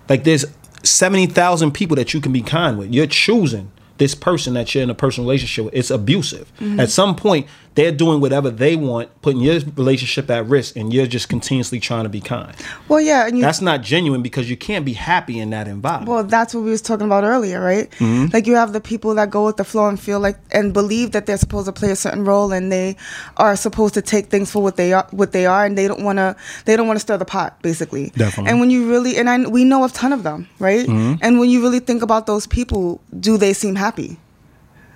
Like 0.10 0.24
there's 0.24 0.46
70,000 0.84 1.72
people 1.72 1.96
that 1.96 2.14
you 2.14 2.22
can 2.22 2.32
be 2.32 2.42
kind 2.42 2.78
with. 2.78 2.94
You're 2.94 3.08
choosing 3.08 3.72
this 4.00 4.16
person 4.16 4.56
that 4.56 4.74
you're 4.74 4.84
in 4.84 4.90
a 4.90 4.96
personal 4.96 5.28
relationship 5.28 5.66
with. 5.66 5.76
It's 5.76 5.92
abusive. 5.92 6.52
At 6.80 6.90
some 6.90 7.16
point, 7.16 7.48
they're 7.76 7.92
doing 7.92 8.20
whatever 8.20 8.50
they 8.50 8.76
want, 8.76 9.10
putting 9.22 9.42
your 9.42 9.60
relationship 9.76 10.30
at 10.30 10.46
risk, 10.48 10.76
and 10.76 10.94
you're 10.94 11.06
just 11.06 11.30
continuously 11.30 11.80
trying 11.80 12.04
to 12.04 12.10
be 12.10 12.20
kind. 12.20 12.54
Well, 12.88 13.00
yeah, 13.00 13.28
and 13.28 13.38
you 13.38 13.42
That's 13.42 13.62
not 13.62 13.84
genuine 13.84 14.22
because 14.22 14.50
you 14.50 14.58
can't 14.58 14.84
be 14.84 14.94
happy 14.94 15.40
in 15.40 15.52
that 15.52 15.68
environment. 15.68 16.10
Well, 16.10 16.24
that's 16.24 16.54
what 16.54 16.64
we 16.64 16.72
was 16.72 16.82
talking 16.82 17.06
about 17.06 17.24
earlier, 17.24 17.62
right? 17.62 17.90
Mm-hmm. 17.92 18.34
Like 18.34 18.48
you 18.48 18.56
have 18.56 18.74
the 18.74 18.82
people 18.82 19.16
that 19.16 19.30
go 19.30 19.46
with 19.46 19.58
the 19.58 19.64
flow 19.64 19.88
and 19.88 20.00
feel 20.00 20.20
like 20.20 20.38
and 20.52 20.74
believe 20.74 21.12
that 21.12 21.26
they're 21.26 21.38
supposed 21.38 21.68
to 21.68 21.72
play 21.72 21.92
a 21.92 21.96
certain 21.96 22.26
role 22.26 22.52
and 22.52 22.72
they 22.72 22.98
are 23.38 23.56
supposed 23.56 23.94
to 23.94 24.02
take 24.02 24.28
things 24.28 24.52
for 24.52 24.62
what 24.62 24.76
they 24.76 24.92
are, 24.94 25.08
what 25.12 25.32
they 25.32 25.46
are, 25.46 25.66
and 25.66 25.78
they 25.78 25.88
don't 25.88 26.04
want 26.04 26.18
to 26.18 26.36
they 26.66 26.76
don't 26.76 26.88
want 26.88 26.98
to 26.98 27.02
stir 27.02 27.18
the 27.18 27.26
pot, 27.26 27.62
basically. 27.62 28.10
Definitely. 28.10 28.52
And 28.52 28.60
when 28.60 28.72
you 28.72 28.90
really 28.90 29.18
and 29.18 29.30
I 29.30 29.48
we 29.48 29.64
know 29.64 29.86
a 29.86 29.90
ton 29.90 30.12
of 30.12 30.24
them, 30.24 30.50
right? 30.60 30.86
Mm-hmm. 30.86 31.24
And 31.24 31.40
when 31.40 31.50
you 31.50 31.62
really 31.62 31.80
think 31.80 32.02
about 32.02 32.26
those 32.28 32.48
people, 32.48 33.00
do 33.20 33.38
they 33.38 33.54
seem 33.54 33.76
happy? 33.76 33.89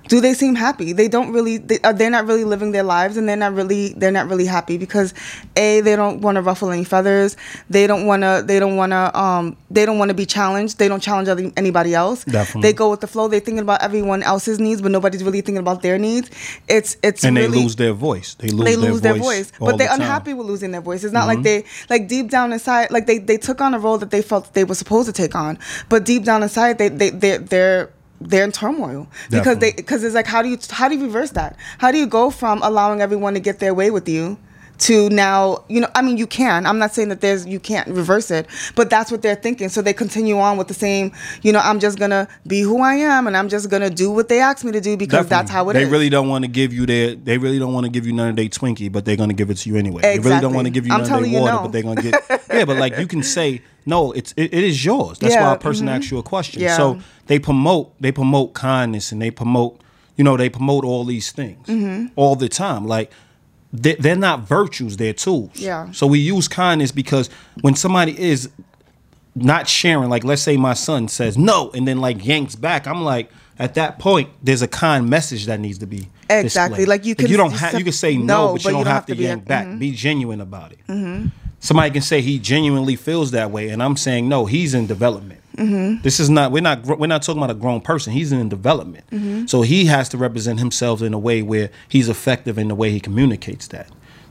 Do 0.08 0.20
they 0.20 0.34
seem 0.34 0.56
happy 0.56 0.94
they 0.94 1.08
don't 1.08 1.32
really 1.32 1.58
they, 1.58 1.80
uh, 1.84 1.94
they're 1.94 2.10
not 2.10 2.26
really 2.26 2.44
living 2.44 2.72
their 2.72 2.84
lives 2.84 3.18
and 3.18 3.28
they're 3.28 3.36
not 3.38 3.54
really 3.54 3.94
they're 3.94 4.12
not 4.12 4.28
really 4.28 4.46
happy 4.46 4.78
because 4.78 5.14
a 5.56 5.82
they 5.82 5.96
don't 5.96 6.22
want 6.22 6.36
to 6.36 6.42
ruffle 6.42 6.70
any 6.72 6.84
feathers 6.84 7.38
they 7.70 7.88
don't 7.88 8.06
want 8.06 8.22
to 8.22 8.44
they 8.46 8.60
don't 8.60 8.76
want 8.76 8.92
to 8.92 9.20
um 9.20 9.56
they 9.72 9.86
don't 9.86 9.98
want 9.98 10.10
to 10.10 10.14
be 10.14 10.26
challenged 10.26 10.78
they 10.78 10.88
don't 10.88 11.02
challenge 11.02 11.28
other, 11.30 11.52
anybody 11.58 11.96
else 11.96 12.26
Definitely. 12.26 12.62
they 12.62 12.74
go 12.74 12.90
with 12.90 13.02
the 13.02 13.08
flow 13.08 13.28
they're 13.28 13.40
thinking 13.40 13.64
about 13.64 13.82
everyone 13.82 14.24
else's 14.24 14.60
needs 14.60 14.82
but 14.82 14.92
nobody's 14.92 15.24
really 15.24 15.42
thinking 15.42 15.58
about 15.58 15.82
their 15.82 15.98
needs 15.98 16.30
it's 16.68 16.98
it's 17.02 17.24
and 17.24 17.38
they 17.38 17.48
lose 17.48 17.76
their 17.76 17.94
voice. 17.94 18.36
They 18.36 18.50
lose, 18.50 18.66
they 18.66 18.76
their, 18.76 18.92
lose 18.92 18.92
voice 18.92 19.02
their 19.02 19.16
voice, 19.16 19.52
all 19.60 19.68
but 19.68 19.78
they're 19.78 19.88
the. 19.88 19.94
Mm-hmm. 19.94 20.02
unhappy 20.02 20.34
with 20.34 20.48
losing 20.48 20.72
their 20.72 20.82
voice. 20.82 21.04
It's 21.04 21.14
not 21.14 21.28
like 21.28 21.44
they 21.44 21.66
like 21.90 22.08
deep 22.08 22.30
down 22.30 22.54
inside, 22.54 22.92
like 22.92 23.06
they 23.06 23.18
they 23.18 23.38
took 23.38 23.62
on 23.62 23.74
a 23.74 23.80
role 23.80 23.98
that 23.98 24.12
they 24.12 24.22
felt 24.22 24.54
they 24.54 24.64
were 24.64 24.76
supposed 24.76 25.08
to 25.08 25.14
take 25.14 25.36
on, 25.36 25.58
but 25.90 26.06
deep 26.06 26.24
down 26.24 26.44
inside, 26.44 26.78
they 26.78 26.90
they 26.90 27.10
they 27.10 27.38
they're 27.38 27.92
they're 28.30 28.44
in 28.44 28.52
turmoil 28.52 29.08
because 29.30 29.58
they 29.60 29.72
because 29.72 30.04
it's 30.04 30.16
like 30.16 30.28
how 30.28 30.42
do 30.42 30.50
you 30.50 30.58
how 30.70 30.88
do 30.88 30.96
you 30.96 31.04
reverse 31.04 31.32
that? 31.32 31.56
How 31.78 31.92
do 31.92 31.98
you 31.98 32.08
go 32.08 32.30
from 32.30 32.62
allowing 32.64 33.02
everyone 33.02 33.34
to 33.34 33.40
get 33.40 33.60
their 33.60 33.74
way 33.74 33.92
with 33.92 34.08
you? 34.08 34.38
To 34.80 35.08
now, 35.10 35.64
you 35.70 35.80
know, 35.80 35.88
I 35.94 36.02
mean, 36.02 36.18
you 36.18 36.26
can. 36.26 36.66
I'm 36.66 36.80
not 36.80 36.94
saying 36.94 37.10
that 37.10 37.22
there's 37.22 37.46
you 37.46 37.60
can't 37.60 37.88
reverse 37.88 38.32
it, 38.32 38.48
but 38.76 38.90
that's 38.90 39.12
what 39.12 39.22
they're 39.22 39.36
thinking. 39.36 39.70
So 39.70 39.84
they 39.84 39.94
continue 39.94 40.40
on 40.40 40.58
with 40.58 40.68
the 40.68 40.74
same, 40.74 41.14
you 41.44 41.54
know, 41.54 41.60
I'm 41.60 41.80
just 41.80 42.00
gonna 42.00 42.28
be 42.48 42.62
who 42.62 42.82
I 42.82 42.96
am, 42.96 43.28
and 43.28 43.38
I'm 43.38 43.50
just 43.50 43.70
gonna 43.70 43.92
do 43.92 44.12
what 44.12 44.30
they 44.30 44.42
ask 44.42 44.66
me 44.66 44.72
to 44.72 44.82
do 44.82 44.98
because 44.98 45.28
that's 45.28 45.52
how 45.52 45.70
it 45.70 45.74
they 45.74 45.84
is. 45.84 45.90
really 45.90 46.10
don't 46.10 46.28
want 46.28 46.44
to 46.44 46.50
give 46.50 46.74
you 46.74 46.88
their. 46.88 47.14
They 47.14 47.38
really 47.38 47.60
don't 47.60 47.74
want 47.74 47.86
to 47.86 47.92
give 47.92 48.08
you 48.08 48.14
none 48.14 48.30
of 48.30 48.36
their 48.36 48.46
Twinkie, 48.46 48.92
but 48.92 49.06
they're 49.06 49.16
gonna 49.16 49.36
give 49.36 49.52
it 49.52 49.58
to 49.58 49.70
you 49.70 49.78
anyway. 49.78 50.02
They 50.02 50.20
really 50.20 50.42
don't 50.42 50.56
want 50.56 50.66
to 50.66 50.72
give 50.72 50.88
you 50.88 50.92
I'm 50.92 51.04
none 51.04 51.24
of 51.24 51.32
their 51.32 51.40
water, 51.40 51.54
no. 51.54 51.62
but 51.62 51.72
they're 51.72 51.84
gonna 51.84 52.02
get. 52.02 52.24
yeah, 52.52 52.66
but 52.66 52.78
like 52.78 52.98
you 52.98 53.08
can 53.08 53.22
say 53.22 53.62
no. 53.86 54.12
It's 54.12 54.34
it, 54.38 54.54
it 54.54 54.64
is 54.64 54.84
yours. 54.86 55.20
That's 55.20 55.34
Yeah, 55.34 55.48
why 55.48 55.54
a 55.56 55.58
person 55.60 55.88
mhm. 55.88 55.92
asks 55.96 56.12
you 56.12 56.18
a 56.18 56.24
question. 56.24 56.62
Yeah. 56.62 56.78
So 56.78 57.00
they 57.28 57.40
promote 57.40 57.94
they 58.02 58.12
promote 58.12 58.54
kindness 58.54 59.12
and 59.12 59.22
they 59.22 59.32
promote 59.32 59.80
you 60.18 60.24
know 60.24 60.38
they 60.38 60.50
promote 60.50 60.84
all 60.86 61.04
these 61.06 61.32
things 61.32 61.68
Mm-hmm. 61.68 62.08
all 62.16 62.36
the 62.36 62.50
time. 62.50 62.86
Like 62.86 63.12
they, 63.72 63.96
they're 63.96 64.16
not 64.16 64.42
virtues; 64.48 64.98
they're 64.98 65.14
tools. 65.14 65.52
Yeah. 65.56 65.92
So 65.92 66.06
we 66.08 66.20
use 66.20 66.48
kindness 66.48 66.92
because 66.92 67.30
when 67.62 67.76
somebody 67.76 68.20
is 68.20 68.50
not 69.36 69.68
sharing, 69.68 70.10
like 70.10 70.24
let's 70.24 70.44
say 70.44 70.58
my 70.58 70.76
son 70.76 71.08
says 71.08 71.38
no 71.38 71.72
and 71.74 71.88
then 71.88 72.00
like 72.00 72.24
yanks 72.24 72.56
back, 72.56 72.86
I'm 72.88 73.02
like, 73.04 73.32
at 73.58 73.74
that 73.76 73.98
point, 73.98 74.30
there's 74.44 74.62
a 74.62 74.68
kind 74.68 75.10
message 75.10 75.48
that 75.48 75.60
needs 75.60 75.80
to 75.80 75.88
be 75.88 76.08
Exactly. 76.30 76.78
displayed. 76.78 76.88
Like, 76.88 77.06
you 77.06 77.16
can- 77.16 77.28
you 77.30 77.38
don't 77.38 77.52
have 77.52 77.74
you 77.78 77.84
can 77.84 77.94
say 77.94 78.16
no, 78.16 78.54
but 78.54 78.64
you 78.66 78.72
don't, 78.72 78.86
have, 78.88 79.06
to, 79.08 79.16
be- 79.16 79.24
yank 79.24 79.46
back. 79.46 79.66
mhm. 79.66 79.80
Be 79.80 79.92
genuine 79.92 80.40
about 80.42 80.72
it. 80.72 80.80
Somebody 81.64 81.92
can 81.92 82.02
say 82.02 82.20
he 82.22 82.40
genuinely 82.40 82.98
feels 82.98 83.32
that 83.32 83.50
way, 83.50 83.70
and 83.70 83.82
I'm 83.82 83.96
saying 83.96 84.28
no, 84.28 84.46
he's 84.46 84.74
in 84.74 84.86
development. 84.86 85.40
Mm-hmm. 85.56 86.02
This 86.02 86.20
is 86.20 86.30
not 86.30 86.52
we're 86.52 86.62
not 86.62 86.84
we're 86.86 87.08
not 87.08 87.22
talking 87.22 87.42
about 87.42 87.52
a 87.52 87.58
grown 87.58 87.80
person. 87.80 88.12
He's 88.12 88.32
in 88.34 88.50
development, 88.50 89.06
Mm-hmm. 89.12 89.46
so 89.46 89.62
he 89.62 89.86
has 89.86 90.10
to 90.10 90.18
represent 90.18 90.60
himself 90.60 91.02
in 91.02 91.14
a 91.14 91.18
way 91.20 91.42
where 91.42 91.70
he's 91.88 92.10
effective 92.10 92.58
in 92.58 92.68
the 92.68 92.76
way 92.76 92.92
he 92.92 93.00
communicates 93.00 93.68
that. 93.70 93.88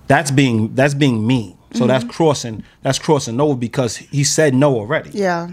That's 0.08 0.30
being 0.30 0.74
that's 0.74 0.92
being 0.94 1.26
mean. 1.26 1.56
So 1.72 1.86
that's 1.86 2.04
crossing 2.04 2.64
that's 2.82 2.98
crossing 2.98 3.40
over 3.40 3.56
because 3.56 3.96
he 3.96 4.24
said 4.24 4.54
no 4.54 4.74
already. 4.76 5.08
Mm-hmm. 5.08 5.18
yeah. 5.18 5.50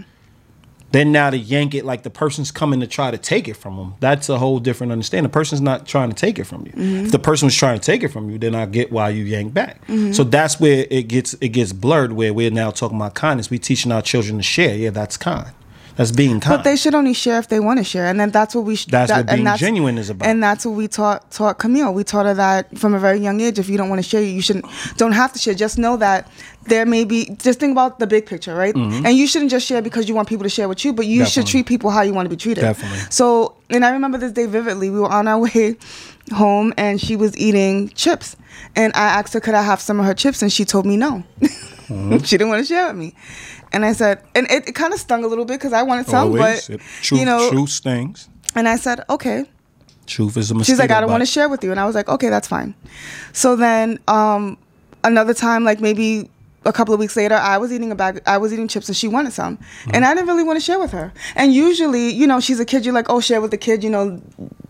Then 0.92 1.12
now 1.12 1.30
to 1.30 1.38
yank 1.38 1.74
it 1.74 1.84
like 1.84 2.02
the 2.02 2.10
person's 2.10 2.50
coming 2.50 2.80
to 2.80 2.86
try 2.86 3.10
to 3.10 3.18
take 3.18 3.48
it 3.48 3.54
from 3.54 3.76
them. 3.76 3.94
That's 4.00 4.28
a 4.28 4.38
whole 4.38 4.58
different 4.58 4.92
understanding. 4.92 5.24
The 5.24 5.32
person's 5.32 5.60
not 5.60 5.86
trying 5.86 6.08
to 6.08 6.16
take 6.16 6.38
it 6.38 6.44
from 6.44 6.66
you. 6.66 6.72
Mm-hmm. 6.72 7.04
If 7.06 7.12
the 7.12 7.18
person 7.18 7.46
was 7.46 7.54
trying 7.54 7.78
to 7.78 7.84
take 7.84 8.02
it 8.02 8.08
from 8.08 8.30
you, 8.30 8.38
then 8.38 8.54
I 8.54 8.66
get 8.66 8.90
why 8.90 9.10
you 9.10 9.24
yank 9.24 9.54
back. 9.54 9.86
Mm-hmm. 9.86 10.12
So 10.12 10.24
that's 10.24 10.58
where 10.58 10.86
it 10.90 11.08
gets 11.08 11.34
it 11.34 11.50
gets 11.50 11.72
blurred. 11.72 12.12
Where 12.12 12.34
we're 12.34 12.50
now 12.50 12.70
talking 12.70 12.96
about 12.96 13.14
kindness. 13.14 13.50
We 13.50 13.58
teaching 13.58 13.92
our 13.92 14.02
children 14.02 14.38
to 14.38 14.42
share. 14.42 14.74
Yeah, 14.76 14.90
that's 14.90 15.16
kind. 15.16 15.52
That's 15.96 16.12
being 16.12 16.40
kind. 16.40 16.56
But 16.58 16.64
they 16.64 16.76
should 16.76 16.94
only 16.94 17.12
share 17.14 17.38
if 17.38 17.48
they 17.48 17.60
want 17.60 17.78
to 17.78 17.84
share, 17.84 18.06
and 18.06 18.18
then 18.18 18.30
that's 18.30 18.54
what 18.54 18.64
we. 18.64 18.76
Sh- 18.76 18.86
That's 18.86 19.10
that, 19.10 19.26
what 19.26 19.34
being 19.34 19.46
and 19.46 19.58
genuine 19.58 19.98
is 19.98 20.10
about. 20.10 20.28
And 20.28 20.42
that's 20.42 20.64
what 20.64 20.72
we 20.72 20.88
taught 20.88 21.30
taught 21.30 21.58
Camille. 21.58 21.92
We 21.92 22.04
taught 22.04 22.26
her 22.26 22.34
that 22.34 22.78
from 22.78 22.94
a 22.94 22.98
very 22.98 23.18
young 23.18 23.40
age. 23.40 23.58
If 23.58 23.68
you 23.68 23.76
don't 23.76 23.88
want 23.88 24.02
to 24.02 24.08
share, 24.08 24.22
you 24.22 24.40
shouldn't. 24.42 24.66
Don't 24.96 25.12
have 25.12 25.32
to 25.34 25.38
share. 25.38 25.54
Just 25.54 25.78
know 25.78 25.96
that 25.98 26.30
there 26.64 26.86
may 26.86 27.04
be. 27.04 27.34
Just 27.36 27.60
think 27.60 27.72
about 27.72 27.98
the 27.98 28.06
big 28.06 28.26
picture, 28.26 28.54
right? 28.54 28.74
And 28.74 29.12
you 29.16 29.26
shouldn't 29.26 29.50
just 29.50 29.66
share 29.66 29.82
because 29.82 30.08
you 30.08 30.14
want 30.14 30.28
people 30.28 30.44
to 30.44 30.50
share 30.50 30.68
with 30.68 30.84
you, 30.84 30.92
but 30.92 31.06
you 31.06 31.24
should 31.26 31.44
Mm-hmm. 31.44 31.50
Treat 31.50 31.66
people 31.66 31.90
how 31.90 32.02
you 32.02 32.12
want 32.14 32.26
to 32.26 32.30
be 32.30 32.36
treated. 32.36 32.60
Definitely. 32.60 32.98
So, 33.10 33.56
and 33.70 33.84
I 33.84 33.90
remember 33.90 34.18
this 34.18 34.32
day 34.32 34.46
vividly. 34.46 34.90
We 34.90 35.00
were 35.00 35.08
on 35.10 35.26
our 35.26 35.38
way 35.40 35.76
home, 36.32 36.72
and 36.76 37.00
she 37.00 37.16
was 37.16 37.36
eating 37.36 37.88
chips, 37.90 38.36
and 38.76 38.92
I 38.94 39.06
asked 39.18 39.32
her, 39.34 39.40
"Could 39.40 39.54
I 39.54 39.62
have 39.62 39.80
some 39.80 39.98
of 39.98 40.06
her 40.06 40.14
chips?" 40.14 40.42
And 40.42 40.52
she 40.52 40.64
told 40.64 40.86
me 40.86 40.96
no. 40.96 41.24
Mm-hmm. 41.90 42.18
she 42.24 42.38
didn't 42.38 42.48
want 42.50 42.60
to 42.60 42.66
share 42.66 42.86
with 42.88 42.96
me. 42.96 43.14
And 43.72 43.84
I 43.84 43.92
said, 43.92 44.22
and 44.34 44.50
it, 44.50 44.68
it 44.68 44.74
kind 44.74 44.92
of 44.92 45.00
stung 45.00 45.24
a 45.24 45.26
little 45.26 45.44
bit 45.44 45.58
because 45.60 45.72
I 45.72 45.82
wanted 45.82 46.06
some, 46.06 46.28
Always. 46.32 46.68
but 46.68 46.80
truth, 47.02 47.20
you 47.20 47.26
know, 47.26 47.50
truth 47.50 47.70
stings. 47.70 48.28
and 48.54 48.68
I 48.68 48.76
said, 48.76 49.04
okay. 49.10 49.44
Truth 50.06 50.36
is 50.36 50.50
a 50.50 50.54
mistake. 50.54 50.72
She's 50.72 50.78
like, 50.80 50.90
I 50.90 51.00
don't 51.00 51.10
want 51.10 51.20
to 51.22 51.26
share 51.26 51.48
with 51.48 51.62
you, 51.62 51.70
and 51.70 51.78
I 51.78 51.86
was 51.86 51.94
like, 51.94 52.08
okay, 52.08 52.30
that's 52.30 52.48
fine. 52.48 52.74
So 53.32 53.54
then, 53.54 53.98
um, 54.08 54.58
another 55.04 55.34
time, 55.34 55.62
like 55.64 55.80
maybe 55.80 56.28
a 56.64 56.72
couple 56.72 56.92
of 56.92 56.98
weeks 56.98 57.16
later, 57.16 57.36
I 57.36 57.58
was 57.58 57.72
eating 57.72 57.92
a 57.92 57.94
bag. 57.94 58.20
I 58.26 58.36
was 58.38 58.52
eating 58.52 58.66
chips, 58.66 58.88
and 58.88 58.96
she 58.96 59.06
wanted 59.06 59.32
some, 59.32 59.56
Mm-hmm. 59.56 59.90
and 59.94 60.04
I 60.04 60.12
didn't 60.14 60.26
really 60.26 60.42
want 60.42 60.56
to 60.58 60.64
share 60.64 60.80
with 60.80 60.90
her. 60.90 61.12
And 61.36 61.54
usually, 61.54 62.10
you 62.10 62.26
know, 62.26 62.40
she's 62.40 62.58
a 62.58 62.64
kid. 62.64 62.84
You're 62.84 62.92
like, 62.94 63.08
oh, 63.08 63.20
share 63.20 63.40
with 63.40 63.52
the 63.52 63.56
kid. 63.56 63.84
You 63.84 63.90
know, 63.90 64.20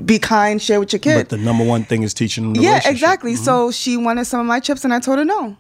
be 0.04 0.18
kind, 0.18 0.60
share 0.60 0.78
with 0.78 0.92
your 0.92 1.00
kid. 1.00 1.16
But 1.28 1.28
the 1.30 1.38
number 1.42 1.64
one 1.64 1.84
thing 1.84 2.02
is 2.02 2.12
teaching 2.12 2.44
them 2.44 2.54
the 2.54 2.60
Yeah, 2.60 2.82
exactly. 2.84 3.34
So 3.34 3.70
she 3.70 3.96
wanted 3.96 4.26
some 4.26 4.40
of 4.40 4.46
my 4.46 4.60
chips, 4.60 4.84
and 4.84 4.92
I 4.92 5.00
told 5.00 5.18
her 5.18 5.24
no. 5.24 5.56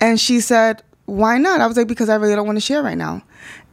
And 0.00 0.20
she 0.20 0.40
said, 0.40 0.82
"Why 1.06 1.38
not?" 1.38 1.60
I 1.60 1.66
was 1.66 1.76
like, 1.76 1.88
"Because 1.88 2.08
I 2.08 2.16
really 2.16 2.34
don't 2.34 2.46
want 2.46 2.56
to 2.56 2.60
share 2.60 2.82
right 2.82 2.98
now." 2.98 3.22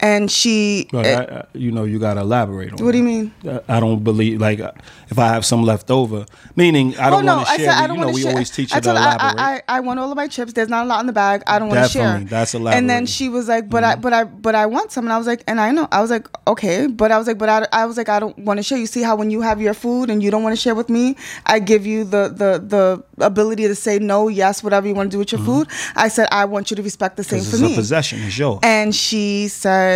And 0.03 0.31
she, 0.31 0.89
eh, 0.93 0.97
I, 1.15 1.21
I, 1.39 1.43
you 1.53 1.71
know, 1.71 1.83
you 1.83 1.99
got 1.99 2.15
to 2.15 2.21
elaborate 2.21 2.73
on 2.73 2.83
What 2.83 2.91
do 2.93 2.97
you 2.97 3.03
mean? 3.03 3.31
I 3.45 3.77
I 3.77 3.79
don't 3.79 4.03
believe, 4.03 4.41
like, 4.41 4.59
uh, 4.59 4.71
if 5.11 5.19
I 5.19 5.27
have 5.27 5.45
some 5.45 5.61
left 5.63 5.91
over, 5.91 6.25
meaning 6.55 6.97
I 6.97 7.09
don't 7.11 7.23
no, 7.23 7.35
want 7.35 7.47
to 7.47 7.53
I 7.53 7.57
share. 7.57 7.65
said 7.71 7.83
I 7.83 7.87
don't 7.87 7.97
you 7.97 8.01
know, 8.01 8.07
want 8.07 8.15
to 8.17 8.19
we 8.19 8.21
share. 8.23 8.31
always 8.31 8.49
teach 8.49 8.73
I 8.73 8.77
you 8.77 8.81
to 8.81 8.85
told 8.87 8.97
her, 8.97 9.03
elaborate. 9.03 9.39
I, 9.39 9.55
I, 9.57 9.77
I 9.77 9.79
want 9.81 9.99
all 9.99 10.09
of 10.11 10.17
my 10.17 10.27
chips. 10.27 10.53
There's 10.53 10.69
not 10.69 10.85
a 10.85 10.89
lot 10.89 11.01
in 11.01 11.05
the 11.07 11.13
bag. 11.13 11.43
I 11.45 11.59
don't 11.59 11.69
want 11.69 11.83
to 11.85 11.89
share. 11.89 12.19
That's 12.35 12.55
And 12.55 12.89
then 12.89 13.05
she 13.05 13.29
was 13.29 13.47
like, 13.47 13.69
"But 13.69 13.83
Mm-hmm. 13.83 13.99
I, 13.99 14.01
but 14.05 14.13
I, 14.13 14.23
but 14.23 14.55
I 14.55 14.65
want 14.65 14.91
some." 14.91 15.05
And 15.05 15.13
I 15.13 15.19
was 15.19 15.27
like, 15.27 15.43
"And 15.47 15.59
I 15.61 15.69
know." 15.71 15.87
I 15.91 16.01
was 16.01 16.09
like, 16.09 16.27
"Okay," 16.47 16.87
but 16.87 17.11
I 17.11 17.17
was 17.19 17.27
like, 17.29 17.37
"But 17.43 17.49
I, 17.49 17.67
I 17.81 17.85
was 17.89 17.95
like, 18.01 18.09
I 18.09 18.19
don't 18.23 18.37
want 18.47 18.57
to 18.57 18.63
share." 18.63 18.79
You 18.83 18.87
see 18.95 19.03
how 19.09 19.15
when 19.21 19.29
you 19.35 19.41
have 19.41 19.61
your 19.61 19.75
food 19.75 20.09
and 20.09 20.23
you 20.23 20.31
don't 20.33 20.43
want 20.47 20.55
to 20.57 20.61
share 20.65 20.75
with 20.81 20.89
me, 20.97 21.15
I 21.45 21.59
give 21.71 21.85
you 21.85 21.99
the 22.15 22.23
the 22.41 22.49
the 22.73 22.83
ability 23.31 23.67
to 23.73 23.75
say 23.85 23.99
no, 23.99 24.19
yes, 24.41 24.63
whatever 24.65 24.87
you 24.89 24.95
want 24.99 25.11
to 25.11 25.15
do 25.15 25.19
with 25.23 25.31
your 25.31 25.41
food. 25.49 25.67
I 25.95 26.07
said 26.15 26.27
I 26.31 26.45
want 26.45 26.71
you 26.71 26.75
to 26.81 26.83
respect 26.89 27.13
the 27.21 27.23
same 27.23 27.41
Mm-hmm. 27.41 27.49
for 27.51 27.55
it's 27.57 27.69
me. 27.69 27.73
a 27.73 27.81
possession. 27.83 28.17
is 28.29 28.37
yours. 28.43 28.59
And 28.63 28.93
she 28.95 29.47
said, 29.63 29.90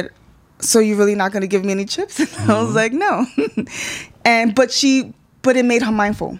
"So 0.66 0.80
you're 0.80 0.98
really 0.98 1.16
not 1.16 1.32
going 1.32 1.42
to 1.42 1.48
give 1.48 1.64
me 1.66 1.72
any 1.72 1.86
chips?" 1.86 2.20
I 2.22 2.26
Mm-hmm. 2.26 2.52
was 2.66 2.76
like, 2.76 2.94
"No." 2.94 3.26
and 4.26 4.54
but 4.56 4.72
she, 4.72 5.14
but 5.42 5.56
it 5.58 5.66
made 5.66 5.82
her 5.84 5.92
mindful. 5.92 6.40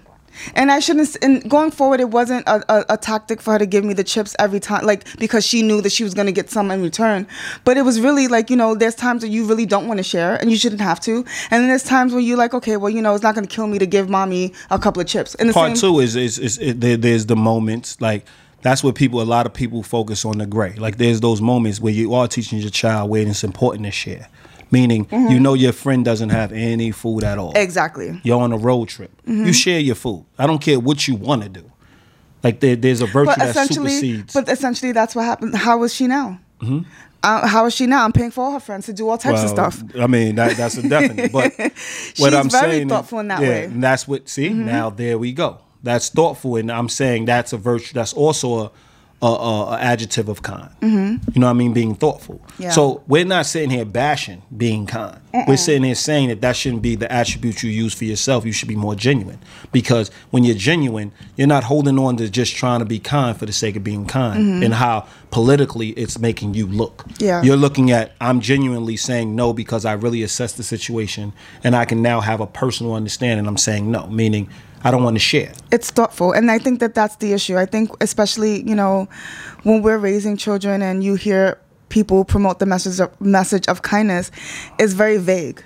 And 0.54 0.70
I 0.70 0.82
shouldn't. 0.82 1.16
And 1.22 1.50
going 1.50 1.72
forward, 1.72 2.02
it 2.02 2.10
wasn't 2.10 2.46
a, 2.46 2.62
a, 2.68 2.86
a 2.90 2.98
tactic 2.98 3.40
for 3.42 3.54
her 3.54 3.60
to 3.60 3.66
give 3.66 3.86
me 3.86 3.94
the 3.94 4.04
chips 4.04 4.36
every 4.38 4.60
time, 4.60 4.86
like 4.86 5.06
because 5.18 5.46
she 5.46 5.62
knew 5.62 5.80
that 5.80 5.94
she 5.94 6.04
was 6.04 6.14
going 6.14 6.26
to 6.26 6.34
get 6.34 6.50
some 6.50 6.72
in 6.72 6.82
return. 6.82 7.26
But 7.64 7.78
it 7.78 7.84
was 7.84 8.02
really 8.02 8.28
like 8.28 8.50
you 8.50 8.58
know, 8.58 8.76
there's 8.76 8.96
times 8.96 9.22
that 9.22 9.30
you 9.30 9.46
really 9.46 9.66
don't 9.66 9.88
want 9.88 10.00
to 10.00 10.04
share, 10.04 10.36
and 10.36 10.52
you 10.52 10.58
shouldn't 10.58 10.82
have 10.82 11.00
to. 11.02 11.20
And 11.52 11.62
then 11.62 11.70
there's 11.70 11.84
times 11.84 12.12
where 12.12 12.20
you're 12.22 12.38
like, 12.38 12.54
okay, 12.54 12.76
well, 12.76 12.90
you 12.90 13.02
know, 13.02 13.14
it's 13.16 13.24
not 13.24 13.34
going 13.34 13.48
to 13.48 13.56
kill 13.56 13.68
me 13.68 13.80
to 13.80 13.86
give 13.86 14.10
mommy 14.10 14.52
a 14.70 14.78
couple 14.78 15.02
of 15.02 15.08
chips. 15.08 15.36
And 15.36 15.48
the 15.48 15.54
Part 15.54 15.78
same, 15.78 15.94
two 15.94 16.00
is 16.02 16.18
is, 16.18 16.38
is 16.38 16.58
it, 16.58 16.82
there, 16.82 16.98
there's 16.98 17.28
the 17.28 17.38
moments 17.38 18.02
like 18.02 18.26
that's 18.66 18.84
what 18.84 18.96
people 18.96 19.22
a 19.22 19.24
lot 19.24 19.46
of 19.46 19.54
people 19.54 19.84
focus 19.84 20.26
on 20.26 20.40
the 20.40 20.48
gray. 20.48 20.74
Like 20.74 20.98
there's 20.98 21.22
those 21.22 21.40
moments 21.40 21.80
where 21.80 21.94
you 21.94 22.16
are 22.16 22.28
teaching 22.28 22.58
your 22.58 22.72
child 22.72 23.12
when 23.12 23.28
it's 23.28 23.44
important 23.44 23.86
to 23.86 23.92
share. 23.92 24.28
Meaning 24.72 25.08
you 25.12 25.40
know 25.40 25.54
your 25.54 25.72
friend 25.72 26.04
doesn't 26.04 26.30
have 26.30 26.52
any 26.52 26.90
food 26.90 27.24
at 27.24 27.38
all. 27.38 27.50
Mm-hmm. 27.50 27.62
Exactly. 27.62 28.08
Mm-hmm. 28.08 28.28
You're 28.28 28.42
on 28.42 28.52
a 28.52 28.58
road 28.58 28.90
trip. 28.90 29.12
You 29.28 29.54
share 29.54 29.80
your 29.80 29.94
food. 29.94 30.26
I 30.40 30.48
don't 30.48 30.58
care 30.58 30.80
what 30.80 31.08
you 31.08 31.14
want 31.14 31.44
to 31.44 31.50
do. 31.50 31.72
Like 32.44 32.60
there, 32.60 32.76
there's 32.76 33.02
a 33.02 33.06
virtue 33.06 33.28
but 33.28 33.38
that 33.38 33.50
essentially, 33.50 33.92
supersedes. 33.92 34.34
but 34.34 34.50
essentially, 34.50 34.92
that's 34.94 35.14
what 35.14 35.26
happened. 35.26 35.56
How 35.56 35.84
is 35.84 35.94
she 35.94 36.08
now? 36.08 36.40
Uh, 37.22 37.46
how 37.46 37.68
is 37.68 37.76
she 37.76 37.86
now? 37.86 38.04
I'm 38.04 38.14
paying 38.14 38.32
for 38.32 38.46
all 38.46 38.52
her 38.54 38.60
friends 38.60 38.88
to 38.88 38.94
do 38.94 39.08
all 39.08 39.20
types 39.20 39.44
of 39.44 39.50
stuff. 39.50 39.84
I 40.00 40.08
mean, 40.08 40.36
that, 40.36 40.58
that's 40.58 40.78
a 40.78 40.88
definite. 40.88 41.32
But 41.32 41.54
what 41.58 41.74
She's 41.76 42.34
I'm 42.34 42.50
very 42.50 42.72
saying, 42.72 42.90
thoughtful 42.90 43.20
in 43.20 43.28
that 43.28 43.42
yeah, 43.42 43.48
way. 43.48 43.64
Mm-hmm. 43.66 43.74
and 43.74 43.84
that's 43.84 44.08
what. 44.08 44.28
See, 44.28 44.50
now 44.50 44.90
there 44.90 45.20
we 45.20 45.34
go. 45.34 45.60
That's 45.86 46.10
thoughtful, 46.10 46.56
and 46.56 46.72
I'm 46.72 46.90
saying 46.90 47.26
that's 47.26 47.54
a 47.54 47.58
virtue. 47.58 47.94
That's 47.94 48.12
also 48.12 48.56
a, 48.56 48.72
a, 49.22 49.28
a, 49.28 49.66
a 49.74 49.78
adjective 49.80 50.28
of 50.30 50.42
kind. 50.42 50.72
Mm-hmm. 50.82 51.30
You 51.32 51.42
know 51.42 51.46
what 51.46 51.52
I 51.52 51.54
mean? 51.54 51.74
Being 51.74 51.94
thoughtful. 51.94 52.42
Yeah. 52.58 52.72
So 52.72 53.04
we're 53.08 53.24
not 53.24 53.46
sitting 53.46 53.70
here 53.70 53.86
bashing 53.86 54.42
being 54.58 54.88
kind. 54.88 55.22
We're 55.48 55.58
sitting 55.58 55.84
here 55.84 55.96
saying 55.96 56.30
that 56.30 56.42
that 56.42 56.56
shouldn't 56.56 56.82
be 56.82 56.96
the 56.96 57.12
attribute 57.12 57.62
you 57.62 57.70
use 57.70 57.94
for 57.94 58.06
yourself. 58.06 58.46
You 58.46 58.52
should 58.52 58.68
be 58.68 58.76
more 58.76 58.96
genuine 58.96 59.38
because 59.72 60.10
when 60.32 60.44
you're 60.44 60.56
genuine, 60.56 61.12
you're 61.36 61.48
not 61.48 61.66
holding 61.66 62.00
on 62.00 62.18
to 62.18 62.30
just 62.30 62.56
trying 62.56 62.80
to 62.80 62.86
be 62.86 63.00
kind 63.00 63.38
for 63.38 63.46
the 63.46 63.54
sake 63.54 63.76
of 63.76 63.84
being 63.84 64.08
kind, 64.08 64.64
and 64.64 64.74
how 64.74 65.08
politically 65.30 65.90
it's 65.90 66.18
making 66.18 66.56
you 66.56 66.66
look. 66.66 66.98
Mm-hmm. 67.04 67.24
Yeah. 67.24 67.44
You're 67.44 67.58
looking 67.58 67.92
at 67.92 68.14
I'm 68.20 68.40
genuinely 68.40 68.98
saying 68.98 69.36
no 69.36 69.54
because 69.54 69.86
I 69.86 69.94
really 69.94 70.24
assess 70.24 70.54
the 70.54 70.64
situation 70.64 71.34
and 71.64 71.76
I 71.76 71.86
can 71.86 72.02
now 72.02 72.22
have 72.22 72.40
a 72.42 72.48
personal 72.48 72.94
understanding. 72.94 73.46
I'm 73.46 73.58
saying 73.58 73.92
no, 73.92 74.08
meaning 74.08 74.50
I 74.86 74.92
don't 74.92 75.04
want 75.04 75.16
to 75.16 75.20
share. 75.20 75.52
It's 75.72 75.90
thoughtful, 75.90 76.32
and 76.32 76.52
I 76.52 76.60
think 76.60 76.80
that 76.80 76.94
that's 76.94 77.16
the 77.16 77.34
issue. 77.34 77.58
I 77.58 77.66
think, 77.66 77.90
especially 78.02 78.62
you 78.70 78.76
know, 78.76 79.10
when 79.64 79.82
we're 79.82 79.98
raising 79.98 80.38
children 80.38 80.84
and 80.84 81.04
you 81.04 81.16
hear 81.16 81.60
people 81.90 82.24
promote 82.24 82.60
the 82.60 82.68
message 82.68 83.00
of, 83.00 83.20
message 83.20 83.68
of 83.68 83.82
kindness, 83.82 84.30
is 84.78 84.94
very 84.94 85.18
vague. 85.18 85.64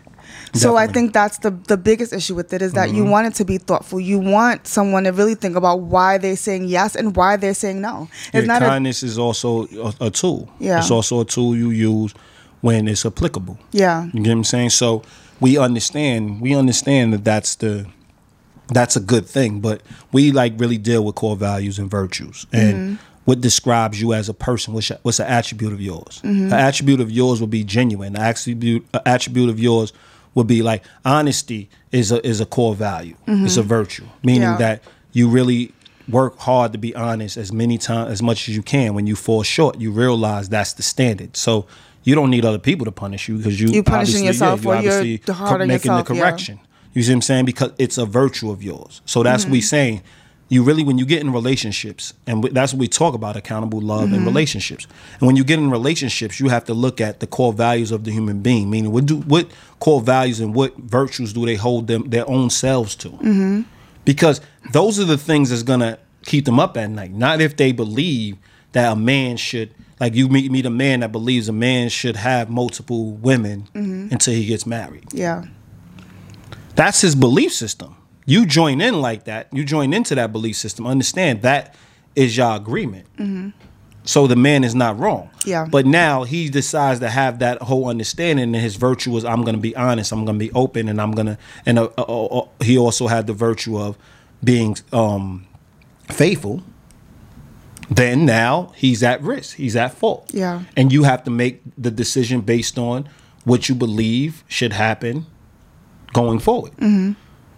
So 0.53 0.77
I 0.77 0.87
think 0.87 1.13
that's 1.13 1.39
the 1.39 1.51
the 1.51 1.77
biggest 1.77 2.13
issue 2.13 2.33
with 2.33 2.53
it 2.53 2.61
is 2.61 2.73
that 2.73 2.89
you 2.89 3.03
mm-hmm. 3.03 3.11
want 3.11 3.27
it 3.27 3.35
to 3.35 3.45
be 3.45 3.57
thoughtful. 3.57 3.99
You 3.99 4.19
want 4.19 4.65
someone 4.67 5.03
to 5.03 5.11
really 5.11 5.35
think 5.35 5.55
about 5.55 5.81
why 5.81 6.17
they're 6.17 6.35
saying 6.35 6.65
yes 6.65 6.95
and 6.95 7.15
why 7.15 7.35
they're 7.35 7.53
saying 7.53 7.81
no. 7.81 8.07
It's 8.33 8.33
Yeah, 8.33 8.41
not 8.41 8.63
a, 8.63 8.65
kindness 8.65 9.03
is 9.03 9.19
also 9.19 9.67
a, 9.67 10.07
a 10.07 10.09
tool. 10.09 10.49
Yeah. 10.59 10.79
It's 10.79 10.91
also 10.91 11.19
a 11.19 11.25
tool 11.25 11.55
you 11.55 11.69
use 11.69 12.13
when 12.61 12.87
it's 12.87 13.05
applicable. 13.05 13.59
yeah. 13.71 14.05
You 14.05 14.23
get 14.23 14.29
what 14.29 14.37
I'm 14.37 14.43
saying? 14.43 14.71
So 14.71 15.03
we 15.39 15.57
understand 15.57 16.41
we 16.41 16.55
understand 16.55 17.13
that 17.13 17.23
that's 17.23 17.55
the 17.55 17.85
that's 18.69 18.95
a 18.95 18.99
good 18.99 19.25
thing, 19.25 19.59
but 19.59 19.81
we 20.11 20.31
like 20.31 20.53
really 20.57 20.77
deal 20.77 21.03
with 21.03 21.15
core 21.15 21.35
values 21.35 21.79
and 21.79 21.89
virtues 21.89 22.45
and 22.51 22.73
mm-hmm. 22.73 22.95
what 23.25 23.41
describes 23.41 24.01
you 24.01 24.13
as 24.13 24.29
a 24.29 24.33
person. 24.33 24.73
What's 24.73 24.89
what's 25.03 25.19
an 25.19 25.27
attribute 25.27 25.73
of 25.73 25.81
yours? 25.81 26.21
Mm-hmm. 26.23 26.47
An 26.47 26.53
attribute 26.53 27.01
of 27.01 27.11
yours 27.11 27.41
would 27.41 27.49
be 27.49 27.63
genuine. 27.63 28.15
An 28.15 28.21
attribute 28.21 28.85
an 28.93 29.01
attribute 29.05 29.49
of 29.49 29.59
yours 29.59 29.93
would 30.35 30.47
be 30.47 30.61
like 30.61 30.83
honesty 31.05 31.69
is 31.91 32.11
a 32.11 32.25
is 32.25 32.39
a 32.39 32.45
core 32.45 32.75
value. 32.75 33.15
Mm-hmm. 33.27 33.45
It's 33.45 33.57
a 33.57 33.63
virtue, 33.63 34.05
meaning 34.23 34.41
Yeah. 34.43 34.57
that 34.57 34.83
you 35.11 35.27
really 35.27 35.73
work 36.07 36.39
hard 36.39 36.71
to 36.71 36.77
be 36.79 36.95
honest 36.95 37.37
as 37.37 37.51
many 37.51 37.77
times 37.77 38.11
as 38.11 38.21
much 38.21 38.49
as 38.49 38.55
you 38.55 38.63
can. 38.63 38.93
When 38.93 39.07
you 39.07 39.15
fall 39.15 39.43
short, 39.43 39.79
you 39.79 39.91
realize 39.91 40.49
that's 40.49 40.73
the 40.73 40.83
standard. 40.83 41.37
So 41.37 41.67
you 42.03 42.15
don't 42.15 42.29
need 42.29 42.45
other 42.45 42.59
people 42.59 42.85
to 42.85 42.91
punish 42.91 43.27
you 43.27 43.37
because 43.37 43.59
you 43.59 43.69
You 43.69 43.83
punishing 43.83 44.25
yourself 44.25 44.63
yeah, 44.63 44.69
or 44.69 44.81
you're 44.81 44.93
obviously 44.93 45.33
hard 45.33 45.59
making 45.67 45.91
yourself, 45.91 46.07
the 46.07 46.15
yeah. 46.15 46.55
You 46.99 47.03
see 47.03 47.11
what 47.13 47.17
I'm 47.17 47.21
saying? 47.21 47.45
Because 47.45 47.71
it's 47.77 47.97
a 47.97 48.05
virtue 48.05 48.51
of 48.51 48.61
yours. 48.61 49.01
So 49.05 49.23
that's 49.23 49.43
Mm-hmm. 49.43 49.51
what 49.51 49.53
we 49.53 49.61
saying. 49.61 50.01
You 50.51 50.63
really, 50.63 50.83
when 50.83 50.97
you 50.97 51.05
get 51.05 51.21
in 51.21 51.31
relationships, 51.31 52.13
and 52.25 52.43
that's 52.43 52.73
what 52.73 52.79
we 52.79 52.87
talk 52.87 53.13
about 53.13 53.37
accountable 53.37 53.79
love 53.79 54.05
Mm-hmm. 54.07 54.15
and 54.15 54.25
relationships. 54.25 54.87
And 55.19 55.27
when 55.27 55.35
you 55.35 55.43
get 55.43 55.59
in 55.59 55.69
relationships, 55.71 56.39
you 56.39 56.49
have 56.49 56.65
to 56.65 56.73
look 56.73 56.99
at 56.99 57.19
the 57.19 57.27
core 57.27 57.53
values 57.53 57.91
of 57.91 58.03
the 58.03 58.11
human 58.11 58.41
being. 58.41 58.69
Meaning, 58.69 58.91
what 58.91 59.05
do 59.05 59.17
what 59.17 59.47
core 59.79 60.01
values 60.01 60.39
and 60.39 60.53
what 60.53 60.75
virtues 60.77 61.33
do 61.33 61.45
they 61.45 61.55
hold 61.55 61.87
them 61.87 62.09
their 62.09 62.27
own 62.29 62.49
selves 62.49 62.95
to? 62.95 63.09
Mm-hmm. 63.09 63.61
Because 64.05 64.41
those 64.73 64.99
are 64.99 65.05
the 65.05 65.17
things 65.17 65.51
that's 65.51 65.63
gonna 65.63 65.97
keep 66.25 66.45
them 66.45 66.59
up 66.59 66.75
at 66.77 66.89
night. 66.89 67.11
Not 67.13 67.39
if 67.41 67.55
they 67.55 67.71
believe 67.71 68.35
that 68.73 68.91
a 68.91 68.95
man 68.95 69.37
should. 69.37 69.69
Like 69.99 70.15
you 70.15 70.29
meet 70.29 70.49
meet 70.51 70.65
a 70.65 70.69
man 70.71 71.01
that 71.01 71.11
believes 71.11 71.47
a 71.49 71.53
man 71.53 71.89
should 71.89 72.15
have 72.15 72.49
multiple 72.49 73.11
women 73.11 73.67
Mm-hmm. 73.75 74.13
until 74.13 74.33
he 74.33 74.45
gets 74.47 74.65
married. 74.65 75.05
Yeah. 75.13 75.45
That's 76.79 77.01
his 77.01 77.13
belief 77.13 77.51
system. 77.51 77.97
You 78.25 78.45
join 78.45 78.79
in 78.79 79.01
like 79.01 79.25
that. 79.25 79.49
You 79.51 79.65
join 79.65 79.91
into 79.91 80.15
that 80.15 80.31
belief 80.31 80.55
system. 80.55 80.87
Understand 80.87 81.41
that 81.41 81.75
is 82.15 82.37
your 82.37 82.55
agreement. 82.55 83.05
So 84.05 84.27
the 84.27 84.37
man 84.37 84.63
is 84.63 84.73
not 84.73 84.97
wrong. 84.97 85.29
Mm-hmm. 85.39 85.49
Yeah. 85.49 85.67
But 85.69 85.85
now 85.85 86.23
he 86.23 86.47
decides 86.47 87.01
to 87.01 87.09
have 87.09 87.39
that 87.39 87.61
whole 87.63 87.89
understanding, 87.89 88.43
and 88.43 88.55
his 88.55 88.77
virtue 88.77 89.17
is 89.17 89.25
I'm 89.25 89.41
going 89.41 89.55
to 89.55 89.61
be 89.61 89.75
honest. 89.75 90.13
I'm 90.13 90.23
going 90.23 90.39
to 90.39 90.45
be 90.45 90.53
open, 90.53 90.87
and 90.87 91.01
I'm 91.01 91.11
going 91.11 91.25
to. 91.25 91.37
And 91.65 91.79
uh, 91.79 91.89
uh, 91.97 92.03
uh, 92.07 92.25
uh, 92.39 92.47
he 92.63 92.77
also 92.77 93.07
had 93.07 93.27
the 93.27 93.33
virtue 93.33 93.77
of 93.77 93.97
being 94.41 94.77
um, 94.93 95.47
faithful. 96.03 96.63
Then 97.91 98.25
now 98.25 98.71
he's 98.77 99.03
at 99.03 99.21
risk. 99.21 99.57
He's 99.57 99.75
at 99.75 99.95
fault. 99.95 100.31
Yeah. 100.33 100.63
And 100.77 100.93
you 100.93 101.03
have 101.03 101.25
to 101.25 101.29
make 101.29 101.61
the 101.77 101.91
decision 101.91 102.39
based 102.39 102.79
on 102.79 103.09
what 103.43 103.67
you 103.67 103.75
believe 103.75 104.45
should 104.47 104.71
happen 104.71 105.25
going 106.13 106.39
forward. 106.39 106.71
Mm-hmm. 106.73 107.13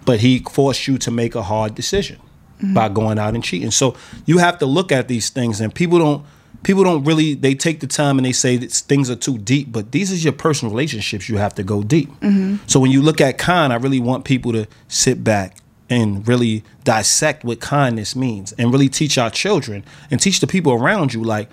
But 0.05 0.19
he 0.19 0.39
forced 0.39 0.87
you 0.87 0.97
to 0.99 1.11
make 1.11 1.35
a 1.35 1.43
hard 1.43 1.75
decision 1.75 2.19
mm-hmm. 2.57 2.73
by 2.73 2.89
going 2.89 3.19
out 3.19 3.35
and 3.35 3.43
cheating. 3.43 3.71
So 3.71 3.95
you 4.25 4.39
have 4.39 4.57
to 4.59 4.65
look 4.65 4.91
at 4.91 5.07
these 5.07 5.29
things, 5.29 5.61
and 5.61 5.73
people 5.73 5.99
don't 5.99 6.25
people 6.63 6.83
don't 6.83 7.03
really 7.03 7.33
they 7.33 7.55
take 7.55 7.79
the 7.79 7.87
time 7.87 8.17
and 8.17 8.25
they 8.25 8.31
say 8.31 8.57
that 8.57 8.71
things 8.71 9.09
are 9.09 9.15
too 9.15 9.37
deep 9.37 9.71
but 9.71 9.91
these 9.91 10.11
are 10.11 10.15
your 10.15 10.33
personal 10.33 10.71
relationships 10.71 11.27
you 11.27 11.37
have 11.37 11.55
to 11.55 11.63
go 11.63 11.83
deep. 11.83 12.09
Mm-hmm. 12.19 12.57
So 12.67 12.79
when 12.79 12.91
you 12.91 13.01
look 13.01 13.19
at 13.19 13.37
kind 13.37 13.73
i 13.73 13.77
really 13.77 13.99
want 13.99 14.25
people 14.25 14.51
to 14.53 14.67
sit 14.87 15.23
back 15.23 15.57
and 15.89 16.27
really 16.27 16.63
dissect 16.83 17.43
what 17.43 17.59
kindness 17.59 18.15
means 18.15 18.53
and 18.53 18.71
really 18.71 18.89
teach 18.89 19.17
our 19.17 19.29
children 19.29 19.83
and 20.09 20.21
teach 20.21 20.39
the 20.39 20.47
people 20.47 20.73
around 20.73 21.13
you 21.13 21.23
like 21.23 21.49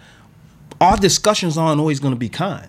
our 0.80 0.96
discussions 0.96 1.56
aren't 1.56 1.80
always 1.80 2.00
going 2.00 2.12
to 2.12 2.18
be 2.18 2.28
kind 2.28 2.68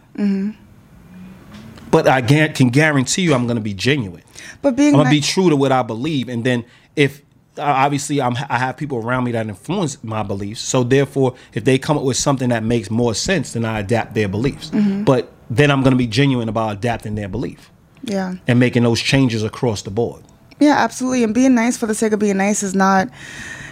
but 1.92 2.08
i 2.08 2.22
can 2.22 2.70
guarantee 2.70 3.22
you 3.24 3.34
i'm 3.34 3.46
going 3.46 3.58
to 3.58 3.62
be 3.62 3.74
genuine 3.74 4.24
But 4.62 4.76
being 4.76 4.94
I'm 4.94 5.02
gonna 5.02 5.10
be 5.10 5.22
true 5.22 5.50
to 5.50 5.56
what 5.56 5.72
I 5.72 5.84
believe, 5.84 6.30
and 6.30 6.44
then 6.44 6.66
if 6.96 7.22
uh, 7.58 7.64
obviously 7.64 8.22
I'm 8.22 8.36
I 8.50 8.60
have 8.60 8.78
people 8.78 8.98
around 8.98 9.24
me 9.24 9.32
that 9.32 9.48
influence 9.48 10.04
my 10.04 10.24
beliefs, 10.24 10.62
so 10.62 10.84
therefore 10.84 11.36
if 11.54 11.64
they 11.64 11.78
come 11.78 11.98
up 11.98 12.04
with 12.04 12.18
something 12.18 12.50
that 12.50 12.64
makes 12.64 12.90
more 12.90 13.14
sense, 13.14 13.54
then 13.54 13.66
I 13.66 13.80
adapt 13.80 14.14
their 14.14 14.28
beliefs. 14.28 14.70
Mm-hmm. 14.70 15.04
But 15.04 15.32
then 15.50 15.72
I'm 15.72 15.84
gonna 15.84 15.96
be 15.96 16.08
genuine 16.08 16.50
about 16.50 16.74
adapting 16.78 17.16
their 17.16 17.30
belief 17.30 17.72
yeah. 18.04 18.36
and 18.48 18.60
making 18.60 18.84
those 18.84 19.02
changes 19.02 19.44
across 19.44 19.82
the 19.82 19.92
board. 19.92 20.24
Yeah, 20.60 20.76
absolutely. 20.78 21.24
And 21.24 21.34
being 21.34 21.56
nice 21.56 21.78
for 21.78 21.86
the 21.86 21.96
sake 21.96 22.12
of 22.12 22.20
being 22.20 22.38
nice 22.38 22.64
is 22.64 22.76
not 22.76 23.10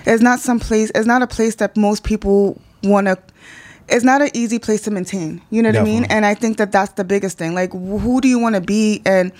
is 0.06 0.22
not 0.22 0.40
some 0.40 0.60
place 0.60 0.90
is 0.92 1.06
not 1.06 1.22
a 1.22 1.28
place 1.28 1.56
that 1.56 1.76
most 1.76 2.04
people 2.04 2.62
want 2.84 3.08
to 3.08 3.18
it's 3.90 4.04
not 4.04 4.22
an 4.22 4.30
easy 4.34 4.60
place 4.60 4.82
to 4.82 4.92
maintain. 4.92 5.42
You 5.50 5.62
know 5.62 5.70
what 5.70 5.78
I 5.78 5.84
mean? 5.84 6.04
And 6.06 6.26
I 6.26 6.34
think 6.34 6.58
that 6.58 6.72
that's 6.72 6.94
the 6.94 7.04
biggest 7.04 7.38
thing. 7.38 7.54
Like 7.54 7.72
who 7.72 8.20
do 8.22 8.28
you 8.28 8.40
want 8.40 8.56
to 8.56 8.62
be 8.62 9.02
and 9.06 9.32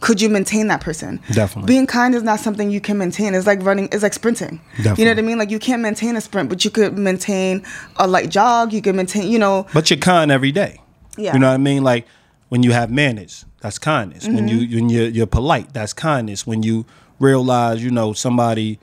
could 0.00 0.20
you 0.20 0.28
maintain 0.28 0.66
that 0.68 0.80
person? 0.82 1.20
Definitely. 1.32 1.68
Being 1.68 1.86
kind 1.86 2.14
is 2.14 2.22
not 2.22 2.40
something 2.40 2.70
you 2.70 2.80
can 2.80 2.98
maintain. 2.98 3.34
It's 3.34 3.46
like 3.46 3.62
running 3.62 3.88
it's 3.92 4.02
like 4.02 4.12
sprinting. 4.12 4.60
Definitely. 4.76 5.02
You 5.02 5.04
know 5.06 5.12
what 5.12 5.18
I 5.18 5.26
mean? 5.26 5.38
Like 5.38 5.50
you 5.50 5.58
can't 5.58 5.80
maintain 5.80 6.16
a 6.16 6.20
sprint, 6.20 6.48
but 6.50 6.64
you 6.64 6.70
could 6.70 6.98
maintain 6.98 7.64
a 7.96 8.06
light 8.06 8.28
jog, 8.28 8.72
you 8.72 8.82
could 8.82 8.94
maintain, 8.94 9.30
you 9.30 9.38
know, 9.38 9.66
But 9.72 9.90
you're 9.90 9.98
kind 9.98 10.30
every 10.30 10.52
day. 10.52 10.80
Yeah. 11.16 11.32
You 11.32 11.38
know 11.38 11.48
what 11.48 11.54
I 11.54 11.58
mean? 11.58 11.82
Like 11.82 12.06
when 12.50 12.62
you 12.62 12.72
have 12.72 12.90
manners, 12.90 13.46
that's 13.60 13.78
kindness. 13.78 14.26
When 14.26 14.46
Mm-hmm. 14.46 14.58
you 14.72 14.76
when 14.76 14.90
you're, 14.90 15.08
you're 15.08 15.26
polite, 15.26 15.72
that's 15.72 15.92
kindness. 15.94 16.46
When 16.46 16.62
you 16.62 16.84
realize, 17.18 17.82
you 17.82 17.90
know, 17.90 18.12
somebody 18.12 18.78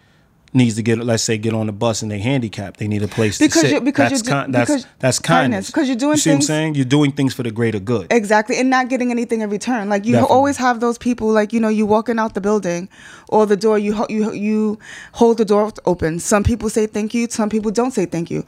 needs 0.54 0.76
to 0.76 0.84
get, 0.84 1.00
let's 1.00 1.24
say, 1.24 1.38
get 1.38 1.54
on 1.54 1.66
the 1.68 1.72
bus 1.72 2.02
and 2.02 2.12
they 2.12 2.20
handicapped, 2.20 2.78
they 2.80 2.88
need 2.88 3.02
a 3.02 3.08
place 3.08 3.38
Because 3.38 3.62
to 3.62 3.68
sit. 3.68 3.72
you- 3.72 3.82
because 3.82 4.10
that's, 4.12 4.24
you're 4.28 4.34
kind, 4.36 4.54
that's, 4.54 4.70
because- 4.70 4.86
that's 5.00 5.20
kindness, 5.20 5.68
because 5.68 5.88
you're 5.88 5.96
doing 5.96 6.14
you 6.14 6.18
see 6.18 6.32
things- 6.32 6.50
what 6.50 6.56
I'm 6.56 6.60
saying? 6.62 6.76
You're 6.76 6.86
doing 6.86 7.12
things 7.14 7.34
for 7.34 7.44
the 7.44 7.52
greater 7.52 7.80
good. 7.80 8.08
Exactly, 8.12 8.58
and 8.60 8.70
not 8.70 8.90
getting 8.90 9.12
anything 9.12 9.42
in 9.42 9.50
return. 9.50 9.88
Like 9.90 10.06
you 10.06 10.12
Definitely. 10.14 10.36
always 10.36 10.58
have 10.58 10.80
those 10.82 10.98
people, 10.98 11.30
like 11.32 11.54
you 11.54 11.60
know, 11.60 11.70
you 11.70 11.86
walking 11.86 12.20
out 12.20 12.34
the 12.34 12.42
building 12.42 12.90
or 13.30 13.46
the 13.46 13.56
door, 13.58 13.80
you 13.80 14.06
you 14.10 14.32
you 14.34 14.80
hold 15.14 15.38
the 15.38 15.46
door 15.46 15.72
open. 15.86 16.20
Some 16.20 16.44
people 16.44 16.70
say 16.70 16.86
thank 16.86 17.14
you, 17.14 17.28
some 17.30 17.50
people 17.50 17.72
don't 17.72 17.92
say 17.92 18.06
thank 18.06 18.30
you. 18.30 18.44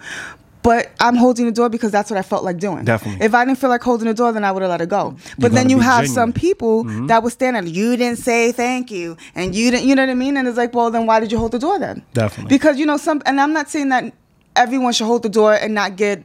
But 0.64 0.92
I'm 1.00 1.16
holding 1.16 1.46
the 1.46 1.52
door 1.52 1.70
because 1.70 1.92
that's 1.92 2.10
what 2.10 2.18
I 2.18 2.22
felt 2.22 2.44
like 2.44 2.58
doing. 2.58 2.86
Definitely. 2.86 3.26
If 3.26 3.34
I 3.34 3.46
didn't 3.46 3.60
feel 3.60 3.70
like 3.70 3.84
holding 3.84 4.08
the 4.08 4.14
door, 4.14 4.32
then 4.32 4.44
I 4.44 4.52
would 4.52 4.62
have 4.62 4.72
let 4.72 4.82
it 4.82 4.90
go. 4.90 5.16
But 5.38 5.52
gotta 5.52 5.56
then 5.56 5.70
you 5.70 5.80
have 5.80 6.06
genuine. 6.06 6.14
some 6.16 6.34
people 6.34 6.84
that 7.08 7.22
would 7.22 7.34
stand 7.34 7.56
there. 7.56 7.64
You 7.64 7.98
didn't 7.98 8.20
say 8.20 8.52
thank 8.52 8.90
you, 8.90 9.18
and 9.36 9.54
you 9.54 9.72
didn't. 9.72 9.88
You 9.88 9.96
know 9.96 10.04
what 10.04 10.10
I 10.10 10.16
mean? 10.16 10.38
And 10.38 10.48
it's 10.48 10.58
like, 10.58 10.74
well, 10.74 10.90
then 10.90 11.06
why 11.06 11.20
did 11.20 11.32
you 11.32 11.38
hold 11.38 11.52
the 11.52 11.60
door 11.60 11.78
then? 11.80 12.04
Definitely. 12.14 12.50
Because 12.50 12.80
you 12.80 12.86
know 12.86 12.98
some, 12.98 13.22
and 13.26 13.40
I'm 13.40 13.54
not 13.54 13.70
saying 13.70 13.90
that 13.90 14.14
everyone 14.56 14.94
should 14.94 15.06
hold 15.06 15.24
the 15.24 15.30
door 15.30 15.54
and 15.54 15.74
not 15.74 15.96
get 15.96 16.24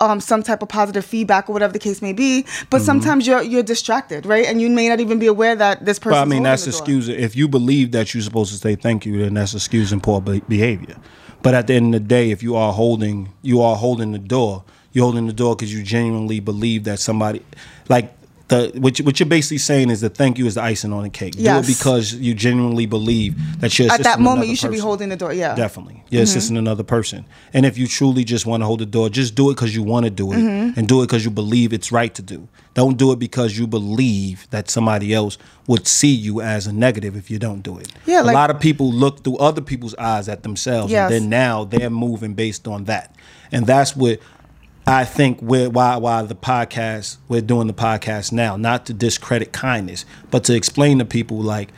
um, 0.00 0.20
some 0.20 0.42
type 0.42 0.62
of 0.62 0.68
positive 0.68 1.04
feedback 1.04 1.48
or 1.48 1.52
whatever 1.52 1.72
the 1.72 1.78
case 1.78 2.02
may 2.02 2.12
be. 2.12 2.42
Mm-hmm. 2.42 2.66
But 2.70 2.82
sometimes 2.82 3.26
you're 3.26 3.42
you're 3.42 3.62
distracted, 3.62 4.26
right? 4.26 4.46
And 4.46 4.60
you 4.60 4.70
may 4.70 4.88
not 4.88 5.00
even 5.00 5.18
be 5.18 5.26
aware 5.26 5.54
that 5.54 5.84
this 5.84 5.98
person. 5.98 6.16
But 6.16 6.22
I 6.22 6.24
mean, 6.24 6.42
that's 6.42 6.66
excusing. 6.66 7.18
If 7.18 7.36
you 7.36 7.48
believe 7.48 7.92
that 7.92 8.14
you're 8.14 8.22
supposed 8.22 8.52
to 8.52 8.58
say 8.58 8.74
thank 8.74 9.06
you, 9.06 9.18
then 9.18 9.34
that's 9.34 9.54
excusing 9.54 10.00
poor 10.00 10.20
be- 10.20 10.40
behavior. 10.48 10.96
But 11.42 11.54
at 11.54 11.66
the 11.66 11.74
end 11.74 11.94
of 11.94 12.02
the 12.02 12.08
day, 12.08 12.30
if 12.30 12.42
you 12.42 12.56
are 12.56 12.72
holding, 12.72 13.32
you 13.42 13.62
are 13.62 13.76
holding 13.76 14.12
the 14.12 14.18
door. 14.18 14.64
You're 14.92 15.04
holding 15.04 15.26
the 15.26 15.32
door 15.32 15.56
because 15.56 15.72
you 15.72 15.82
genuinely 15.82 16.40
believe 16.40 16.84
that 16.84 16.98
somebody, 16.98 17.42
like 17.88 18.12
the 18.50 18.72
what, 18.80 18.98
you, 18.98 19.04
what 19.06 19.18
you're 19.18 19.28
basically 19.28 19.58
saying 19.58 19.88
is 19.90 20.00
that 20.02 20.14
thank 20.16 20.36
you 20.38 20.46
is 20.46 20.56
the 20.56 20.62
icing 20.62 20.92
on 20.92 21.02
the 21.04 21.08
cake. 21.10 21.34
Yes. 21.38 21.64
Do 21.66 21.72
it 21.72 21.76
because 21.78 22.12
you 22.14 22.34
genuinely 22.34 22.84
believe 22.86 23.34
that 23.60 23.78
you're 23.78 23.90
At 23.90 24.02
that 24.02 24.20
moment, 24.20 24.48
you 24.48 24.56
should 24.56 24.70
be 24.72 24.78
holding 24.78 25.08
the 25.08 25.16
door. 25.16 25.32
Yeah. 25.32 25.54
Definitely. 25.54 26.02
You're 26.10 26.22
assisting 26.24 26.56
another 26.56 26.82
person. 26.82 27.24
And 27.54 27.64
if 27.64 27.78
you 27.78 27.86
truly 27.86 28.24
just 28.24 28.44
want 28.46 28.60
to 28.62 28.66
hold 28.66 28.80
the 28.80 28.86
door, 28.86 29.08
just 29.08 29.34
do 29.34 29.50
it 29.50 29.54
because 29.54 29.74
you 29.74 29.82
want 29.82 30.04
to 30.04 30.10
do 30.10 30.32
it 30.32 30.36
Mm-hmm. 30.36 30.78
and 30.78 30.86
do 30.88 31.00
it 31.02 31.06
because 31.06 31.24
you 31.24 31.30
believe 31.30 31.72
it's 31.72 31.90
right 31.92 32.12
to 32.14 32.22
do. 32.22 32.48
Don't 32.74 32.96
do 32.96 33.10
it 33.12 33.18
because 33.18 33.56
you 33.58 33.66
believe 33.66 34.46
that 34.50 34.70
somebody 34.70 35.12
else 35.14 35.38
would 35.66 35.86
see 35.86 36.12
you 36.12 36.40
as 36.40 36.66
a 36.66 36.72
negative 36.72 37.16
if 37.16 37.30
you 37.30 37.38
don't 37.38 37.62
do 37.62 37.78
it. 37.78 37.92
Yeah, 38.06 38.22
a 38.22 38.24
like- 38.24 38.34
lot 38.34 38.50
of 38.50 38.60
people 38.60 38.90
look 38.92 39.22
through 39.24 39.36
other 39.38 39.60
people's 39.60 39.94
eyes 39.96 40.28
at 40.28 40.42
themselves 40.42 40.90
Yes. 40.92 41.10
and 41.12 41.22
then 41.24 41.28
now 41.30 41.64
they're 41.64 41.90
moving 41.90 42.34
based 42.34 42.66
on 42.68 42.84
that. 42.84 43.14
And 43.52 43.66
that's 43.66 43.96
what 43.96 44.20
I 44.90 45.04
think 45.04 45.40
we're 45.40 45.70
why 45.70 45.96
why 45.98 46.22
the 46.22 46.34
podcast 46.34 47.18
we're 47.28 47.42
doing 47.42 47.68
the 47.68 47.72
podcast 47.72 48.32
now, 48.32 48.56
not 48.56 48.86
to 48.86 48.92
discredit 48.92 49.52
kindness, 49.52 50.04
but 50.32 50.42
to 50.44 50.56
explain 50.56 50.98
to 50.98 51.04
people 51.04 51.38
like 51.38 51.68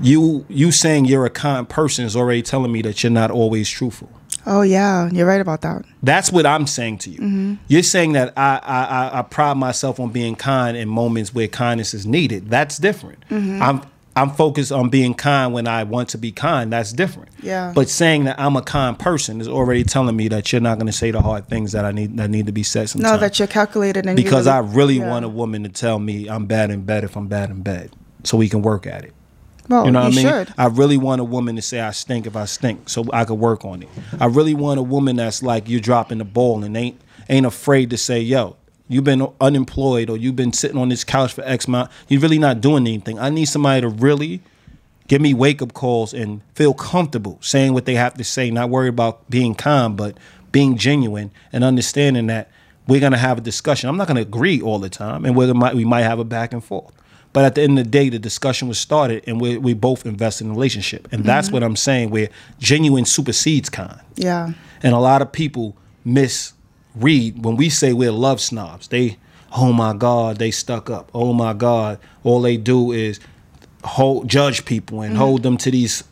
you 0.00 0.46
you 0.48 0.72
saying 0.72 1.04
you're 1.04 1.26
a 1.26 1.30
kind 1.30 1.68
person 1.68 2.06
is 2.06 2.16
already 2.16 2.40
telling 2.40 2.72
me 2.72 2.80
that 2.80 3.02
you're 3.02 3.10
not 3.12 3.30
always 3.30 3.68
truthful. 3.68 4.08
Oh 4.46 4.62
yeah, 4.62 5.10
you're 5.10 5.26
right 5.26 5.40
about 5.40 5.60
that. 5.62 5.84
That's 6.02 6.32
what 6.32 6.46
I'm 6.46 6.66
saying 6.66 6.98
to 6.98 7.10
you. 7.10 7.18
Mm-hmm. 7.18 7.54
You're 7.68 7.82
saying 7.82 8.12
that 8.12 8.32
I, 8.38 8.58
I 8.62 8.84
I 8.84 9.18
I 9.18 9.22
pride 9.22 9.58
myself 9.58 10.00
on 10.00 10.10
being 10.10 10.34
kind 10.34 10.78
in 10.78 10.88
moments 10.88 11.34
where 11.34 11.48
kindness 11.48 11.92
is 11.92 12.06
needed. 12.06 12.48
That's 12.48 12.78
different. 12.78 13.22
Mm-hmm. 13.28 13.60
I'm 13.60 13.82
I'm 14.16 14.30
focused 14.30 14.72
on 14.72 14.88
being 14.88 15.12
kind 15.12 15.52
when 15.52 15.66
I 15.66 15.84
want 15.84 16.08
to 16.10 16.18
be 16.18 16.32
kind. 16.32 16.72
That's 16.72 16.90
different. 16.92 17.28
Yeah. 17.42 17.72
But 17.74 17.90
saying 17.90 18.24
that 18.24 18.40
I'm 18.40 18.56
a 18.56 18.62
kind 18.62 18.98
person 18.98 19.42
is 19.42 19.46
already 19.46 19.84
telling 19.84 20.16
me 20.16 20.28
that 20.28 20.50
you're 20.50 20.62
not 20.62 20.78
going 20.78 20.86
to 20.86 20.92
say 20.92 21.10
the 21.10 21.20
hard 21.20 21.48
things 21.48 21.72
that 21.72 21.84
I 21.84 21.92
need 21.92 22.16
that 22.16 22.30
need 22.30 22.46
to 22.46 22.52
be 22.52 22.62
said 22.62 22.88
sometimes. 22.88 23.12
No, 23.12 23.18
that 23.18 23.38
you're 23.38 23.46
calculated 23.46 24.06
and 24.06 24.18
you 24.18 24.24
because 24.24 24.46
I 24.46 24.60
really 24.60 24.96
yeah. 24.96 25.10
want 25.10 25.26
a 25.26 25.28
woman 25.28 25.62
to 25.64 25.68
tell 25.68 25.98
me 25.98 26.28
I'm 26.28 26.46
bad 26.46 26.70
in 26.70 26.82
bed 26.84 27.04
if 27.04 27.14
I'm 27.14 27.28
bad 27.28 27.50
in 27.50 27.62
bed, 27.62 27.90
so 28.24 28.38
we 28.38 28.48
can 28.48 28.62
work 28.62 28.86
at 28.86 29.04
it. 29.04 29.12
Well, 29.68 29.84
You 29.84 29.90
know 29.90 30.04
what 30.04 30.12
I 30.12 30.16
mean? 30.16 30.26
should. 30.26 30.54
I 30.56 30.66
really 30.66 30.96
want 30.96 31.20
a 31.20 31.24
woman 31.24 31.56
to 31.56 31.62
say 31.62 31.80
I 31.80 31.90
stink 31.90 32.26
if 32.26 32.36
I 32.36 32.46
stink, 32.46 32.88
so 32.88 33.04
I 33.12 33.24
could 33.24 33.38
work 33.38 33.64
on 33.64 33.82
it. 33.82 33.88
I 34.18 34.26
really 34.26 34.54
want 34.54 34.78
a 34.78 34.82
woman 34.82 35.16
that's 35.16 35.42
like 35.42 35.68
you're 35.68 35.80
dropping 35.80 36.18
the 36.18 36.24
ball 36.24 36.64
and 36.64 36.74
ain't 36.76 37.00
ain't 37.28 37.44
afraid 37.44 37.90
to 37.90 37.98
say, 37.98 38.20
"Yo, 38.20 38.56
you've 38.88 39.04
been 39.04 39.26
unemployed 39.40 40.10
or 40.10 40.16
you've 40.16 40.36
been 40.36 40.52
sitting 40.52 40.78
on 40.78 40.88
this 40.88 41.04
couch 41.04 41.32
for 41.32 41.42
X 41.44 41.66
amount. 41.66 41.90
You're 42.08 42.20
really 42.20 42.38
not 42.38 42.60
doing 42.60 42.86
anything. 42.86 43.18
I 43.18 43.30
need 43.30 43.46
somebody 43.46 43.80
to 43.82 43.88
really 43.88 44.42
give 45.08 45.20
me 45.20 45.34
wake 45.34 45.62
up 45.62 45.72
calls 45.72 46.12
and 46.12 46.40
feel 46.54 46.74
comfortable 46.74 47.38
saying 47.40 47.74
what 47.74 47.84
they 47.84 47.94
have 47.94 48.14
to 48.14 48.24
say, 48.24 48.50
not 48.50 48.70
worried 48.70 48.88
about 48.88 49.28
being 49.30 49.54
calm, 49.54 49.96
but 49.96 50.16
being 50.52 50.76
genuine 50.76 51.30
and 51.52 51.62
understanding 51.62 52.26
that 52.26 52.50
we're 52.86 53.00
gonna 53.00 53.18
have 53.18 53.38
a 53.38 53.40
discussion. 53.40 53.88
I'm 53.88 53.96
not 53.96 54.08
gonna 54.08 54.20
agree 54.20 54.60
all 54.60 54.78
the 54.78 54.88
time, 54.88 55.24
and 55.24 55.36
might 55.56 55.74
we 55.74 55.84
might 55.84 56.02
have 56.02 56.18
a 56.18 56.24
back 56.24 56.52
and 56.52 56.62
forth. 56.62 56.92
But 57.32 57.44
at 57.44 57.54
the 57.54 57.62
end 57.62 57.78
of 57.78 57.84
the 57.84 57.90
day, 57.90 58.08
the 58.08 58.18
discussion 58.18 58.68
was 58.68 58.78
started, 58.78 59.24
and 59.26 59.40
we 59.40 59.58
we 59.58 59.74
both 59.74 60.06
invest 60.06 60.40
in 60.40 60.48
the 60.48 60.54
relationship, 60.54 61.08
and 61.12 61.24
that's 61.24 61.48
mm-hmm. 61.48 61.54
what 61.54 61.62
I'm 61.64 61.76
saying. 61.76 62.10
Where 62.10 62.30
genuine 62.58 63.04
supersedes 63.04 63.68
kind. 63.68 64.00
Yeah. 64.14 64.52
And 64.82 64.94
a 64.94 64.98
lot 64.98 65.20
of 65.20 65.32
people 65.32 65.76
misread 66.96 67.44
when 67.44 67.56
we 67.56 67.70
say 67.70 67.92
we're 67.92 68.12
love 68.12 68.40
snobs. 68.40 68.88
They, 68.88 69.18
oh 69.56 69.72
my 69.72 69.92
God, 69.92 70.38
they 70.38 70.50
stuck 70.50 70.90
up. 70.90 71.10
Oh 71.14 71.32
my 71.32 71.52
God, 71.52 71.98
all 72.24 72.40
they 72.40 72.56
do 72.56 72.92
is 72.92 73.20
hold 73.84 74.28
judge 74.28 74.64
people 74.64 75.02
and 75.02 75.12
mm-hmm. 75.12 75.20
hold 75.20 75.42
them 75.42 75.56
to 75.58 75.70
these 75.70 76.04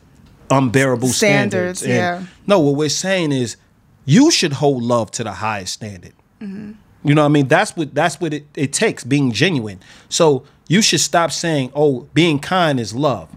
unbearable 0.49 1.07
standards. 1.09 1.79
Standards, 1.79 1.83
And 1.83 2.25
yeah. 2.25 2.33
No, 2.47 2.59
what 2.59 2.75
we're 2.75 2.89
saying 2.89 3.31
is 3.31 3.57
you 4.05 4.31
should 4.31 4.53
hold 4.53 4.83
love 4.83 5.11
to 5.11 5.23
the 5.23 5.33
highest 5.33 5.73
standard. 5.73 6.13
Mm-hmm. 6.41 6.73
You 7.07 7.13
know 7.13 7.21
what 7.21 7.29
I 7.29 7.31
mean? 7.31 7.47
That's 7.47 7.75
what 7.75 7.93
that's 7.93 8.19
what 8.19 8.33
it, 8.33 8.45
it 8.55 8.73
takes, 8.73 9.03
being 9.03 9.31
genuine. 9.31 9.79
So 10.09 10.43
you 10.67 10.81
should 10.81 11.01
stop 11.01 11.31
saying, 11.31 11.71
oh, 11.75 12.07
being 12.13 12.39
kind 12.39 12.79
is 12.79 12.95
love. 12.95 13.29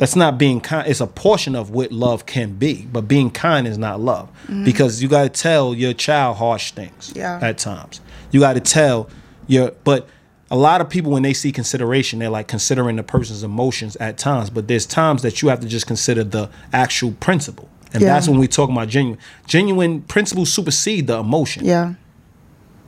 That's 0.00 0.16
not 0.16 0.38
being 0.38 0.62
kind. 0.62 0.88
It's 0.88 1.02
a 1.02 1.06
portion 1.06 1.54
of 1.54 1.68
what 1.68 1.92
love 1.92 2.24
can 2.24 2.54
be, 2.54 2.88
but 2.90 3.02
being 3.02 3.30
kind 3.30 3.68
is 3.68 3.76
not 3.76 4.00
love 4.00 4.30
mm-hmm. 4.44 4.64
because 4.64 5.02
you 5.02 5.10
got 5.10 5.24
to 5.24 5.28
tell 5.28 5.74
your 5.74 5.92
child 5.92 6.38
harsh 6.38 6.72
things 6.72 7.12
Yeah. 7.14 7.38
at 7.42 7.58
times. 7.58 8.00
You 8.30 8.40
got 8.40 8.54
to 8.54 8.60
tell 8.60 9.10
your, 9.46 9.72
but 9.84 10.08
a 10.50 10.56
lot 10.56 10.80
of 10.80 10.88
people 10.88 11.12
when 11.12 11.22
they 11.22 11.34
see 11.34 11.52
consideration, 11.52 12.18
they're 12.18 12.30
like 12.30 12.48
considering 12.48 12.96
the 12.96 13.02
person's 13.02 13.42
emotions 13.42 13.94
at 13.96 14.16
times, 14.16 14.48
but 14.48 14.68
there's 14.68 14.86
times 14.86 15.20
that 15.20 15.42
you 15.42 15.50
have 15.50 15.60
to 15.60 15.68
just 15.68 15.86
consider 15.86 16.24
the 16.24 16.48
actual 16.72 17.12
principle. 17.12 17.68
And 17.92 18.02
Yeah. 18.02 18.14
that's 18.14 18.26
when 18.26 18.38
we 18.38 18.48
talk 18.48 18.70
about 18.70 18.88
genuine. 18.88 19.18
Genuine 19.46 20.00
principles 20.00 20.50
supersede 20.50 21.08
the 21.08 21.18
emotion. 21.18 21.66
Yeah. 21.66 21.92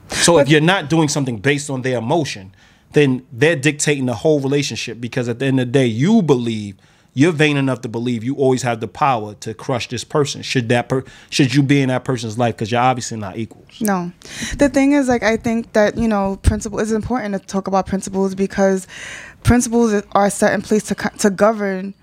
So 0.08 0.38
if 0.38 0.48
you're 0.48 0.62
not 0.62 0.88
doing 0.88 1.08
something 1.08 1.36
based 1.36 1.68
on 1.68 1.82
their 1.82 1.98
emotion, 1.98 2.54
then 2.94 3.26
they're 3.30 3.54
dictating 3.54 4.06
the 4.06 4.14
whole 4.14 4.40
relationship 4.40 4.98
because 4.98 5.28
at 5.28 5.40
the 5.40 5.44
end 5.44 5.60
of 5.60 5.66
the 5.66 5.72
day, 5.72 5.86
you 5.86 6.22
believe 6.22 6.76
you're 7.14 7.32
vain 7.32 7.56
enough 7.56 7.82
to 7.82 7.88
believe 7.88 8.24
you 8.24 8.34
always 8.36 8.62
have 8.62 8.80
the 8.80 8.88
power 8.88 9.34
to 9.34 9.52
crush 9.52 9.88
this 9.88 10.04
person. 10.04 10.42
Should 10.42 10.68
that 10.70 10.88
per- 10.88 11.04
should 11.30 11.54
you 11.54 11.62
be 11.62 11.82
in 11.82 11.88
that 11.88 12.04
person's 12.04 12.38
life 12.38 12.56
because 12.56 12.72
you're 12.72 12.80
obviously 12.80 13.18
not 13.18 13.36
equals. 13.36 13.80
No. 13.80 14.12
The 14.56 14.68
thing 14.68 14.92
is, 14.92 15.08
like, 15.08 15.22
I 15.22 15.36
think 15.36 15.72
that, 15.74 15.98
you 15.98 16.08
know, 16.08 16.38
principle 16.42 16.78
is 16.78 16.92
important 16.92 17.34
to 17.34 17.46
talk 17.46 17.66
about 17.66 17.86
principles 17.86 18.34
because 18.34 18.86
principles 19.42 20.02
are 20.12 20.30
set 20.30 20.54
in 20.54 20.62
place 20.62 20.84
to, 20.84 20.94
to 20.94 21.30
govern 21.30 21.94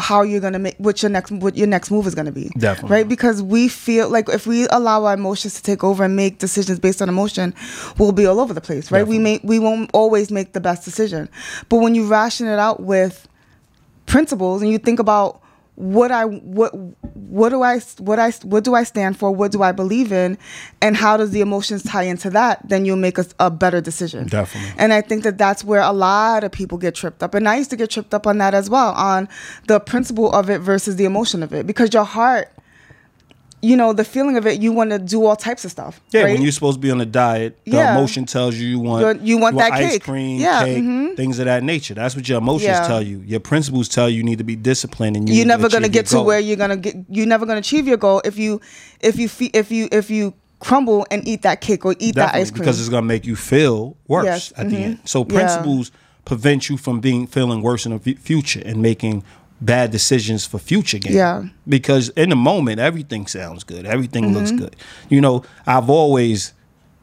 how 0.00 0.22
you're 0.22 0.40
gonna 0.40 0.58
make 0.60 0.76
what 0.78 1.02
your 1.02 1.10
next 1.10 1.32
what 1.32 1.56
your 1.56 1.66
next 1.66 1.90
move 1.90 2.06
is 2.06 2.14
gonna 2.14 2.30
be. 2.32 2.50
Definitely. 2.56 2.96
Right? 2.96 3.08
Because 3.08 3.42
we 3.42 3.68
feel 3.68 4.08
like 4.08 4.28
if 4.28 4.46
we 4.46 4.68
allow 4.68 5.04
our 5.04 5.14
emotions 5.14 5.54
to 5.54 5.62
take 5.62 5.82
over 5.82 6.04
and 6.04 6.14
make 6.14 6.38
decisions 6.38 6.78
based 6.78 7.02
on 7.02 7.08
emotion, 7.08 7.52
we'll 7.98 8.12
be 8.12 8.24
all 8.24 8.38
over 8.38 8.54
the 8.54 8.60
place. 8.60 8.92
Right? 8.92 9.06
We 9.06 9.18
may 9.18 9.40
we 9.42 9.58
won't 9.58 9.90
always 9.92 10.30
make 10.30 10.52
the 10.52 10.60
best 10.60 10.84
decision. 10.84 11.28
But 11.68 11.78
when 11.78 11.94
you 11.96 12.06
ration 12.06 12.46
it 12.46 12.58
out 12.60 12.80
with 12.80 13.28
principles 14.08 14.62
and 14.62 14.70
you 14.70 14.78
think 14.78 14.98
about 14.98 15.40
what 15.78 16.10
I 16.10 16.24
what 16.24 16.74
what 17.14 17.50
do 17.50 17.62
I 17.62 17.78
what 17.98 18.18
I 18.18 18.32
what 18.42 18.64
do 18.64 18.74
I 18.74 18.82
stand 18.82 19.16
for? 19.16 19.30
What 19.30 19.52
do 19.52 19.62
I 19.62 19.70
believe 19.70 20.10
in? 20.10 20.36
And 20.82 20.96
how 20.96 21.16
does 21.16 21.30
the 21.30 21.40
emotions 21.40 21.84
tie 21.84 22.02
into 22.02 22.30
that? 22.30 22.68
Then 22.68 22.84
you'll 22.84 22.96
make 22.96 23.16
a, 23.16 23.26
a 23.38 23.48
better 23.48 23.80
decision. 23.80 24.26
Definitely. 24.26 24.72
And 24.76 24.92
I 24.92 25.02
think 25.02 25.22
that 25.22 25.38
that's 25.38 25.62
where 25.62 25.82
a 25.82 25.92
lot 25.92 26.42
of 26.42 26.50
people 26.50 26.78
get 26.78 26.96
tripped 26.96 27.22
up. 27.22 27.32
And 27.32 27.48
I 27.48 27.58
used 27.58 27.70
to 27.70 27.76
get 27.76 27.90
tripped 27.90 28.12
up 28.12 28.26
on 28.26 28.38
that 28.38 28.54
as 28.54 28.68
well, 28.68 28.90
on 28.94 29.28
the 29.68 29.78
principle 29.78 30.32
of 30.32 30.50
it 30.50 30.58
versus 30.58 30.96
the 30.96 31.04
emotion 31.04 31.44
of 31.44 31.52
it, 31.52 31.64
because 31.64 31.94
your 31.94 32.04
heart 32.04 32.50
you 33.60 33.76
know 33.76 33.92
the 33.92 34.04
feeling 34.04 34.36
of 34.36 34.46
it 34.46 34.60
you 34.62 34.72
want 34.72 34.90
to 34.90 34.98
do 34.98 35.24
all 35.26 35.34
types 35.34 35.64
of 35.64 35.70
stuff 35.70 36.00
Yeah, 36.12 36.22
right? 36.22 36.32
when 36.32 36.42
you're 36.42 36.52
supposed 36.52 36.76
to 36.76 36.80
be 36.80 36.90
on 36.92 37.00
a 37.00 37.06
diet, 37.06 37.58
the 37.64 37.72
Yeah. 37.72 37.96
emotion 37.96 38.24
tells 38.24 38.54
you 38.54 38.68
you 38.68 38.78
want 38.78 39.00
You're- 39.04 39.18
you 39.28 39.38
want 39.38 39.56
that 39.58 39.72
ice 39.72 39.92
cake. 39.94 40.02
cream, 40.04 40.40
Yeah, 40.40 40.64
cake, 40.64 40.82
mhm. 40.84 41.16
things 41.16 41.38
of 41.40 41.46
that 41.46 41.62
nature. 41.64 41.94
That's 41.94 42.14
what 42.14 42.28
your 42.28 42.38
emotions 42.38 42.68
Yeah. 42.78 42.86
tell 42.86 43.02
you. 43.02 43.22
Your 43.26 43.40
principles 43.40 43.88
tell 43.88 44.08
you 44.08 44.18
you 44.18 44.22
need 44.22 44.38
to 44.38 44.44
be 44.44 44.54
disciplined 44.56 45.16
and 45.16 45.28
you 45.28 45.34
you're 45.34 45.46
never 45.46 45.68
gonna 45.68 45.88
get 45.88 46.06
to 46.06 46.16
goal. 46.16 46.24
where 46.26 46.38
you're 46.40 46.56
gonna 46.56 46.76
get 46.76 46.96
you're 47.10 47.26
never 47.26 47.46
gonna 47.46 47.58
achieve 47.60 47.86
your 47.88 47.96
goal 47.96 48.20
if 48.24 48.38
you 48.38 48.60
if 49.00 49.18
you 49.18 49.28
fe- 49.28 49.50
if 49.52 49.70
you 49.72 49.88
if 49.92 50.08
you 50.10 50.34
crumble 50.60 51.06
and 51.10 51.26
eat 51.26 51.42
that 51.42 51.60
cake 51.60 51.84
or 51.84 51.94
eat 51.98 52.14
that 52.16 52.34
ice 52.34 52.50
cream 52.50 52.60
because 52.60 52.80
it's 52.80 52.88
gonna 52.88 53.02
make 53.06 53.24
you 53.26 53.36
feel 53.36 53.96
worse 54.08 54.24
Yes, 54.24 54.52
at 54.56 54.70
the 54.70 54.76
mhm. 54.76 54.82
end. 54.84 54.98
So 55.04 55.24
principles 55.24 55.90
prevent 56.24 56.68
you 56.68 56.76
from 56.76 57.00
being 57.00 57.26
feeling 57.26 57.62
worse 57.62 57.86
in 57.86 57.92
the 57.92 57.98
fu- 57.98 58.16
future 58.20 58.62
and 58.66 58.82
making 58.82 59.22
bad 59.60 59.90
decisions 59.90 60.46
for 60.46 60.58
future 60.58 60.98
gain. 60.98 61.14
Yeah. 61.14 61.44
Because 61.68 62.10
in 62.10 62.28
the 62.30 62.36
moment, 62.36 62.78
everything 62.80 63.26
sounds 63.26 63.64
good. 63.64 63.86
Everything 63.86 64.32
looks 64.32 64.50
Mm-hmm. 64.50 64.58
good. 64.64 64.76
You 65.08 65.20
know, 65.20 65.42
I've 65.66 65.90
always 65.90 66.52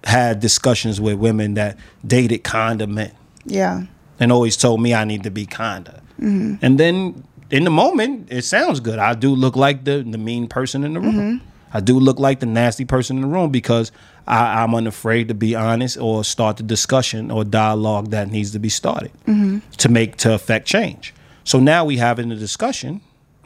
had 0.03 0.39
discussions 0.39 1.01
with 1.01 1.15
women 1.15 1.55
that 1.55 1.77
dated 2.05 2.43
kinda 2.43 2.85
men 2.87 3.11
yeah 3.47 3.83
and 4.19 4.31
always 4.31 4.55
told 4.55 4.79
me 4.81 4.93
I 4.93 5.03
need 5.03 5.23
to 5.23 5.31
be 5.31 5.45
kinda. 5.47 6.01
Mm-hmm. 6.21 6.55
And 6.61 6.79
then 6.79 7.23
in 7.49 7.63
the 7.63 7.69
moment, 7.71 8.27
it 8.31 8.43
sounds 8.43 8.79
good. 8.79 8.99
I 8.99 9.15
do 9.15 9.33
look 9.35 9.55
like 9.55 9.83
the 9.83 10.03
the 10.03 10.17
mean 10.19 10.47
person 10.47 10.83
in 10.83 10.93
the 10.93 10.99
room. 10.99 11.15
Mm-hmm. 11.15 11.45
I 11.73 11.79
do 11.81 11.99
look 11.99 12.19
like 12.19 12.39
the 12.39 12.45
nasty 12.45 12.85
person 12.85 13.17
in 13.17 13.21
the 13.23 13.27
room 13.27 13.49
because 13.49 13.91
I, 14.27 14.61
I'm 14.63 14.73
unafraid 14.75 15.27
to 15.27 15.33
be 15.33 15.55
honest 15.55 15.97
or 15.97 16.23
start 16.23 16.57
the 16.57 16.63
discussion 16.63 17.31
or 17.31 17.43
dialogue 17.43 18.11
that 18.11 18.29
needs 18.31 18.51
to 18.51 18.59
be 18.59 18.69
started 18.69 19.11
Mm-hmm. 19.27 19.57
to 19.77 19.89
make 19.89 20.15
to 20.17 20.33
affect 20.33 20.67
change. 20.67 21.13
So 21.45 21.59
now 21.59 21.85
we 21.85 21.97
having 21.97 22.31
a 22.31 22.35
discussion, 22.35 22.99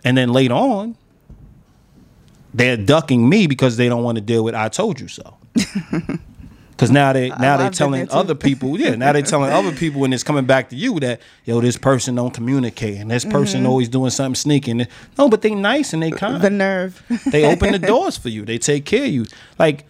and 0.03 0.17
then 0.17 0.33
later 0.33 0.55
on, 0.55 0.95
they're 2.53 2.77
ducking 2.77 3.29
me 3.29 3.45
because 3.45 3.77
they 3.77 3.87
don't 3.87 4.03
want 4.03 4.15
to 4.17 4.21
deal 4.21 4.43
with 4.43 4.55
"I 4.55 4.69
told 4.69 4.99
you 4.99 5.07
so." 5.07 5.37
Because 6.79 6.91
now 6.91 7.11
they 7.11 7.27
now 7.27 7.57
they're 7.57 7.71
telling 7.71 8.09
other 8.09 8.33
people, 8.33 8.79
yeah, 8.79 8.95
now 8.95 9.11
they're 9.11 9.21
telling 9.21 9.51
other 9.51 9.71
people, 9.75 10.05
and 10.05 10.13
it's 10.13 10.23
coming 10.23 10.45
back 10.45 10.69
to 10.69 10.77
you 10.77 10.97
that 11.01 11.19
yo, 11.43 11.59
this 11.59 11.75
person 11.75 12.15
don't 12.15 12.33
communicate, 12.33 12.95
and 13.01 13.11
this 13.11 13.25
person 13.25 13.65
always 13.65 13.89
doing 13.89 14.11
something 14.11 14.35
sneaking. 14.35 14.87
No, 15.17 15.27
but 15.27 15.41
they 15.41 15.53
nice 15.53 15.91
and 15.91 16.01
they 16.01 16.09
kind. 16.09 16.35
Mm-hmm. 16.35 16.43
the 16.43 16.49
nerve 16.49 17.03
they 17.25 17.43
open 17.43 17.73
the 17.73 17.79
doors 17.85 18.15
for 18.15 18.29
you. 18.29 18.45
They 18.45 18.57
take 18.57 18.85
care 18.85 19.03
of 19.03 19.09
you. 19.11 19.25
Like 19.57 19.87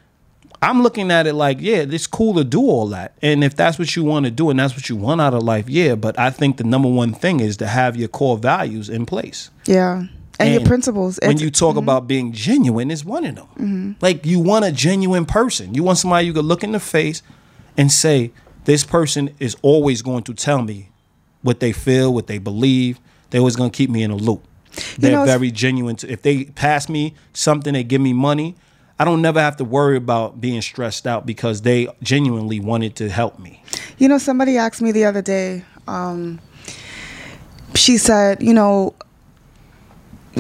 I'm 0.62 0.84
looking 0.84 1.10
at 1.10 1.26
it 1.26 1.34
like, 1.34 1.60
yeah, 1.62 1.86
it's 1.89 2.08
cool 2.08 2.34
to 2.36 2.43
do 2.43 2.62
all 2.62 2.88
that. 2.88 3.15
And 3.22 3.43
if 3.43 3.56
that's 3.56 3.80
what 3.80 3.95
you 3.95 4.04
want 4.04 4.26
to 4.26 4.32
do 4.32 4.50
and 4.50 4.60
that's 4.60 4.76
what 4.76 4.89
you 4.89 4.95
want 4.98 5.22
out 5.22 5.34
of 5.34 5.43
life, 5.43 5.69
yeah. 5.69 5.95
But 5.95 6.19
I 6.19 6.32
think 6.32 6.58
the 6.58 6.65
number 6.65 6.89
one 6.89 7.13
thing 7.13 7.39
is 7.39 7.58
to 7.58 7.67
have 7.67 7.95
your 7.95 8.10
core 8.10 8.38
values 8.38 8.89
in 8.89 9.06
place. 9.06 9.50
yeah 9.65 10.04
and, 10.39 10.54
your 10.54 10.65
principles 10.65 11.19
When 11.22 11.32
It's- 11.32 11.41
you 11.41 11.52
talk 11.52 11.72
mm-hmm. 11.72 11.80
about 11.80 12.08
being 12.08 12.32
genuine, 12.32 12.91
is 12.91 13.04
one 13.04 13.26
of 13.26 13.36
them. 13.36 13.48
Mm-hmm. 13.58 13.91
Like 14.02 14.26
you 14.26 14.39
want 14.39 14.65
a 14.65 14.72
genuine 14.72 15.26
person. 15.26 15.74
You 15.74 15.84
want 15.84 15.98
somebody 15.98 16.26
you 16.26 16.34
could 16.34 16.45
look 16.45 16.63
in 16.63 16.72
the 16.72 16.80
face 16.80 17.22
and 17.78 17.91
say, 17.91 18.32
this 18.65 18.84
person 18.84 19.32
is 19.39 19.58
always 19.62 20.02
going 20.02 20.24
to 20.24 20.34
tell 20.34 20.62
me 20.62 20.89
what 21.41 21.60
they 21.60 21.72
feel, 21.72 22.13
what 22.13 22.28
they 22.28 22.38
believe. 22.38 23.00
They're 23.30 23.39
always 23.39 23.56
going 23.56 23.72
to 23.72 23.76
keep 23.76 23.89
me 23.89 24.04
in 24.04 24.12
a 24.12 24.15
loop. 24.15 24.43
They're 24.98 25.12
know, 25.12 25.26
very 25.26 25.52
genuine. 25.52 25.95
To, 25.98 26.12
if 26.12 26.22
they 26.22 26.45
pass 26.45 26.88
me 26.88 27.15
something, 27.34 27.74
they 27.74 27.84
give 27.84 28.02
me 28.02 28.13
money. 28.13 28.56
I 28.99 29.05
don't 29.05 29.21
never 29.21 29.39
have 29.39 29.55
to 29.57 29.63
worry 29.63 29.95
about 29.95 30.41
being 30.41 30.62
stressed 30.62 31.07
out 31.07 31.25
because 31.25 31.62
they 31.62 31.88
genuinely 32.03 32.59
wanted 32.59 32.97
to 32.97 33.09
help 33.09 33.39
me. 33.39 33.63
You 33.97 34.09
know, 34.09 34.17
somebody 34.17 34.57
asked 34.57 34.81
me 34.81 34.91
the 34.91 35.05
other 35.05 35.21
day. 35.21 35.63
Um, 35.88 36.41
she 37.75 37.97
said, 37.97 38.43
you 38.43 38.53
know, 38.53 38.93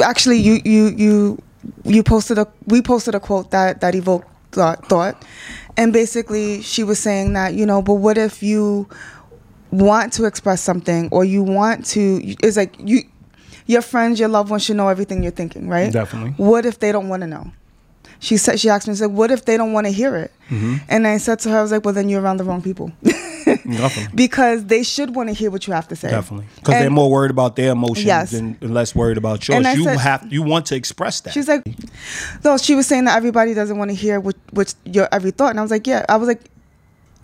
actually, 0.03 0.39
you 0.39 0.59
you 0.65 0.87
you 0.89 1.41
you 1.85 2.03
posted 2.03 2.37
a 2.37 2.47
we 2.65 2.81
posted 2.81 3.15
a 3.15 3.19
quote 3.21 3.51
that 3.51 3.79
that 3.79 3.95
evoked 3.95 4.27
thought, 4.51 4.85
thought, 4.87 5.23
and 5.77 5.93
basically 5.93 6.61
she 6.61 6.83
was 6.83 6.99
saying 6.99 7.33
that 7.33 7.53
you 7.53 7.65
know, 7.65 7.81
but 7.81 7.95
what 7.95 8.17
if 8.17 8.43
you 8.43 8.89
want 9.71 10.11
to 10.13 10.25
express 10.25 10.61
something 10.61 11.07
or 11.11 11.23
you 11.23 11.43
want 11.43 11.85
to? 11.87 12.19
It's 12.43 12.57
like 12.57 12.75
you. 12.77 13.03
Your 13.67 13.83
friends, 13.83 14.19
your 14.19 14.29
loved 14.29 14.49
ones 14.49 14.63
should 14.63 14.77
know 14.77 14.87
everything 14.87 15.21
you're 15.21 15.31
thinking, 15.31 15.69
right? 15.69 15.93
Definitely. 15.93 16.31
What 16.43 16.65
if 16.65 16.79
they 16.79 16.91
don't 16.91 17.07
want 17.07 17.21
to 17.21 17.27
know? 17.27 17.51
She 18.19 18.37
said 18.37 18.59
she 18.59 18.69
asked 18.69 18.87
me, 18.87 18.93
she 18.93 18.99
said, 18.99 19.11
"What 19.13 19.31
if 19.31 19.45
they 19.45 19.55
don't 19.57 19.71
want 19.73 19.87
to 19.87 19.93
hear 19.93 20.15
it?" 20.15 20.31
Mm-hmm. 20.49 20.75
And 20.89 21.07
I 21.07 21.17
said 21.17 21.39
to 21.39 21.49
her, 21.49 21.59
"I 21.59 21.61
was 21.61 21.71
like, 21.71 21.85
well, 21.85 21.93
then 21.93 22.09
you're 22.09 22.21
around 22.21 22.37
the 22.37 22.43
wrong 22.43 22.61
people." 22.61 22.91
Because 24.13 24.65
they 24.65 24.83
should 24.83 25.15
want 25.15 25.29
to 25.29 25.33
hear 25.33 25.49
what 25.51 25.65
you 25.67 25.73
have 25.73 25.87
to 25.87 25.95
say. 25.95 26.09
Definitely, 26.09 26.47
because 26.55 26.73
they're 26.75 26.89
more 26.89 27.09
worried 27.09 27.31
about 27.31 27.55
their 27.55 27.71
emotions 27.71 28.05
Yes. 28.05 28.31
than 28.31 28.57
and 28.61 28.73
less 28.73 28.93
worried 28.95 29.17
about 29.17 29.47
yours. 29.47 29.65
You 29.75 29.83
said- 29.83 29.97
have 29.99 30.31
you 30.31 30.43
want 30.43 30.67
to 30.67 30.75
express 30.75 31.21
that. 31.21 31.33
She's 31.33 31.47
like, 31.47 31.63
no, 32.43 32.57
she 32.57 32.75
was 32.75 32.87
saying 32.87 33.05
that 33.05 33.15
everybody 33.17 33.53
doesn't 33.53 33.77
want 33.77 33.89
to 33.91 33.95
hear 33.95 34.19
what, 34.19 34.35
what 34.51 34.73
your 34.85 35.07
every 35.11 35.31
thought, 35.31 35.49
and 35.51 35.59
I 35.59 35.61
was 35.61 35.71
like, 35.71 35.87
yeah, 35.87 36.05
I 36.09 36.17
was 36.17 36.27
like, 36.27 36.41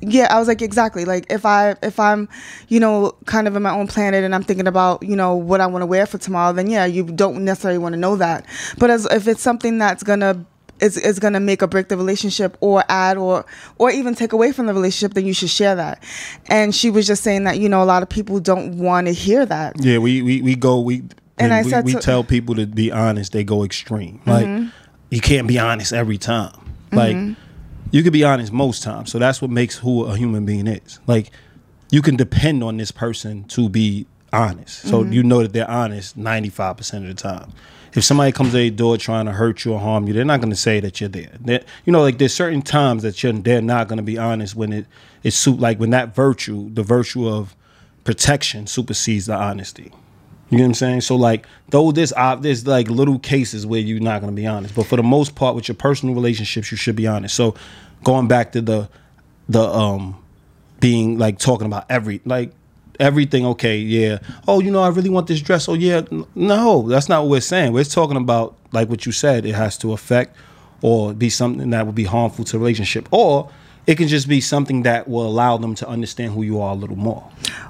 yeah, 0.01 0.27
I 0.29 0.39
was 0.39 0.47
like, 0.47 0.61
exactly. 0.61 1.05
Like 1.05 1.25
if 1.31 1.45
I 1.45 1.75
if 1.83 1.99
I'm, 1.99 2.27
you 2.69 2.79
know, 2.79 3.15
kind 3.25 3.47
of 3.47 3.55
in 3.55 3.61
my 3.63 3.71
own 3.71 3.87
planet 3.87 4.23
and 4.23 4.33
I'm 4.35 4.43
thinking 4.43 4.67
about, 4.67 5.03
you 5.03 5.15
know, 5.15 5.35
what 5.35 5.61
I 5.61 5.67
want 5.67 5.81
to 5.83 5.87
wear 5.87 6.05
for 6.05 6.17
tomorrow, 6.17 6.53
then 6.53 6.69
yeah, 6.69 6.85
you 6.85 7.03
don't 7.03 7.43
necessarily 7.43 7.77
want 7.79 7.93
to 7.93 7.99
know 7.99 8.15
that. 8.15 8.45
But 8.77 8.89
as 8.89 9.05
if 9.05 9.27
it's 9.27 9.41
something 9.41 9.77
that's 9.77 10.03
gonna 10.03 10.45
is, 10.79 10.97
is 10.97 11.19
gonna 11.19 11.39
make 11.39 11.63
or 11.63 11.67
break 11.67 11.87
the 11.87 11.97
relationship 11.97 12.57
or 12.59 12.83
add 12.89 13.17
or 13.17 13.45
or 13.77 13.91
even 13.91 14.15
take 14.15 14.33
away 14.33 14.51
from 14.51 14.65
the 14.65 14.73
relationship, 14.73 15.13
then 15.13 15.25
you 15.25 15.33
should 15.33 15.49
share 15.49 15.75
that. 15.75 16.03
And 16.47 16.75
she 16.75 16.89
was 16.89 17.07
just 17.07 17.23
saying 17.23 17.45
that, 17.45 17.59
you 17.59 17.69
know, 17.69 17.81
a 17.81 17.85
lot 17.85 18.03
of 18.03 18.09
people 18.09 18.39
don't 18.39 18.77
want 18.77 19.07
to 19.07 19.13
hear 19.13 19.45
that. 19.45 19.75
Yeah, 19.79 19.99
we 19.99 20.21
we, 20.21 20.41
we 20.41 20.55
go 20.55 20.79
we 20.79 21.03
And 21.37 21.53
I 21.53 21.61
said 21.63 21.85
we 21.85 21.93
to- 21.93 21.99
tell 21.99 22.23
people 22.23 22.55
to 22.55 22.65
be 22.65 22.91
honest. 22.91 23.31
They 23.31 23.43
go 23.43 23.63
extreme. 23.63 24.21
Like 24.25 24.45
mm-hmm. 24.45 24.69
you 25.09 25.21
can't 25.21 25.47
be 25.47 25.59
honest 25.59 25.93
every 25.93 26.17
time. 26.17 26.51
Mm-hmm. 26.91 26.97
Like 26.97 27.37
you 27.91 28.03
can 28.03 28.11
be 28.11 28.23
honest 28.23 28.51
most 28.51 28.83
times. 28.83 29.11
So 29.11 29.19
that's 29.19 29.41
what 29.41 29.51
makes 29.51 29.77
who 29.77 30.05
a 30.05 30.17
human 30.17 30.45
being 30.45 30.67
is. 30.67 30.99
Like 31.07 31.31
you 31.91 32.01
can 32.01 32.15
depend 32.17 32.63
on 32.63 32.77
this 32.77 32.91
person 32.91 33.45
to 33.45 33.69
be 33.69 34.07
honest. 34.33 34.81
So 34.81 35.01
mm-hmm. 35.01 35.13
you 35.13 35.23
know 35.23 35.41
that 35.41 35.53
they're 35.53 35.69
honest 35.69 36.17
ninety 36.17 36.49
five 36.49 36.77
percent 36.77 37.07
of 37.07 37.15
the 37.15 37.21
time. 37.21 37.53
If 37.95 38.03
somebody 38.03 38.31
comes 38.31 38.51
to 38.51 38.61
your 38.61 38.71
door 38.71 38.97
trying 38.97 39.25
to 39.25 39.31
hurt 39.31 39.63
you 39.63 39.73
or 39.73 39.79
harm 39.79 40.07
you, 40.07 40.13
they're 40.13 40.25
not 40.25 40.41
going 40.41 40.49
to 40.49 40.55
say 40.55 40.79
that 40.81 40.99
you're 40.99 41.09
there. 41.09 41.31
They're, 41.39 41.63
you 41.85 41.93
know, 41.93 42.01
like 42.01 42.17
there's 42.17 42.33
certain 42.33 42.61
times 42.61 43.03
that 43.03 43.23
you're 43.23 43.33
they're 43.33 43.61
not 43.61 43.87
going 43.87 43.97
to 43.97 44.03
be 44.03 44.17
honest 44.17 44.55
when 44.55 44.73
it 44.73 44.85
it's 45.23 45.37
su- 45.37 45.55
like 45.55 45.79
when 45.79 45.91
that 45.91 46.13
virtue, 46.13 46.69
the 46.73 46.83
virtue 46.83 47.27
of 47.27 47.55
protection 48.03 48.67
supersedes 48.67 49.27
the 49.27 49.35
honesty. 49.35 49.91
You 50.49 50.59
know 50.59 50.65
what 50.65 50.69
I'm 50.69 50.73
saying? 50.75 51.01
So 51.01 51.15
like, 51.15 51.47
though 51.69 51.91
there's 51.91 52.13
uh, 52.13 52.35
there's 52.35 52.67
like 52.67 52.89
little 52.89 53.17
cases 53.17 53.65
where 53.65 53.79
you're 53.79 53.99
not 53.99 54.21
gonna 54.21 54.33
be 54.33 54.45
honest, 54.45 54.75
but 54.75 54.85
for 54.85 54.95
the 54.95 55.03
most 55.03 55.35
part, 55.35 55.55
with 55.55 55.67
your 55.67 55.75
personal 55.75 56.13
relationships, 56.13 56.71
you 56.71 56.77
should 56.77 56.95
be 56.95 57.07
honest. 57.07 57.35
So 57.35 57.55
going 58.03 58.27
back 58.27 58.51
to 58.51 58.61
the 58.61 58.89
the 59.49 59.63
um 59.63 60.21
being 60.79 61.17
like 61.17 61.39
talking 61.39 61.65
about 61.65 61.85
every 61.89 62.21
like 62.25 62.51
everything. 62.99 63.45
Okay, 63.45 63.77
yeah. 63.77 64.19
Oh, 64.47 64.59
you 64.59 64.71
know, 64.71 64.81
I 64.81 64.89
really 64.89 65.09
want 65.09 65.27
this 65.27 65.41
dress. 65.41 65.67
Oh, 65.67 65.73
yeah. 65.73 66.01
No, 66.35 66.87
that's 66.87 67.09
not 67.09 67.23
what 67.23 67.31
we're 67.31 67.41
saying. 67.41 67.73
We're 67.73 67.83
talking 67.83 68.17
about 68.17 68.55
like 68.71 68.89
what 68.89 69.05
you 69.05 69.11
said. 69.11 69.45
It 69.45 69.55
has 69.55 69.77
to 69.79 69.93
affect 69.93 70.35
or 70.81 71.13
be 71.13 71.29
something 71.29 71.69
that 71.71 71.85
would 71.85 71.95
be 71.95 72.03
harmful 72.03 72.45
to 72.45 72.59
relationship, 72.59 73.07
or 73.11 73.49
it 73.87 73.95
can 73.95 74.07
just 74.07 74.27
be 74.27 74.41
something 74.41 74.83
that 74.83 75.07
will 75.07 75.25
allow 75.25 75.57
them 75.57 75.75
to 75.75 75.87
understand 75.87 76.33
who 76.33 76.43
you 76.43 76.59
are 76.59 76.73
a 76.73 76.75
little 76.75 76.95
more. 76.95 77.27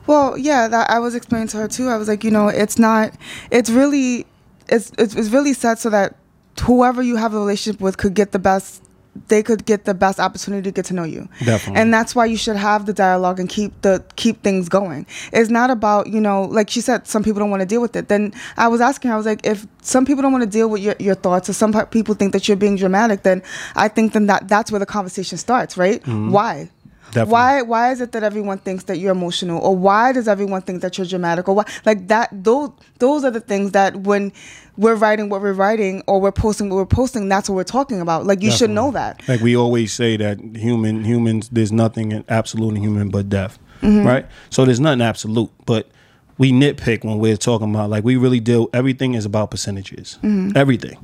Well, 0.08 0.38
yeah, 0.38 0.68
that 0.68 0.90
I 0.90 1.00
was 1.00 1.16
explaining 1.16 1.48
to 1.50 1.58
her 1.58 1.68
too. 1.68 1.88
I 1.88 1.98
was 1.98 2.08
like, 2.08 2.24
you 2.24 2.32
know, 2.32 2.48
it's 2.48 2.80
not. 2.80 3.14
It's 3.52 3.70
really, 3.70 4.26
it's 4.68 4.92
it's, 4.98 5.16
it's 5.16 5.30
really 5.30 5.54
set 5.54 5.80
so 5.80 5.90
that 5.90 6.16
whoever 6.62 7.02
you 7.02 7.16
have 7.18 7.34
a 7.34 7.40
relationship 7.40 7.82
with 7.82 7.98
could 7.98 8.14
get 8.14 8.32
the 8.32 8.40
best. 8.40 8.84
They 9.28 9.42
could 9.44 9.66
get 9.66 9.86
the 9.86 9.94
best 9.94 10.20
opportunity 10.20 10.64
to 10.64 10.72
get 10.72 10.86
to 10.86 10.94
know 10.94 11.04
you. 11.04 11.30
Definitely. 11.44 11.82
And 11.82 11.94
that's 11.94 12.16
why 12.16 12.26
you 12.26 12.38
should 12.38 12.56
have 12.58 12.86
the 12.86 12.94
dialogue 12.94 13.40
and 13.40 13.48
keep 13.50 13.82
the 13.82 14.04
keep 14.16 14.44
things 14.44 14.70
going. 14.70 15.06
It's 15.32 15.50
not 15.50 15.70
about 15.70 16.08
you 16.08 16.22
know, 16.22 16.44
like 16.44 16.70
she 16.70 16.82
said, 16.82 17.08
some 17.08 17.24
people 17.24 17.40
don't 17.40 17.50
want 17.50 17.62
to 17.62 17.66
deal 17.66 17.82
with 17.82 17.96
it. 17.96 18.08
Then 18.08 18.34
I 18.58 18.68
was 18.68 18.82
asking 18.82 19.10
her, 19.10 19.16
I 19.16 19.18
was 19.18 19.26
like, 19.26 19.46
if 19.46 19.66
some 19.82 20.06
people 20.06 20.22
don't 20.22 20.32
want 20.32 20.44
to 20.44 20.50
deal 20.50 20.70
with 20.70 20.82
your, 20.82 20.96
your 21.00 21.16
thoughts, 21.16 21.50
or 21.50 21.54
some 21.54 21.74
people 21.88 22.16
think 22.16 22.34
that 22.34 22.48
you're 22.48 22.58
being 22.58 22.76
dramatic, 22.76 23.24
then 23.24 23.42
I 23.76 23.88
think 23.88 24.14
then 24.14 24.28
that 24.28 24.48
that's 24.48 24.72
where 24.72 24.80
the 24.80 24.86
conversation 24.86 25.38
starts, 25.38 25.78
right? 25.78 26.02
Mm-hmm. 26.02 26.32
Why? 26.32 26.70
Definitely. 27.08 27.32
Why 27.32 27.62
why 27.62 27.92
is 27.92 28.02
it 28.02 28.12
that 28.12 28.24
everyone 28.24 28.58
thinks 28.58 28.86
that 28.86 28.98
you're 29.00 29.12
emotional, 29.12 29.60
or 29.60 29.76
why 29.76 30.12
does 30.12 30.28
everyone 30.28 30.62
think 30.62 30.82
that 30.82 30.98
you're 30.98 31.08
dramatic, 31.08 31.48
or 31.48 31.56
why 31.56 31.66
like 31.86 32.08
that? 32.10 32.30
Those 32.44 32.72
those 33.00 33.24
are 33.24 33.32
the 33.32 33.40
things 33.40 33.72
that 33.72 33.96
when 33.98 34.34
we're 34.78 34.96
writing 34.96 35.30
what 35.30 35.42
we're 35.42 35.54
writing 35.54 36.04
or 36.08 36.20
we're 36.20 36.32
posting 36.34 36.70
what 36.70 36.76
we're 36.76 36.86
posting, 36.86 37.30
that's 37.30 37.50
what 37.50 37.56
we're 37.56 37.64
talking 37.64 38.02
about. 38.02 38.26
Like 38.26 38.42
you 38.42 38.52
should 38.52 38.70
know 38.72 38.92
that. 38.92 39.22
Like 39.28 39.40
we 39.40 39.56
always 39.56 39.94
say 39.94 40.18
that 40.18 40.40
human 40.56 41.06
humans, 41.06 41.48
there's 41.50 41.72
nothing 41.72 42.12
in- 42.12 42.26
absolute 42.28 42.76
in 42.76 42.82
human 42.82 43.10
but 43.10 43.30
death, 43.30 43.58
Mm-hmm. 43.82 44.06
right? 44.06 44.26
So 44.50 44.66
there's 44.66 44.80
nothing 44.80 45.02
absolute, 45.02 45.52
but 45.66 45.90
we 46.38 46.52
nitpick 46.52 47.06
when 47.06 47.20
we're 47.20 47.38
talking 47.38 47.70
about 47.74 47.90
like 47.90 48.04
we 48.04 48.18
really 48.18 48.40
deal. 48.42 48.70
Everything 48.74 49.14
is 49.14 49.24
about 49.26 49.52
percentages. 49.52 50.18
Mm-hmm. 50.24 50.58
Everything 50.58 50.98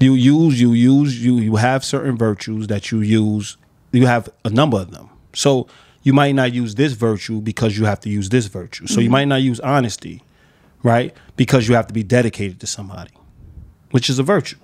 you 0.00 0.12
use, 0.14 0.60
you 0.60 0.72
use, 0.72 1.24
you 1.24 1.38
you 1.38 1.56
have 1.56 1.84
certain 1.84 2.16
virtues 2.18 2.66
that 2.66 2.90
you 2.90 3.00
use. 3.00 3.56
You 3.92 4.06
have 4.06 4.28
a 4.44 4.50
number 4.50 4.76
of 4.78 4.90
them. 4.90 5.08
So 5.34 5.66
you 6.02 6.12
might 6.12 6.34
not 6.34 6.52
use 6.52 6.74
this 6.76 6.92
virtue 6.92 7.40
because 7.40 7.76
you 7.78 7.84
have 7.84 8.00
to 8.00 8.08
use 8.08 8.28
this 8.28 8.46
virtue. 8.46 8.86
So 8.86 8.94
Mm-hmm. 8.94 9.02
you 9.02 9.10
might 9.10 9.24
not 9.26 9.42
use 9.42 9.60
honesty, 9.60 10.22
right? 10.82 11.14
Because 11.36 11.68
you 11.68 11.74
have 11.74 11.86
to 11.88 11.94
be 11.94 12.02
dedicated 12.02 12.60
to 12.60 12.66
somebody, 12.66 13.10
which 13.90 14.08
is 14.08 14.18
a 14.18 14.22
virtue. 14.22 14.56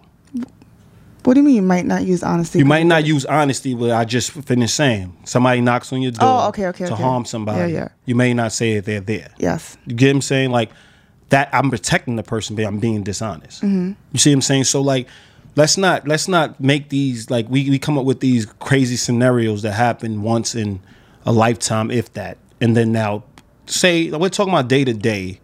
What 1.25 1.35
do 1.35 1.41
you 1.41 1.47
mean 1.47 1.57
you 1.57 1.63
might 1.63 1.87
not 1.87 2.05
use 2.05 2.23
honesty? 2.23 2.59
You 2.59 2.67
might 2.67 2.85
not 2.85 3.07
use 3.07 3.25
honesty, 3.25 3.75
but 3.75 3.93
I 3.93 4.05
just 4.05 4.31
finished 4.33 4.75
saying 4.75 5.17
somebody 5.25 5.63
knocks 5.63 5.91
on 5.91 6.03
your 6.03 6.13
door 6.13 6.29
Oh, 6.45 6.49
okay, 6.49 6.67
okay, 6.67 6.85
to 6.87 6.93
okay. 6.93 7.03
harm 7.03 7.25
somebody. 7.25 7.73
Yeah, 7.73 7.79
yeah. 7.79 7.89
You 8.05 8.15
may 8.15 8.35
not 8.35 8.53
say 8.53 8.73
it 8.73 8.85
they're 8.85 9.01
there. 9.01 9.31
Yes. 9.39 9.79
You 9.87 9.95
get 9.97 10.09
what 10.09 10.17
I'm 10.17 10.21
saying? 10.23 10.51
Like 10.51 10.71
that 11.31 11.49
I'm 11.55 11.71
protecting 11.71 12.17
the 12.17 12.23
person, 12.23 12.57
but 12.57 12.67
I'm 12.67 12.79
being 12.79 13.03
dishonest. 13.03 13.63
Mm-hmm. 13.63 13.93
You 14.13 14.19
see 14.19 14.31
what 14.31 14.35
I'm 14.35 14.43
saying? 14.43 14.65
So 14.65 14.83
like 14.83 15.09
let's 15.57 15.77
not 15.77 16.07
let's 16.09 16.29
not 16.29 16.59
make 16.61 16.89
these 16.89 17.31
like 17.31 17.49
we, 17.49 17.69
we 17.71 17.79
come 17.79 17.99
up 17.99 18.05
with 18.05 18.21
these 18.21 18.47
crazy 18.61 18.97
scenarios 18.97 19.63
that 19.63 19.73
happen 19.73 20.23
once 20.23 20.55
in 20.55 20.81
a 21.27 21.33
lifetime, 21.33 21.91
if 21.91 22.13
that. 22.15 22.39
And 22.61 22.77
then 22.77 22.93
now 22.93 23.25
say 23.67 24.11
we're 24.11 24.29
talking 24.29 24.53
about 24.53 24.69
day 24.69 24.85
to 24.85 24.93
day 24.95 25.41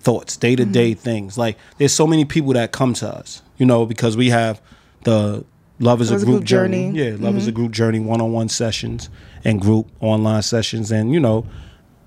thoughts, 0.00 0.36
day 0.36 0.54
to 0.56 0.64
day 0.64 0.94
things. 0.94 1.36
Like 1.38 1.56
there's 1.78 1.92
so 1.92 2.06
many 2.06 2.24
people 2.24 2.52
that 2.54 2.72
come 2.72 2.94
to 2.94 3.08
us, 3.08 3.42
you 3.56 3.66
know, 3.66 3.86
because 3.86 4.16
we 4.16 4.30
have 4.30 4.60
the 5.04 5.44
Love 5.80 6.00
is 6.00 6.12
a 6.12 6.24
group, 6.24 6.44
journey. 6.44 6.90
Yeah, 6.90 7.16
love 7.18 7.36
is 7.36 7.48
a 7.48 7.52
group 7.52 7.72
journey, 7.72 7.98
one 7.98 8.20
on 8.20 8.32
one 8.32 8.48
sessions 8.48 9.10
and 9.44 9.60
group 9.60 9.88
online 9.98 10.42
sessions. 10.42 10.92
And, 10.92 11.12
you 11.12 11.18
know, 11.18 11.46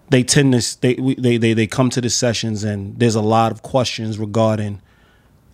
they 0.10 0.24
tend 0.24 0.54
to 0.54 0.82
they, 0.82 0.94
we- 0.96 1.16
they 1.16 1.36
they 1.38 1.54
they 1.54 1.68
come 1.68 1.90
to 1.90 2.00
the 2.00 2.10
sessions 2.10 2.64
and 2.64 2.98
there's 2.98 3.16
a 3.16 3.22
lot 3.22 3.52
of 3.52 3.64
questions 3.64 4.18
regarding 4.18 4.82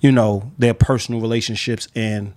you 0.04 0.12
know 0.12 0.52
their 0.60 0.76
personal 0.76 1.20
relationships 1.20 1.88
and 1.96 2.34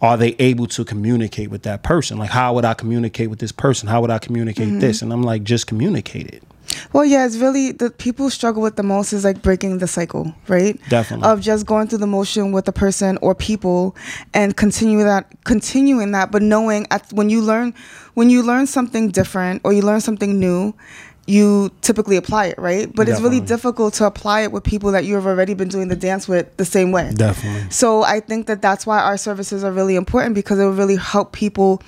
are 0.00 0.16
they 0.16 0.36
able 0.38 0.66
to 0.66 0.84
communicate 0.84 1.50
with 1.50 1.62
that 1.62 1.82
person? 1.82 2.18
Like 2.18 2.30
how 2.30 2.52
would 2.54 2.66
i 2.66 2.74
communicate 2.74 3.30
with 3.30 3.38
this 3.38 3.52
person? 3.52 3.88
How 3.88 4.02
would 4.02 4.10
i 4.10 4.18
communicate 4.18 4.68
mm-hmm. 4.68 4.80
this? 4.80 5.00
And 5.00 5.12
i'm 5.12 5.22
like 5.22 5.44
just 5.44 5.66
communicate 5.66 6.26
it. 6.26 6.42
Well, 6.92 7.04
yeah, 7.04 7.24
it's 7.24 7.36
really 7.36 7.72
the 7.72 7.90
people 7.90 8.28
struggle 8.28 8.62
with 8.62 8.76
the 8.76 8.82
most 8.82 9.14
is 9.14 9.24
like 9.24 9.40
breaking 9.40 9.78
the 9.78 9.86
cycle, 9.86 10.34
right? 10.48 10.78
Definitely. 10.90 11.26
Of 11.28 11.40
just 11.40 11.64
going 11.64 11.88
through 11.88 11.98
the 11.98 12.06
motion 12.06 12.52
with 12.52 12.68
a 12.68 12.72
person 12.72 13.18
or 13.22 13.34
people 13.34 13.96
and 14.34 14.54
continue 14.54 15.02
that, 15.04 15.32
continuing 15.44 16.12
that, 16.12 16.30
but 16.30 16.42
knowing 16.42 16.86
at, 16.90 17.10
when 17.12 17.30
you 17.30 17.40
learn, 17.40 17.72
when 18.14 18.28
you 18.28 18.42
learn 18.42 18.66
something 18.66 19.08
different 19.08 19.62
or 19.64 19.72
you 19.72 19.80
learn 19.80 20.02
something 20.02 20.38
new, 20.38 20.74
you 21.28 21.70
typically 21.82 22.16
apply 22.16 22.46
it, 22.46 22.58
right? 22.58 22.90
But 22.94 23.06
it's 23.08 23.20
really 23.20 23.40
difficult 23.40 23.92
to 23.94 24.06
apply 24.06 24.40
it 24.42 24.50
with 24.52 24.64
people 24.64 24.92
that 24.92 25.04
you 25.04 25.14
have 25.14 25.26
already 25.26 25.52
been 25.52 25.68
doing 25.68 25.88
the 25.88 25.96
dance 25.96 26.26
with 26.26 26.56
the 26.56 26.64
same 26.64 26.90
way. 26.90 27.12
definitely 27.14 27.70
So 27.70 28.02
I 28.02 28.20
think 28.20 28.46
that 28.46 28.62
that's 28.62 28.86
why 28.86 28.98
our 28.98 29.18
services 29.18 29.62
are 29.62 29.70
really 29.70 29.94
important 29.96 30.34
because 30.34 30.58
it 30.58 30.64
will 30.64 30.72
really 30.72 30.96
help 30.96 31.32
people 31.32 31.82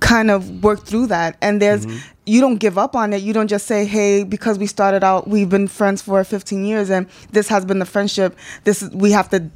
kind 0.00 0.30
of 0.30 0.64
work 0.64 0.86
through 0.86 1.08
that. 1.08 1.36
And 1.42 1.60
there's 1.60 1.84
Mm-hmm. 1.84 1.98
you 2.24 2.40
don't 2.40 2.56
give 2.56 2.78
up 2.78 2.96
on 2.96 3.12
it. 3.12 3.20
You 3.22 3.34
don't 3.34 3.48
just 3.48 3.66
say, 3.66 3.84
"Hey, 3.84 4.24
because 4.24 4.58
we 4.58 4.66
started 4.66 5.04
out, 5.04 5.28
we've 5.28 5.50
been 5.50 5.68
friends 5.68 6.00
for 6.00 6.24
15 6.24 6.64
years, 6.64 6.88
and 6.90 7.06
this 7.32 7.48
has 7.48 7.64
been 7.66 7.78
the 7.78 7.84
friendship. 7.84 8.36
This 8.64 8.82
we 8.92 9.12
have 9.12 9.28
to." 9.30 9.50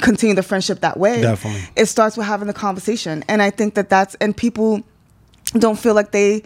continue 0.00 0.34
the 0.34 0.44
friendship 0.44 0.78
that 0.80 0.96
way 0.96 1.20
Definitely. 1.22 1.60
it 1.74 1.86
starts 1.86 2.16
with 2.16 2.24
having 2.24 2.46
the 2.46 2.54
conversation 2.54 3.24
and 3.28 3.42
i 3.42 3.50
think 3.50 3.74
that 3.74 3.90
that's 3.90 4.14
and 4.20 4.34
people 4.36 4.80
don't 5.58 5.76
feel 5.76 5.92
like 5.92 6.12
they 6.12 6.44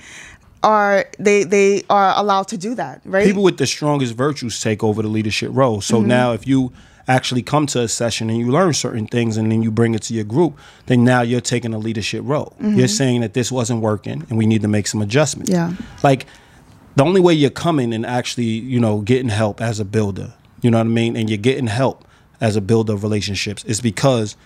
are 0.67 1.05
they 1.27 1.45
they 1.45 1.71
are 1.89 2.13
allowed 2.23 2.49
to 2.49 2.57
do 2.67 2.75
that 2.75 3.01
right 3.05 3.25
people 3.31 3.43
with 3.49 3.57
the 3.59 3.67
strongest 3.67 4.13
virtues 4.27 4.61
take 4.61 4.83
over 4.89 5.01
the 5.03 5.09
leadership 5.19 5.51
role. 5.53 5.81
So 5.81 5.97
Mm-hmm. 5.99 6.09
now, 6.19 6.33
if 6.39 6.43
you 6.47 6.73
actually 7.09 7.43
come 7.43 7.67
to 7.75 7.79
a 7.83 7.89
session 7.89 8.29
and 8.31 8.39
you 8.43 8.49
learn 8.59 8.73
certain 8.75 9.07
things 9.07 9.37
and 9.37 9.51
then 9.53 9.63
you 9.63 9.71
bring 9.71 9.95
it 9.95 10.03
to 10.03 10.13
your 10.19 10.25
group, 10.25 10.53
then 10.87 11.05
now 11.05 11.21
you're 11.31 11.41
taking 11.55 11.73
a 11.73 11.79
leadership 11.79 12.23
role. 12.25 12.51
You're 12.79 12.89
saying 13.03 13.21
that 13.21 13.33
this 13.33 13.49
wasn't 13.53 13.81
working 13.81 14.19
and 14.29 14.35
we 14.41 14.45
need 14.53 14.63
to 14.63 14.69
make 14.77 14.87
some 14.89 15.01
adjustments. 15.07 15.51
Yeah. 15.51 15.73
Like 16.03 16.27
the 16.97 17.05
only 17.05 17.21
way 17.21 17.33
you're 17.43 17.59
coming 17.67 17.95
and 17.95 18.05
actually, 18.05 18.45
you 18.75 18.81
know, 18.81 19.03
getting 19.03 19.29
help 19.43 19.61
as 19.61 19.79
a 19.79 19.85
builder, 19.85 20.29
you 20.63 20.71
know 20.73 20.79
what 20.79 20.87
I 20.93 21.01
mean? 21.01 21.17
And 21.17 21.31
you're 21.31 21.47
getting 21.51 21.69
help 21.69 22.05
as 22.41 22.57
a 22.57 22.61
builder 22.61 22.93
of 22.95 23.03
relationships 23.05 23.63
is 23.73 23.81
because 23.81 24.37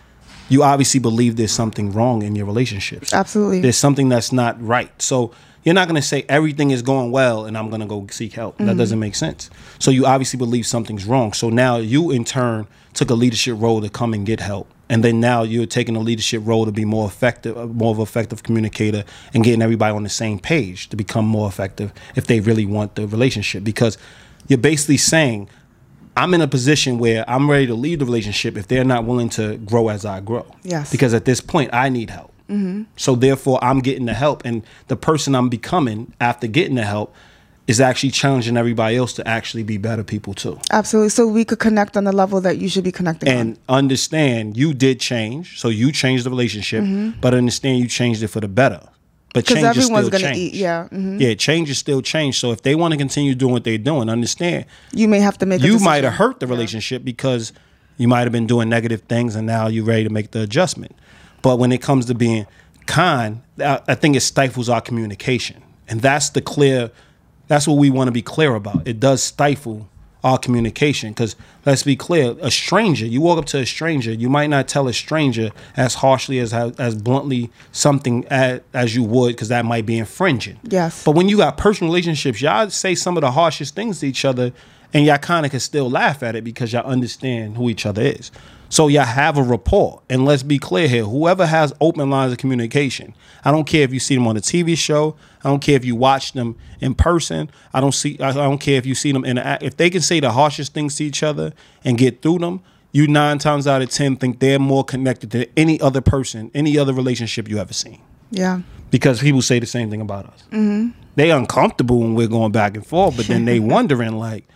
you 0.51 0.63
obviously 0.63 1.01
believe 1.01 1.37
there's 1.37 1.57
something 1.63 1.93
wrong 1.93 2.23
in 2.23 2.35
your 2.37 2.45
relationships 2.47 3.13
absolutely 3.15 3.61
there's 3.61 3.77
something 3.87 4.09
that's 4.11 4.33
not 4.33 4.55
right. 4.75 4.91
So 5.01 5.33
you're 5.65 5.75
not 5.75 5.89
going 5.89 6.01
to 6.01 6.07
say 6.07 6.25
everything 6.29 6.71
is 6.71 6.83
going 6.83 7.11
well 7.11 7.45
and 7.45 7.57
I'm 7.57 7.69
going 7.69 7.81
to 7.81 7.87
go 7.87 8.07
seek 8.11 8.33
help. 8.33 8.57
That 8.59 8.77
doesn't 8.77 8.99
make 8.99 9.15
sense. 9.15 9.51
So 9.79 9.91
you 9.91 10.07
obviously 10.07 10.39
believe 10.39 10.67
something's 10.67 11.05
wrong. 11.05 11.33
So 11.33 11.51
now 11.51 11.77
you 11.77 12.11
in 12.11 12.25
turn 12.25 12.67
took 12.95 13.11
a 13.11 13.15
leadership 13.15 13.57
role 13.59 13.81
to 13.81 13.89
come 13.89 14.15
and 14.15 14.25
get 14.25 14.41
help. 14.41 14.69
And 14.89 15.05
then 15.05 15.21
now 15.21 15.43
you're 15.45 15.67
taking 15.67 15.95
a 15.95 16.01
leadership 16.01 16.43
role 16.45 16.65
to 16.65 16.73
be 16.73 16.85
more 16.85 17.07
effective, 17.07 17.57
uh, 17.57 17.67
more 17.67 17.93
of 17.93 17.99
an 17.99 18.03
effective 18.03 18.43
communicator 18.43 19.05
and 19.33 19.45
getting 19.45 19.63
everybody 19.63 19.95
on 19.95 20.03
the 20.03 20.09
same 20.09 20.41
page 20.41 20.89
to 20.89 20.97
become 20.97 21.25
more 21.25 21.47
effective 21.47 21.93
if 22.17 22.27
they 22.27 22.41
really 22.41 22.67
want 22.67 22.97
the 22.97 23.07
relationship. 23.07 23.63
Because 23.63 23.99
you're 24.49 24.59
basically 24.59 24.97
saying, 24.97 25.49
I'm 26.17 26.35
in 26.35 26.41
a 26.41 26.49
position 26.49 26.99
where 26.99 27.25
I'm 27.31 27.49
ready 27.49 27.69
to 27.69 27.75
leave 27.75 28.01
the 28.01 28.05
relationship 28.05 28.57
if 28.57 28.67
they're 28.67 28.85
not 28.85 29.05
willing 29.05 29.29
to 29.31 29.59
grow 29.59 29.89
as 29.89 30.05
I 30.05 30.19
grow. 30.21 30.45
Yes. 30.65 30.91
Because 30.91 31.15
at 31.15 31.25
this 31.25 31.41
point, 31.41 31.71
I 31.73 31.89
need 31.89 32.11
help. 32.11 32.35
So 32.97 33.15
therefore, 33.15 33.59
I'm 33.63 33.81
getting 33.81 34.07
the 34.07 34.15
help, 34.15 34.43
and 34.45 34.63
the 34.89 34.97
person 34.97 35.35
I'm 35.35 35.49
becoming 35.49 36.13
after 36.21 36.47
getting 36.47 36.75
the 36.75 36.85
help 36.85 37.15
is 37.67 37.81
actually 37.81 38.11
challenging 38.11 38.57
everybody 38.57 38.97
else 38.97 39.13
to 39.13 39.29
actually 39.29 39.63
be 39.63 39.77
better 39.79 40.03
people 40.03 40.35
too. 40.35 40.59
absolutely 40.73 41.09
so 41.11 41.29
we 41.29 41.45
could 41.45 41.61
connect 41.61 41.97
on 41.97 42.03
the 42.03 42.11
level 42.13 42.41
that 42.41 42.59
you 42.59 42.69
should 42.69 42.83
be 42.83 42.91
connecting 42.91 43.29
on. 43.29 43.35
And 43.37 43.59
understand 43.69 44.57
you 44.57 44.75
did 44.75 44.99
change, 44.99 45.61
so 45.61 45.69
you 45.69 45.93
changed 45.93 46.25
the 46.25 46.31
relationship, 46.31 46.83
but 47.21 47.33
understand 47.33 47.79
you 47.79 47.87
changed 47.87 48.23
it 48.25 48.29
for 48.29 48.41
the 48.41 48.49
better. 48.49 48.81
But 49.33 49.45
change 49.47 49.61
is 49.61 49.85
everyone's 49.85 50.07
still 50.09 50.19
gonna 50.19 50.35
change. 50.35 50.39
eat 50.39 50.55
yeah 50.55 50.89
mhm. 50.91 51.21
Yeah, 51.21 51.35
change 51.35 51.71
is 51.71 51.79
still 51.79 52.03
change. 52.03 52.41
So 52.41 52.51
if 52.51 52.63
they 52.63 52.75
want 52.75 52.91
to 52.93 52.99
continue 52.99 53.37
doing 53.37 53.53
what 53.53 53.63
they're 53.63 53.79
doing, 53.79 54.09
understand 54.11 54.65
you 54.93 55.07
may 55.07 55.21
have 55.21 55.39
to 55.39 55.47
make 55.47 55.63
you 55.63 55.79
might 55.79 56.03
have 56.03 56.15
hurt 56.15 56.41
the 56.41 56.49
relationship 56.49 57.05
because 57.05 57.53
you 57.97 58.09
might 58.09 58.23
have 58.23 58.33
been 58.33 58.49
doing 58.49 58.69
negative 58.69 59.03
things 59.03 59.37
and 59.37 59.47
now 59.47 59.69
you're 59.69 59.85
ready 59.85 60.03
to 60.03 60.11
make 60.11 60.33
the 60.33 60.43
adjustment. 60.43 60.97
But 61.43 61.59
when 61.59 61.73
it 61.73 61.81
comes 61.83 62.07
to 62.07 62.15
being 62.15 62.47
kind, 62.87 63.43
I, 63.59 63.81
I 63.89 63.95
think 63.95 64.17
it 64.17 64.21
stifles 64.21 64.69
our 64.69 64.81
communication. 64.81 65.63
And 65.89 66.01
that's 66.03 66.31
the 66.31 66.41
clear, 66.41 66.91
that's 67.49 67.67
what 67.67 67.79
we 67.79 67.91
want 67.91 68.09
to 68.09 68.13
be 68.13 68.23
clear 68.23 68.55
about. 68.55 68.87
It 68.87 69.01
does 69.01 69.23
stifle 69.23 69.89
our 70.23 70.37
communication 70.37 71.11
because 71.13 71.35
let's 71.65 71.83
be 71.83 71.97
clear 71.97 72.37
a 72.43 72.51
stranger 72.51 73.07
you 73.07 73.23
walk 73.23 73.39
up 73.39 73.47
to 73.47 73.57
a 73.57 73.65
stranger 73.65 74.13
you 74.13 74.29
might 74.29 74.49
not 74.49 74.69
tell 74.69 74.87
a 74.87 74.93
stranger 74.93 75.51
as 75.79 75.95
harshly 75.95 76.39
as 76.39 76.53
as 76.53 76.95
bluntly 76.95 77.51
something 77.73 78.27
as, 78.27 78.61
as 78.75 78.95
you 78.95 79.03
would 79.03 79.29
because 79.35 79.49
that 79.49 79.65
might 79.65 79.87
be 79.87 79.97
infringing 79.97 80.59
Yes. 80.63 81.05
but 81.05 81.13
when 81.13 81.31
you 81.31 81.39
got 81.39 81.57
personal 81.57 81.91
relationships, 81.91 82.43
y'all 82.43 82.69
say 82.69 82.95
some 82.95 83.17
of 83.17 83.23
the 83.23 83.31
harshest 83.31 83.75
things 83.75 84.01
to 84.01 84.07
each 84.09 84.27
other, 84.27 84.53
and 84.93 85.05
y'all 85.05 85.19
kind 85.19 85.45
of 85.47 85.51
can 85.51 85.61
still 85.61 85.91
laugh 85.91 86.23
at 86.23 86.37
it 86.37 86.45
because 86.45 86.73
y'all 86.73 86.87
understand 86.87 87.57
who 87.57 87.69
each 87.69 87.87
other 87.87 88.03
is. 88.03 88.31
So 88.69 88.87
y'all 88.87 89.05
have 89.05 89.37
a 89.37 89.43
rapport. 89.43 90.03
And 90.09 90.25
let's 90.25 90.43
be 90.43 90.59
clear 90.59 90.89
here: 90.89 91.05
whoever 91.05 91.47
has 91.47 91.73
open 91.81 92.11
lines 92.11 92.33
of 92.33 92.39
communication, 92.39 93.15
I 93.45 93.51
don't 93.51 93.65
care 93.67 93.83
if 93.83 93.93
you 93.93 94.01
see 94.01 94.15
them 94.15 94.27
on 94.27 94.37
a 94.37 94.41
TV 94.41 94.77
show, 94.77 95.17
I 95.45 95.49
don't 95.49 95.61
care 95.61 95.77
if 95.77 95.85
you 95.85 95.97
watch 95.97 96.33
them 96.33 96.57
in 96.81 96.95
person, 96.95 97.51
I 97.75 97.81
don't 97.81 97.93
see, 97.93 98.19
I 98.21 98.33
don't 98.33 98.61
care 98.61 98.77
if 98.77 98.87
you 98.87 98.95
see 98.95 99.13
them 99.13 99.25
in. 99.25 99.39
A, 99.39 99.59
if 99.61 99.77
they 99.77 99.91
can 99.91 100.01
say 100.01 100.21
the 100.21 100.31
harshest 100.31 100.75
things 100.75 100.97
to 100.97 101.05
each 101.05 101.23
other 101.23 101.53
and 101.85 101.99
get 101.99 102.23
through 102.23 102.39
them. 102.39 102.61
You 102.93 103.07
nine 103.07 103.39
times 103.39 103.69
out 103.69 103.83
of 103.83 103.91
ten 103.91 104.17
think 104.17 104.41
they're 104.41 104.59
more 104.59 104.83
connected 104.83 105.31
to 105.31 105.49
any 105.57 105.81
other 105.81 106.01
person, 106.01 106.51
any 106.55 106.77
other 106.77 106.93
relationship 106.93 107.49
you 107.49 107.59
ever 107.59 107.73
seen 107.73 108.01
yeah 108.31 108.61
because 108.91 109.21
people 109.21 109.43
say 109.43 109.59
the 109.59 109.67
same 109.67 109.91
thing 109.91 110.01
about 110.01 110.27
us. 110.27 110.43
Mm-hmm. 110.51 110.91
They 111.15 111.31
uncomfortable 111.31 112.01
when 112.01 112.15
we're 112.15 112.29
going 112.29 112.53
back 112.53 112.75
and 112.75 112.87
forth, 112.87 113.17
but 113.17 113.27
then 113.27 113.45
they 113.45 113.61
wondering 113.61 114.17
like, 114.17 114.47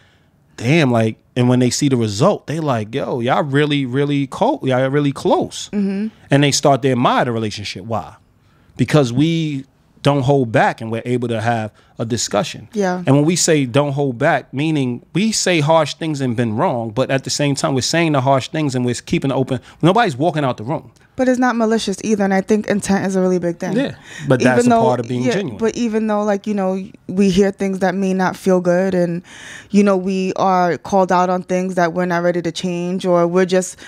damn, 0.56 0.90
like, 0.90 1.16
and 1.36 1.48
when 1.48 1.58
they 1.58 1.70
see 1.70 1.88
the 1.88 1.96
result, 1.96 2.46
they 2.46 2.60
like, 2.60 2.94
yo, 2.94 3.20
y'all 3.20 3.42
really, 3.42 3.86
really 3.86 4.26
close, 4.26 4.60
y'all 4.62 4.88
really 4.88 5.12
close, 5.12 5.68
mm-hmm. 5.70 6.08
and 6.30 6.44
they 6.44 6.52
start 6.52 6.82
to 6.82 6.90
admire 6.90 7.24
the 7.24 7.32
relationship. 7.32 7.84
Why? 7.84 8.16
Because 8.76 9.12
we 9.12 9.64
don't 10.04 10.22
hold 10.22 10.52
back 10.52 10.80
and 10.80 10.92
we're 10.92 11.02
able 11.04 11.26
to 11.28 11.40
have 11.40 11.72
a 11.98 12.04
discussion. 12.04 12.68
Yeah. 12.74 13.02
And 13.06 13.16
when 13.16 13.24
we 13.24 13.34
say 13.34 13.64
don't 13.64 13.92
hold 13.92 14.18
back, 14.18 14.52
meaning 14.52 15.04
we 15.14 15.32
say 15.32 15.60
harsh 15.60 15.94
things 15.94 16.20
and 16.20 16.36
been 16.36 16.54
wrong, 16.54 16.90
but 16.90 17.10
at 17.10 17.24
the 17.24 17.30
same 17.30 17.54
time 17.54 17.74
we're 17.74 17.80
saying 17.80 18.12
the 18.12 18.20
harsh 18.20 18.48
things 18.48 18.74
and 18.74 18.84
we're 18.84 18.94
keeping 18.94 19.32
open. 19.32 19.60
Nobody's 19.82 20.16
walking 20.16 20.44
out 20.44 20.59
the 20.59 20.62
room. 20.62 20.92
But 21.16 21.28
it's 21.28 21.38
not 21.38 21.57
malicious 21.57 21.96
either, 22.02 22.24
and 22.24 22.34
I 22.34 22.40
think 22.40 22.66
intent 22.66 23.07
is 23.07 23.14
a 23.14 23.20
really 23.20 23.38
big 23.38 23.59
thing. 23.59 23.76
Yeah, 23.76 23.94
but 24.26 24.40
that's 24.40 24.66
a 24.66 24.70
part 24.70 24.98
of 24.98 25.07
being 25.07 25.22
genuine. 25.22 25.59
But 25.59 25.76
even 25.76 26.09
though, 26.09 26.24
like 26.24 26.44
you 26.44 26.55
know, 26.55 26.84
we 27.07 27.30
hear 27.30 27.52
things 27.52 27.78
that 27.78 27.94
may 27.94 28.12
not 28.12 28.36
feel 28.36 28.61
good, 28.61 28.96
and 28.96 29.22
you 29.70 29.84
know, 29.84 29.96
we 29.96 30.32
are 30.34 30.76
called 30.76 31.12
out 31.12 31.30
on 31.30 31.44
things 31.44 31.76
that 31.76 31.92
we're 31.92 32.05
not 32.05 32.24
ready 32.24 32.42
to 32.42 32.50
change, 32.50 33.07
or 33.07 33.28
we're 33.28 33.46
just 33.46 33.78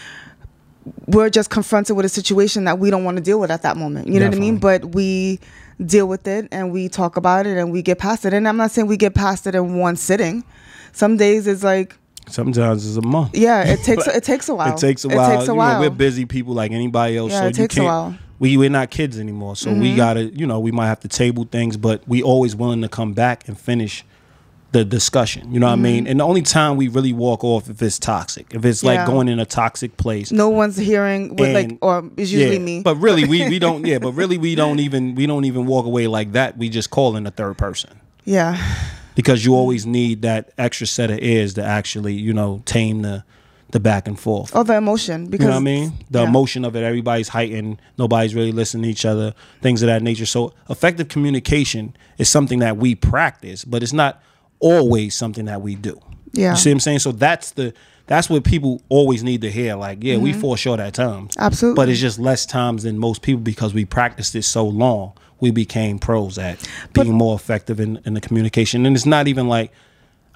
we're 1.09 1.29
just 1.29 1.51
confronted 1.51 1.97
with 1.97 2.07
a 2.07 2.09
situation 2.09 2.63
that 2.65 2.79
we 2.79 2.91
don't 2.91 3.03
want 3.03 3.17
to 3.17 3.23
deal 3.23 3.41
with 3.41 3.51
at 3.51 3.63
that 3.63 3.77
moment. 3.77 4.07
You 4.07 4.21
know 4.21 4.27
what 4.27 4.37
I 4.37 4.39
mean? 4.39 4.59
But 4.59 4.95
we 4.95 5.41
deal 5.85 6.07
with 6.09 6.27
it 6.27 6.49
and 6.51 6.73
we 6.73 6.89
talk 6.89 7.17
about 7.17 7.47
it 7.47 7.59
and 7.59 7.71
we 7.73 7.83
get 7.83 7.99
past 7.99 8.25
it. 8.25 8.33
And 8.33 8.49
I'm 8.49 8.57
not 8.57 8.71
saying 8.71 8.87
we 8.89 8.97
get 8.97 9.15
past 9.15 9.47
it 9.47 9.55
in 9.55 9.77
one 9.77 9.97
sitting. 9.97 10.45
Some 10.93 11.17
days 11.17 11.47
it's 11.47 11.63
like 11.63 11.97
Sometimes 12.29 12.87
it's 12.87 12.97
a 12.97 13.07
month. 13.07 13.37
yeah, 13.37 13.63
it 13.65 13.81
takes 13.85 14.07
it 14.09 14.25
takes 14.25 14.49
a 14.49 14.55
while. 14.55 14.75
It 14.75 14.81
takes 14.81 15.05
a 15.05 15.09
while. 15.09 15.31
It 15.31 15.37
takes 15.37 15.43
a 15.45 15.47
You 15.47 15.53
know, 15.53 15.59
while. 15.59 15.81
we're 15.81 15.91
busy 15.91 16.25
people 16.25 16.55
like 16.55 16.73
anybody 16.73 17.17
else. 17.17 17.33
Yeah, 17.33 17.41
so 17.43 17.47
it 17.47 17.55
takes 17.55 17.77
a 17.77 17.85
while. 17.85 18.11
Mm-hmm. 18.11 18.23
We 18.39 18.57
we're 18.59 18.69
not 18.71 18.91
kids 18.91 19.19
anymore. 19.19 19.57
So 19.57 19.73
we 19.73 19.95
gotta, 19.97 20.25
you 20.25 20.47
know, 20.47 20.61
we 20.61 20.71
might 20.71 20.89
have 20.89 21.01
to 21.01 21.09
table 21.09 21.45
things, 21.51 21.77
but 21.77 22.07
we 22.07 22.23
always 22.23 22.55
willing 22.57 22.83
to 22.83 22.89
come 22.89 23.13
back 23.15 23.49
and 23.49 23.59
finish 23.59 24.05
the 24.77 24.85
discussion. 24.85 25.53
You 25.53 25.59
know 25.61 25.67
what 25.67 25.73
I 25.73 25.77
Mm-hmm. 25.77 25.83
mean? 25.83 26.07
And 26.07 26.21
the 26.21 26.25
only 26.25 26.43
time 26.43 26.77
we 26.77 26.89
really 26.89 27.13
walk 27.13 27.43
off 27.45 27.71
if 27.71 27.81
it's 27.81 27.99
toxic. 27.99 28.47
If 28.55 28.65
it's 28.65 28.83
like 28.85 29.07
going 29.07 29.29
in 29.29 29.39
a 29.41 29.47
toxic 29.47 29.97
place. 29.97 30.31
no 30.31 30.49
one's 30.51 30.77
hearing 30.77 31.35
with 31.37 31.55
like 31.55 31.79
or 31.81 32.11
it's 32.17 32.31
usually 32.31 32.59
yeah, 32.59 32.63
me. 32.71 32.83
But 32.83 32.97
really 32.97 33.25
we, 33.27 33.49
we 33.49 33.59
don't 33.59 33.85
yeah, 33.87 33.99
but 33.99 34.13
really 34.13 34.39
we 34.39 34.55
don't 34.63 34.81
even 34.81 35.15
we 35.15 35.27
don't 35.27 35.45
even 35.45 35.65
walk 35.67 35.87
away 35.87 36.07
like 36.07 36.33
that. 36.33 36.57
We 36.59 36.69
just 36.69 36.91
call 36.91 37.17
in 37.17 37.27
a 37.27 37.31
third 37.31 37.57
person. 37.59 37.91
yeah. 38.25 38.57
Because 39.15 39.47
you 39.47 39.55
always 39.55 39.87
need 39.87 40.21
that 40.23 40.51
extra 40.59 40.87
set 40.87 41.11
of 41.11 41.19
ears 41.23 41.55
to 41.55 41.65
actually, 41.65 42.13
you 42.13 42.35
know, 42.35 42.61
tame 42.67 43.01
the 43.01 43.25
the 43.71 43.81
back 43.81 44.07
and 44.07 44.21
forth. 44.21 44.55
Oh, 44.55 44.63
the 44.63 44.77
emotion 44.77 45.27
because 45.27 45.45
You 45.47 45.49
know 45.49 45.57
what 45.57 45.61
I 45.71 45.75
mean? 45.75 45.93
The 46.11 46.21
yeah. 46.21 46.29
emotion 46.29 46.65
of 46.67 46.77
it, 46.77 46.83
everybody's 46.83 47.29
heightened, 47.29 47.81
nobody's 47.97 48.35
really 48.35 48.53
listening 48.53 48.83
to 48.85 48.89
each 48.91 49.07
other, 49.07 49.33
things 49.63 49.83
of 49.83 49.87
that 49.87 50.03
nature. 50.03 50.27
So 50.27 50.53
effective 50.69 51.09
communication 51.09 51.97
is 52.19 52.29
something 52.29 52.59
that 52.61 52.77
we 52.77 52.95
practice, 52.95 53.65
but 53.65 53.83
it's 53.83 53.95
not 53.95 54.23
always 54.61 55.15
something 55.15 55.47
that 55.47 55.63
we 55.63 55.75
do. 55.75 56.01
Yeah. 56.33 56.51
You 56.51 56.57
see 56.57 56.71
what 56.71 56.75
I'm 56.75 56.81
saying? 56.81 56.99
So 57.01 57.13
that's 57.13 57.53
the 57.53 57.73
that's 58.07 58.31
what 58.31 58.45
people 58.45 58.83
always 58.89 59.25
need 59.25 59.41
to 59.41 59.51
hear. 59.51 59.75
Like, 59.75 60.03
yeah, 60.03 60.17
we 60.17 60.33
fall 60.33 60.55
short 60.55 60.79
at 60.79 60.95
times. 60.95 61.33
Mm-hmm. 61.33 61.43
Absolutely. 61.43 61.77
But 61.77 61.89
it's 61.89 62.01
just 62.01 62.19
less 62.19 62.47
times 62.47 62.85
than 62.85 62.99
most 62.99 63.23
people 63.23 63.41
because 63.41 63.75
we 63.75 63.85
practiced 63.85 64.35
it 64.37 64.43
so 64.43 64.65
long. 64.65 65.13
We 65.41 65.51
became 65.51 65.99
pros 65.99 66.39
at 66.39 66.67
being 66.93 67.13
more 67.13 67.35
effective 67.35 67.81
in, 67.81 68.01
in 68.05 68.15
the 68.15 68.21
communication. 68.21 68.87
And 68.87 68.97
it's 68.97 69.07
not 69.07 69.29
even 69.29 69.49
like 69.49 69.73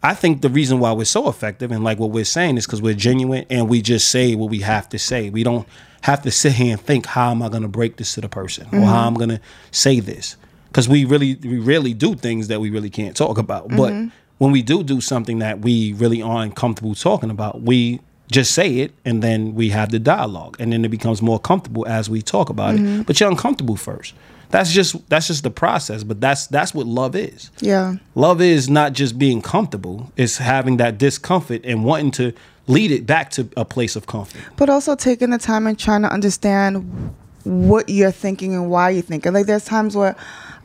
I 0.02 0.14
think 0.14 0.40
the 0.40 0.48
reason 0.48 0.78
why 0.78 0.92
we're 0.92 1.04
so 1.04 1.28
effective 1.28 1.70
and 1.70 1.84
like 1.84 1.98
what 1.98 2.10
we're 2.10 2.24
saying 2.24 2.56
is 2.56 2.66
because 2.66 2.80
we're 2.82 2.94
genuine 2.94 3.44
and 3.50 3.68
we 3.68 3.82
just 3.82 4.10
say 4.10 4.34
what 4.34 4.50
we 4.50 4.60
have 4.60 4.88
to 4.90 4.98
say. 4.98 5.30
We 5.30 5.42
don't 5.42 5.66
have 6.02 6.22
to 6.22 6.30
sit 6.30 6.52
here 6.52 6.72
and 6.72 6.80
think 6.80 7.06
how 7.06 7.30
am 7.30 7.42
I 7.42 7.48
going 7.48 7.62
to 7.62 7.68
break 7.68 7.96
this 7.96 8.14
to 8.14 8.22
the 8.22 8.28
person 8.28 8.66
or 8.72 8.80
how 8.80 9.06
I'm 9.06 9.14
going 9.14 9.28
to 9.28 9.40
say 9.70 10.00
this 10.00 10.36
because 10.70 10.88
we 10.88 11.04
really 11.04 11.36
we 11.36 11.58
really 11.58 11.94
do 11.94 12.14
things 12.14 12.48
that 12.48 12.60
we 12.60 12.70
really 12.70 12.90
can't 12.90 13.16
talk 13.16 13.38
about. 13.38 13.68
But 13.68 13.92
mm-hmm. 13.92 14.08
when 14.38 14.52
we 14.52 14.62
do 14.62 14.82
do 14.82 15.00
something 15.00 15.40
that 15.40 15.60
we 15.60 15.92
really 15.94 16.22
aren't 16.22 16.56
comfortable 16.56 16.94
talking 16.94 17.30
about, 17.30 17.62
we 17.62 18.00
just 18.30 18.52
say 18.52 18.78
it 18.78 18.92
and 19.04 19.22
then 19.22 19.54
we 19.54 19.70
have 19.70 19.90
the 19.90 19.98
dialogue 19.98 20.56
and 20.60 20.72
then 20.72 20.84
it 20.84 20.88
becomes 20.88 21.20
more 21.20 21.40
comfortable 21.40 21.86
as 21.88 22.08
we 22.08 22.22
talk 22.22 22.48
about 22.48 22.76
it. 22.76 22.80
Mm-hmm. 22.80 23.02
But 23.02 23.18
you're 23.18 23.30
uncomfortable 23.30 23.76
first. 23.76 24.14
That's 24.50 24.72
just 24.72 25.08
that's 25.08 25.26
just 25.26 25.42
the 25.42 25.50
process. 25.50 26.04
But 26.04 26.20
that's 26.20 26.46
that's 26.46 26.74
what 26.74 26.86
love 26.86 27.16
is. 27.16 27.50
Yeah. 27.60 27.96
Love 28.14 28.40
is 28.40 28.68
not 28.68 28.92
just 28.92 29.18
being 29.18 29.42
comfortable, 29.42 30.12
it's 30.16 30.38
having 30.38 30.76
that 30.78 30.98
discomfort 30.98 31.62
and 31.64 31.84
wanting 31.84 32.10
to 32.12 32.32
lead 32.66 32.90
it 32.92 33.06
back 33.06 33.30
to 33.32 33.48
a 33.56 33.64
place 33.64 33.96
of 33.96 34.06
comfort. 34.06 34.40
But 34.56 34.70
also 34.70 34.94
taking 34.94 35.30
the 35.30 35.38
time 35.38 35.66
and 35.66 35.78
trying 35.78 36.02
to 36.02 36.12
understand 36.12 37.14
what 37.44 37.88
you're 37.88 38.10
thinking 38.10 38.54
and 38.54 38.70
why 38.70 38.90
you're 38.90 39.02
thinking. 39.02 39.32
Like 39.32 39.46
there's 39.46 39.64
times 39.64 39.96
where 39.96 40.16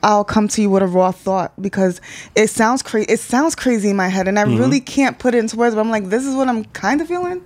I'll 0.05 0.23
come 0.23 0.47
to 0.49 0.61
you 0.61 0.69
with 0.69 0.83
a 0.83 0.87
raw 0.87 1.11
thought 1.11 1.51
because 1.59 1.99
it 2.35 2.49
sounds 2.51 2.81
crazy. 2.83 3.07
It 3.11 3.19
sounds 3.19 3.55
crazy 3.55 3.89
in 3.89 3.95
my 3.95 4.07
head, 4.07 4.27
and 4.27 4.37
I 4.39 4.43
Mm-hmm. 4.45 4.57
really 4.61 4.79
can't 4.79 5.17
put 5.17 5.33
it 5.33 5.39
into 5.39 5.57
words. 5.57 5.73
But 5.75 5.81
I'm 5.81 5.89
like, 5.89 6.09
this 6.09 6.23
is 6.25 6.35
what 6.35 6.47
I'm 6.47 6.63
kind 6.65 7.01
of 7.01 7.07
feeling, 7.07 7.41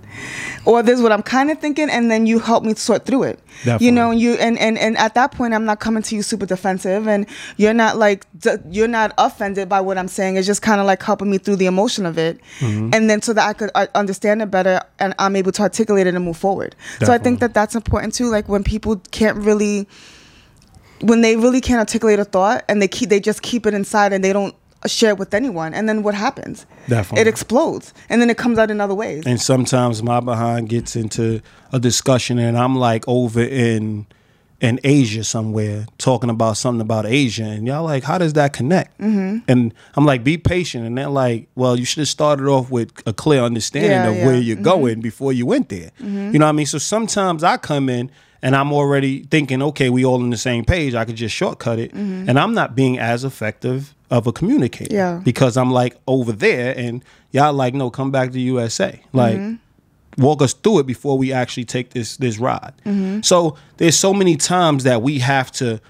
or 0.66 0.82
this 0.82 0.96
is 0.98 1.02
what 1.02 1.10
I'm 1.10 1.22
kind 1.22 1.50
of 1.50 1.58
thinking, 1.58 1.88
and 1.88 2.10
then 2.10 2.26
you 2.26 2.38
help 2.38 2.62
me 2.62 2.74
sort 2.74 3.06
through 3.06 3.22
it. 3.24 3.40
You 3.80 3.90
know, 3.90 4.12
Definitely. 4.12 4.16
you 4.18 4.32
and 4.34 4.58
and 4.58 4.78
and 4.78 4.96
at 4.98 5.14
that 5.14 5.32
point, 5.32 5.54
I'm 5.54 5.64
not 5.64 5.80
coming 5.80 6.02
to 6.02 6.14
you 6.14 6.22
super 6.22 6.44
defensive, 6.46 7.08
and 7.08 7.26
you're 7.56 7.72
not 7.74 7.96
like 7.96 8.26
d- 8.38 8.56
you're 8.70 8.88
not 8.88 9.12
offended 9.16 9.68
by 9.70 9.80
what 9.80 9.96
I'm 9.96 10.08
saying. 10.08 10.36
It's 10.36 10.46
just 10.46 10.60
kind 10.60 10.80
of 10.80 10.86
like 10.86 11.02
helping 11.02 11.30
me 11.30 11.38
through 11.38 11.56
the 11.56 11.66
emotion 11.66 12.04
of 12.04 12.18
it, 12.18 12.38
Mm-hmm. 12.60 12.90
and 12.92 13.08
then 13.08 13.22
so 13.22 13.32
that 13.32 13.48
I 13.48 13.54
could 13.54 13.70
uh, 13.74 13.86
understand 13.94 14.42
it 14.42 14.50
better, 14.50 14.82
and 14.98 15.14
I'm 15.18 15.34
able 15.34 15.52
to 15.52 15.62
articulate 15.62 16.06
it 16.06 16.14
and 16.14 16.24
move 16.24 16.36
forward. 16.36 16.76
So 17.02 17.10
I 17.12 17.16
think 17.18 17.40
that 17.40 17.54
that's 17.54 17.74
important 17.74 18.12
too. 18.14 18.28
Like 18.30 18.48
when 18.50 18.62
people 18.64 18.96
can't 19.12 19.38
really, 19.38 19.88
when 21.02 21.20
they 21.22 21.36
really 21.36 21.60
can't 21.60 21.78
articulate 21.78 22.18
a 22.18 22.24
thought, 22.24 22.64
and 22.68 22.80
they 22.80 22.88
keep 22.88 23.08
they 23.08 23.20
just 23.20 23.42
keep 23.42 23.66
it 23.66 23.74
inside 23.74 24.12
and 24.12 24.22
they 24.24 24.32
don't 24.32 24.54
share 24.86 25.10
it 25.10 25.18
with 25.18 25.34
anyone, 25.34 25.74
and 25.74 25.88
then 25.88 26.02
what 26.02 26.14
happens? 26.14 26.64
Definitely. 26.88 27.20
it 27.22 27.26
explodes, 27.28 27.92
and 28.08 28.20
then 28.20 28.30
it 28.30 28.38
comes 28.38 28.58
out 28.58 28.70
in 28.70 28.80
other 28.80 28.94
ways. 28.94 29.24
And 29.26 29.40
sometimes 29.40 30.02
my 30.02 30.20
behind 30.20 30.68
gets 30.68 30.96
into 30.96 31.42
a 31.72 31.78
discussion 31.78 32.38
and 32.38 32.56
I'm 32.58 32.74
like 32.76 33.04
over 33.06 33.42
in 33.42 34.06
in 34.60 34.78
Asia 34.84 35.24
somewhere 35.24 35.86
talking 35.96 36.28
about 36.28 36.54
something 36.54 36.82
about 36.82 37.06
Asia 37.06 37.44
and 37.44 37.66
y'all 37.66 37.82
like, 37.82 38.02
how 38.04 38.18
does 38.18 38.34
that 38.34 38.52
connect? 38.52 38.98
Mm-hmm. 39.00 39.38
And 39.48 39.72
I'm 39.94 40.04
like, 40.04 40.22
be 40.22 40.36
patient. 40.36 40.84
And 40.86 40.98
they're 40.98 41.08
like, 41.08 41.48
well, 41.54 41.78
you 41.78 41.86
should 41.86 42.00
have 42.00 42.08
started 42.08 42.46
off 42.46 42.70
with 42.70 42.92
a 43.06 43.14
clear 43.14 43.40
understanding 43.42 43.90
Yeah, 43.92 44.08
of 44.10 44.16
yeah. 44.16 44.26
where 44.26 44.36
you're 44.36 44.56
going 44.56 45.00
before 45.00 45.32
you 45.32 45.46
went 45.46 45.70
there. 45.70 45.92
You 45.98 46.06
know 46.38 46.44
what 46.44 46.50
I 46.50 46.52
mean? 46.52 46.66
So 46.66 46.76
sometimes 46.76 47.42
I 47.42 47.56
come 47.56 47.88
in 47.88 48.10
and 48.42 48.56
I'm 48.56 48.72
already 48.72 49.24
thinking, 49.24 49.62
okay, 49.62 49.90
we 49.90 50.04
all 50.04 50.22
on 50.22 50.30
the 50.30 50.36
same 50.36 50.64
page. 50.64 50.94
I 50.94 51.04
could 51.04 51.16
just 51.16 51.34
shortcut 51.34 51.78
it. 51.78 51.92
Mm-hmm. 51.92 52.28
And 52.28 52.38
I'm 52.38 52.54
not 52.54 52.74
being 52.74 52.98
as 52.98 53.24
effective 53.24 53.94
of 54.10 54.26
a 54.26 54.32
communicator. 54.32 54.94
Yeah. 54.94 55.20
Because 55.22 55.56
I'm 55.56 55.70
like 55.70 55.96
over 56.06 56.32
there 56.32 56.74
and 56.76 57.04
y'all 57.32 57.52
like, 57.52 57.74
no, 57.74 57.90
come 57.90 58.10
back 58.10 58.32
to 58.32 58.40
USA. 58.40 59.00
Like 59.12 59.36
mm-hmm. 59.36 60.22
walk 60.22 60.42
us 60.42 60.54
through 60.54 60.80
it 60.80 60.86
before 60.86 61.18
we 61.18 61.32
actually 61.32 61.64
take 61.64 61.90
this 61.90 62.16
this 62.16 62.38
ride. 62.38 62.72
Mm-hmm. 62.86 63.20
So 63.22 63.56
there's 63.76 63.96
so 63.96 64.14
many 64.14 64.36
times 64.36 64.84
that 64.84 65.02
we 65.02 65.18
have 65.18 65.52
to 65.52 65.80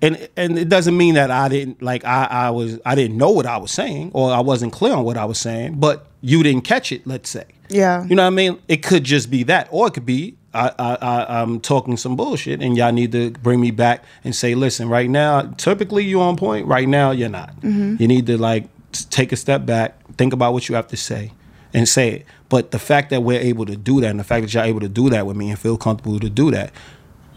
and 0.00 0.28
and 0.36 0.56
it 0.58 0.68
doesn't 0.68 0.96
mean 0.96 1.14
that 1.14 1.32
I 1.32 1.48
didn't 1.48 1.82
like 1.82 2.04
I 2.04 2.24
I 2.24 2.50
was 2.50 2.78
I 2.86 2.94
didn't 2.94 3.16
know 3.16 3.30
what 3.30 3.46
I 3.46 3.56
was 3.56 3.72
saying 3.72 4.12
or 4.14 4.30
I 4.30 4.40
wasn't 4.40 4.72
clear 4.72 4.94
on 4.94 5.04
what 5.04 5.16
I 5.16 5.24
was 5.24 5.38
saying, 5.38 5.80
but 5.80 6.06
you 6.20 6.42
didn't 6.42 6.62
catch 6.62 6.92
it, 6.92 7.06
let's 7.06 7.28
say. 7.28 7.44
Yeah. 7.68 8.04
You 8.04 8.14
know 8.14 8.22
what 8.22 8.28
I 8.28 8.30
mean? 8.30 8.62
It 8.68 8.82
could 8.82 9.04
just 9.04 9.30
be 9.30 9.42
that 9.44 9.68
or 9.70 9.88
it 9.88 9.94
could 9.94 10.06
be 10.06 10.37
I, 10.54 10.72
I, 10.78 10.94
I 10.94 11.42
I'm 11.42 11.60
talking 11.60 11.96
some 11.96 12.16
bullshit 12.16 12.62
and 12.62 12.76
y'all 12.76 12.92
need 12.92 13.12
to 13.12 13.30
bring 13.30 13.60
me 13.60 13.70
back 13.70 14.04
and 14.24 14.34
say, 14.34 14.54
listen, 14.54 14.88
right 14.88 15.08
now, 15.08 15.42
typically 15.56 16.04
you're 16.04 16.22
on 16.22 16.36
point, 16.36 16.66
right 16.66 16.88
now 16.88 17.10
you're 17.10 17.28
not. 17.28 17.54
Mm-hmm. 17.60 17.96
You 18.00 18.08
need 18.08 18.26
to 18.26 18.38
like 18.38 18.68
take 19.10 19.32
a 19.32 19.36
step 19.36 19.66
back, 19.66 19.98
think 20.16 20.32
about 20.32 20.52
what 20.52 20.68
you 20.68 20.74
have 20.74 20.88
to 20.88 20.96
say 20.96 21.32
and 21.74 21.88
say 21.88 22.10
it. 22.10 22.26
But 22.48 22.70
the 22.70 22.78
fact 22.78 23.10
that 23.10 23.22
we're 23.22 23.40
able 23.40 23.66
to 23.66 23.76
do 23.76 24.00
that 24.00 24.08
and 24.08 24.18
the 24.18 24.24
fact 24.24 24.42
that 24.42 24.54
y'all 24.54 24.64
able 24.64 24.80
to 24.80 24.88
do 24.88 25.10
that 25.10 25.26
with 25.26 25.36
me 25.36 25.50
and 25.50 25.58
feel 25.58 25.76
comfortable 25.76 26.18
to 26.18 26.30
do 26.30 26.50
that, 26.50 26.72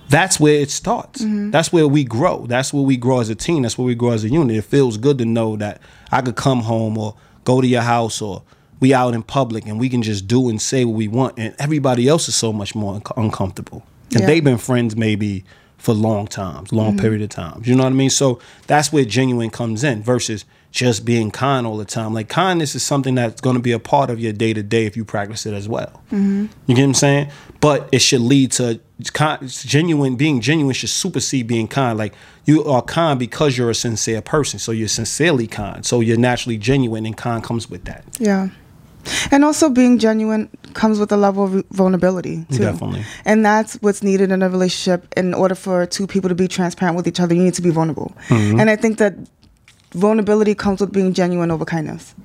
that's 0.08 0.40
where 0.40 0.56
it 0.56 0.72
starts. 0.72 1.22
Mm-hmm. 1.22 1.52
That's 1.52 1.72
where 1.72 1.88
we 1.88 2.04
grow. 2.04 2.46
That's 2.46 2.74
where 2.74 2.84
we 2.84 2.98
grow 2.98 3.20
as 3.20 3.30
a 3.30 3.36
team. 3.36 3.64
That's 3.64 3.78
where 3.78 3.86
we 3.86 3.96
grow 3.96 4.12
as 4.12 4.24
a 4.24 4.30
unit. 4.30 4.56
It 4.56 4.64
feels 4.64 4.98
good 4.98 5.18
to 5.20 5.26
know 5.26 5.56
that 5.58 5.82
I 6.12 6.22
could 6.22 6.36
come 6.36 6.62
home 6.62 6.98
or 6.98 7.16
go 7.44 7.62
to 7.62 7.68
your 7.68 7.82
house 7.82 8.22
or 8.22 8.44
we 8.82 8.94
out 8.94 9.14
in 9.14 9.24
public 9.24 9.66
and 9.66 9.80
we 9.80 9.88
can 9.88 10.02
just 10.02 10.28
do 10.28 10.50
and 10.50 10.62
say 10.62 10.84
what 10.84 10.96
we 10.96 11.08
want 11.08 11.38
and 11.38 11.56
everybody 11.58 12.10
else 12.10 12.28
is 12.28 12.36
so 12.36 12.52
much 12.52 12.76
more 12.76 12.96
unco- 12.96 13.14
uncomfortable. 13.16 13.84
And 14.12 14.22
Yeah. 14.22 14.26
they've 14.28 14.44
been 14.44 14.58
friends 14.58 14.98
maybe 14.98 15.46
for 15.78 15.94
long 15.94 16.28
times, 16.28 16.72
long 16.74 16.92
mm-hmm. 16.92 17.00
period 17.00 17.22
of 17.22 17.30
times. 17.30 17.68
You 17.68 17.76
know 17.76 17.84
what 17.84 17.94
I 17.94 17.96
mean? 17.96 18.10
So 18.10 18.40
that's 18.68 18.92
where 18.92 19.06
genuine 19.06 19.50
comes 19.50 19.84
in 19.84 20.04
versus 20.04 20.46
just 20.72 21.04
being 21.06 21.32
kind 21.32 21.66
all 21.68 21.78
the 21.78 21.86
time. 21.86 22.14
Like 22.14 22.30
kindness 22.30 22.76
is 22.76 22.84
something 22.84 23.16
that's 23.16 23.42
going 23.42 23.56
to 23.56 23.62
be 23.62 23.72
a 23.72 23.80
part 23.80 24.10
of 24.10 24.20
your 24.20 24.32
day 24.32 24.54
to 24.54 24.64
day 24.64 24.86
if 24.86 24.96
you 24.96 25.04
practice 25.04 25.46
it 25.46 25.54
as 25.54 25.68
well. 25.68 26.02
Mm-hmm. 26.12 26.48
You 26.68 26.76
get 26.76 26.82
what 26.82 26.88
I'm 26.88 26.94
saying? 26.94 27.32
But 27.60 27.90
it 27.92 28.00
should 28.00 28.22
lead 28.22 28.52
to 28.54 28.80
genuine. 29.66 30.16
Being 30.16 30.40
genuine 30.42 30.74
should 30.74 30.90
supersede 30.90 31.48
being 31.48 31.68
kind. 31.68 31.98
Like 31.98 32.14
you 32.46 32.64
are 32.64 32.82
kind 32.82 33.20
because 33.20 33.58
you're 33.58 33.70
a 33.70 33.76
sincere 33.76 34.22
person, 34.22 34.60
so 34.60 34.72
you're 34.72 34.88
sincerely 34.88 35.48
kind. 35.48 35.86
So 35.86 36.00
you're 36.00 36.18
naturally 36.18 36.58
genuine, 36.58 37.06
and 37.06 37.18
kind 37.18 37.44
comes 37.44 37.70
with 37.70 37.84
that. 37.86 38.04
Yeah. 38.20 38.50
And 39.32 39.44
also 39.44 39.70
being 39.70 39.98
genuine 40.00 40.50
comes 40.74 41.00
with 41.00 41.12
a 41.12 41.18
level 41.18 41.44
of 41.46 41.66
vulnerability 41.72 42.46
too. 42.52 42.60
Definitely. 42.60 43.04
And 43.26 43.46
that's 43.46 43.76
what's 43.82 44.04
needed 44.04 44.32
in 44.32 44.42
a 44.42 44.50
relationship 44.50 45.12
in 45.18 45.34
order 45.34 45.56
for 45.56 45.86
two 45.86 46.08
people 46.08 46.30
to 46.30 46.36
be 46.36 46.48
transparent 46.48 46.96
with 46.98 47.08
each 47.08 47.20
other. 47.20 47.34
You 47.36 47.44
need 47.44 47.54
to 47.56 47.62
be 47.62 47.72
vulnerable. 47.72 48.14
Mm-hmm. 48.28 48.60
And 48.60 48.70
I 48.70 48.76
think 48.76 48.98
that 49.00 49.16
vulnerability 49.94 50.56
comes 50.56 50.82
with 50.82 50.92
being 50.92 51.14
genuine 51.14 51.52
over 51.52 51.66
kindness. 51.66 52.16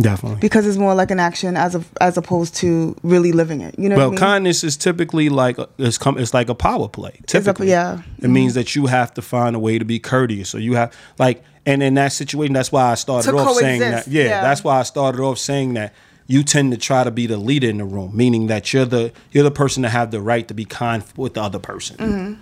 Definitely. 0.00 0.38
because 0.40 0.66
it's 0.66 0.78
more 0.78 0.94
like 0.94 1.10
an 1.10 1.20
action 1.20 1.54
as 1.56 1.74
of, 1.74 1.86
as 2.00 2.16
opposed 2.16 2.56
to 2.56 2.96
really 3.02 3.30
living 3.30 3.60
it. 3.60 3.78
You 3.78 3.88
know 3.90 3.96
Well, 3.96 4.08
what 4.08 4.18
I 4.18 4.22
mean? 4.22 4.30
kindness 4.32 4.64
is 4.64 4.76
typically 4.76 5.28
like 5.28 5.58
it's 5.78 5.98
come. 5.98 6.16
It's 6.18 6.32
like 6.32 6.48
a 6.48 6.54
power 6.54 6.88
play. 6.88 7.18
a- 7.22 7.26
Typically, 7.26 7.68
yeah. 7.68 8.00
It 8.18 8.28
means 8.30 8.54
that 8.54 8.74
you 8.74 8.86
have 8.86 9.12
to 9.14 9.22
find 9.22 9.54
a 9.54 9.58
way 9.58 9.78
to 9.78 9.84
be 9.84 9.98
courteous. 10.00 10.48
So 10.48 10.56
you 10.58 10.74
have 10.74 10.92
like, 11.18 11.44
and 11.66 11.82
in 11.82 11.94
that 11.94 12.12
situation, 12.12 12.54
that's 12.54 12.72
why 12.72 12.90
I 12.90 12.94
started 12.94 13.30
To 13.30 13.36
off 13.36 13.54
saying 13.56 13.80
that. 13.80 14.08
Yeah, 14.08 14.24
yeah. 14.24 14.40
that's 14.40 14.64
why 14.64 14.80
I 14.80 14.82
started 14.82 15.20
off 15.20 15.38
saying 15.38 15.74
that. 15.74 15.92
You 16.26 16.42
tend 16.42 16.72
to 16.72 16.78
try 16.78 17.04
to 17.04 17.10
be 17.10 17.26
the 17.26 17.36
leader 17.36 17.68
in 17.68 17.78
the 17.78 17.84
room, 17.84 18.16
meaning 18.16 18.46
that 18.46 18.72
you're 18.72 18.84
the 18.86 19.12
you're 19.32 19.44
the 19.44 19.50
person 19.50 19.82
that 19.82 19.90
have 19.90 20.10
the 20.10 20.20
right 20.20 20.46
to 20.48 20.54
be 20.54 20.64
kind 20.64 21.02
with 21.16 21.34
the 21.34 21.42
other 21.42 21.58
person, 21.58 21.96
Mm-hmm. 21.96 22.34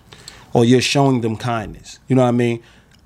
or 0.52 0.64
you're 0.64 0.80
showing 0.82 1.22
them 1.22 1.36
kindness. 1.36 1.98
You 2.08 2.16
know 2.16 2.22
what 2.22 2.28
I 2.28 2.32
mean? 2.32 2.62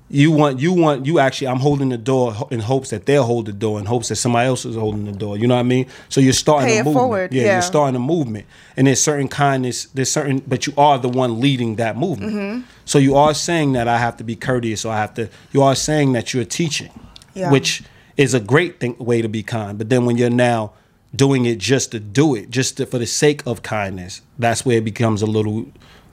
You 0.07 0.29
want 0.31 0.59
you 0.59 0.71
want 0.71 1.07
you 1.07 1.17
actually. 1.17 1.47
I'm 1.47 1.59
holding 1.59 1.89
the 1.89 1.97
door 1.97 2.47
in 2.51 2.59
hopes 2.59 2.91
that 2.91 3.07
they'll 3.07 3.23
hold 3.23 3.47
the 3.47 3.53
door, 3.53 3.79
in 3.79 3.85
hopes 3.85 4.09
that 4.09 4.17
somebody 4.17 4.47
else 4.47 4.63
is 4.63 4.75
holding 4.75 5.05
the 5.05 5.11
door. 5.11 5.35
You 5.35 5.47
know 5.47 5.55
what 5.55 5.61
I 5.61 5.63
mean? 5.63 5.87
So 6.09 6.21
you're 6.21 6.33
starting 6.33 6.67
Pay 6.69 6.77
a 6.77 6.81
it 6.81 6.83
movement. 6.83 7.01
forward, 7.01 7.33
Yeah, 7.33 7.43
yeah. 7.43 7.53
you're 7.53 7.61
starting 7.63 7.95
a 7.95 7.99
movement, 7.99 8.45
and 8.77 8.85
there's 8.85 9.01
certain 9.01 9.27
kindness. 9.27 9.85
There's 9.85 10.11
certain, 10.11 10.43
but 10.45 10.67
you 10.67 10.73
are 10.77 10.99
the 10.99 11.09
one 11.09 11.39
leading 11.41 11.77
that 11.77 11.97
movement. 11.97 12.33
Mm-hmm. 12.33 12.61
So 12.85 12.99
you 12.99 13.15
are 13.15 13.33
saying 13.33 13.71
that 13.73 13.87
I 13.87 13.97
have 13.97 14.15
to 14.17 14.23
be 14.23 14.35
courteous, 14.35 14.85
or 14.85 14.93
I 14.93 14.97
have 14.99 15.15
to. 15.15 15.27
You 15.53 15.63
are 15.63 15.73
saying 15.75 16.11
that 16.13 16.35
you're 16.35 16.45
teaching, 16.45 16.91
Yeah. 17.33 17.49
which 17.51 17.81
is 18.17 18.33
a 18.33 18.39
great 18.39 18.79
thing, 18.79 18.95
way 18.97 19.21
to 19.21 19.29
be 19.29 19.43
kind. 19.43 19.77
But 19.77 19.89
then 19.89 20.05
when 20.05 20.17
you're 20.17 20.29
now 20.29 20.73
doing 21.15 21.45
it 21.45 21.57
just 21.57 21.91
to 21.91 21.99
do 21.99 22.35
it, 22.35 22.49
just 22.49 22.77
to, 22.77 22.85
for 22.85 22.97
the 22.97 23.05
sake 23.05 23.41
of 23.45 23.61
kindness, 23.61 24.21
that's 24.39 24.65
where 24.65 24.77
it 24.77 24.85
becomes 24.85 25.21
a 25.21 25.25
little, 25.25 25.65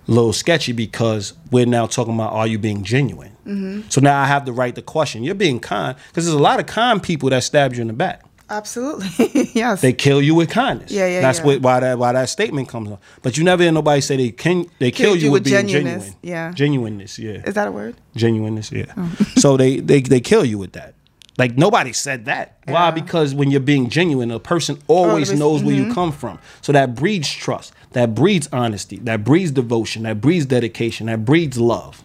little 0.07 0.32
sketchy 0.32 0.72
because 0.72 1.34
we're 1.50 1.66
now 1.66 1.86
talking 1.86 2.14
about 2.14 2.32
are 2.32 2.46
you 2.46 2.59
being 2.59 2.82
genuine? 2.82 3.36
Mm-hmm. 3.46 3.88
So 3.88 4.00
now 4.00 4.20
I 4.20 4.26
have 4.26 4.46
the 4.46 4.53
right 4.53 4.74
to 4.74 4.82
question. 4.82 5.24
You're 5.24 5.34
being 5.34 5.61
kind 5.61 5.96
because 6.09 6.24
there's 6.24 6.34
a 6.34 6.42
lot 6.42 6.61
of 6.61 6.66
kind 6.66 7.03
people 7.03 7.30
that 7.30 7.42
stab 7.42 7.74
you 7.74 7.80
in 7.80 7.88
the 7.88 7.92
back. 7.92 8.22
Absolutely. 8.50 9.50
yes. 9.55 9.80
They 9.80 9.92
kill 9.94 10.20
you 10.20 10.34
with 10.34 10.50
kindness. 10.50 10.90
Yeah, 10.90 11.07
yeah, 11.07 11.20
That's 11.22 11.38
yeah. 11.38 11.46
what 11.46 11.62
why 11.62 11.80
that 11.80 11.98
why 11.98 12.12
that 12.12 12.28
statement 12.28 12.68
comes 12.68 12.90
up. 12.90 13.03
But 13.22 13.38
you 13.38 13.44
never 13.44 13.62
hear 13.62 13.72
nobody 13.72 14.00
say 14.03 14.16
they 14.16 14.30
can 14.30 14.66
they 14.78 14.90
kill 14.90 15.07
Killed 15.12 15.20
you, 15.20 15.26
you 15.26 15.32
with, 15.32 15.44
with 15.44 15.53
being 15.53 15.66
genuineness, 15.68 16.05
genuine. 16.05 16.18
yeah. 16.22 16.53
Genuineness, 16.53 17.18
yeah. 17.18 17.42
Is 17.48 17.55
that 17.55 17.66
a 17.68 17.72
word? 17.72 17.96
Genuineness, 18.14 18.70
yeah. 18.70 18.92
Oh. 18.96 19.16
so 19.36 19.57
they, 19.57 19.80
they 19.80 20.03
they 20.03 20.20
kill 20.20 20.44
you 20.44 20.59
with 20.59 20.72
that. 20.72 20.94
Like 21.39 21.57
nobody 21.57 21.93
said 21.95 22.26
that. 22.26 22.59
Why? 22.66 22.91
Because 22.91 23.35
when 23.35 23.51
you're 23.51 23.61
being 23.61 23.89
genuine, 23.89 24.30
a 24.30 24.39
person 24.39 24.78
always 24.87 25.30
Always- 25.30 25.33
knows 25.39 25.62
where 25.64 25.74
mm-hmm. 25.74 25.89
you 25.89 25.95
come 25.95 26.12
from. 26.12 26.39
So 26.61 26.72
that 26.72 26.95
breeds 26.95 27.30
trust. 27.33 27.72
That 27.93 28.14
breeds 28.14 28.49
honesty. 28.53 28.97
That 28.99 29.24
breeds 29.24 29.51
devotion. 29.51 30.03
That 30.03 30.20
breeds 30.20 30.45
dedication. 30.47 31.07
That 31.07 31.24
breeds 31.24 31.59
love. 31.59 32.03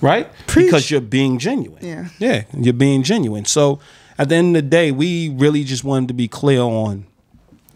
Right? 0.00 0.28
Preach. 0.46 0.66
Because 0.66 0.90
you're 0.90 1.00
being 1.00 1.38
genuine. 1.38 1.84
Yeah. 1.84 2.08
Yeah. 2.18 2.44
You're 2.58 2.72
being 2.74 3.02
genuine. 3.02 3.44
So 3.44 3.80
at 4.18 4.28
the 4.28 4.34
end 4.36 4.56
of 4.56 4.62
the 4.64 4.68
day, 4.68 4.92
we 4.92 5.28
really 5.30 5.64
just 5.64 5.84
wanted 5.84 6.08
to 6.08 6.14
be 6.14 6.28
clear 6.28 6.60
on 6.60 7.06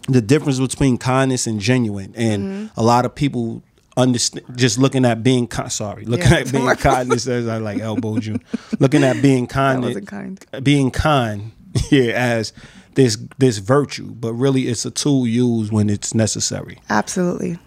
the 0.09 0.21
difference 0.23 0.59
between 0.59 0.97
kindness 0.99 1.47
and 1.47 1.61
genuine. 1.61 2.15
And 2.17 2.43
Mm-hmm. 2.71 2.81
a 2.81 2.83
lot 2.83 3.05
of 3.05 3.15
people 3.15 3.63
understand 3.99 4.47
just 4.57 4.79
looking 4.79 5.05
at 5.05 5.23
being 5.23 5.47
kind 5.47 5.71
sorry, 5.71 6.05
looking 6.07 6.31
Yeah. 6.31 6.39
at 6.39 6.53
being 6.53 6.67
kindness 6.77 7.27
as 7.27 7.47
I 7.49 7.59
like 7.59 7.81
elbowed 7.81 8.25
you. 8.25 8.39
looking 8.79 9.05
at 9.05 9.21
being 9.21 9.47
kind 9.59 10.07
kind. 10.07 10.47
being 10.63 10.91
kind 10.91 11.53
yeah 11.91 12.13
as 12.15 12.53
this 12.95 13.19
this 13.39 13.59
virtue, 13.59 14.13
but 14.15 14.33
really 14.35 14.69
it's 14.69 14.85
a 14.87 14.91
tool 14.91 15.27
used 15.27 15.71
when 15.73 15.91
it's 15.91 16.15
necessary. 16.15 16.79
Absolutely. 16.89 17.59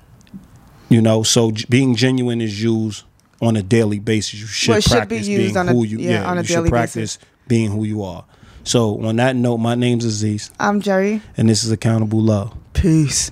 You 0.90 1.02
know, 1.02 1.24
so 1.24 1.52
j- 1.52 1.66
being 1.70 1.96
genuine 1.96 2.42
is 2.42 2.62
used 2.62 3.04
on 3.42 3.56
a 3.56 3.64
daily 3.64 4.00
basis. 4.00 4.40
You 4.42 4.46
should 4.48 4.70
Well, 4.72 4.82
should 4.82 4.90
be 4.90 4.96
practice 4.98 5.28
used 5.28 5.54
being 5.54 5.58
on 5.58 5.70
a- 5.70 5.74
who 5.74 5.84
you 5.86 6.00
yeah, 6.00 6.26
on 6.30 6.38
a 6.38 6.42
you 6.42 6.48
should 6.48 6.54
daily 6.56 6.70
practice 6.70 7.18
being 7.48 7.72
who 7.72 7.84
you 7.86 8.04
are. 8.04 8.26
So 8.64 9.02
on 9.06 9.16
that 9.18 9.36
note, 9.36 9.58
my 9.58 9.74
name's 9.76 10.06
Aziz, 10.06 10.52
I'm 10.60 10.82
Jerry. 10.82 11.22
and 11.38 11.50
this 11.50 11.64
is 11.64 11.72
Accountable 11.72 12.20
Love. 12.22 12.56
Peace. 12.74 13.32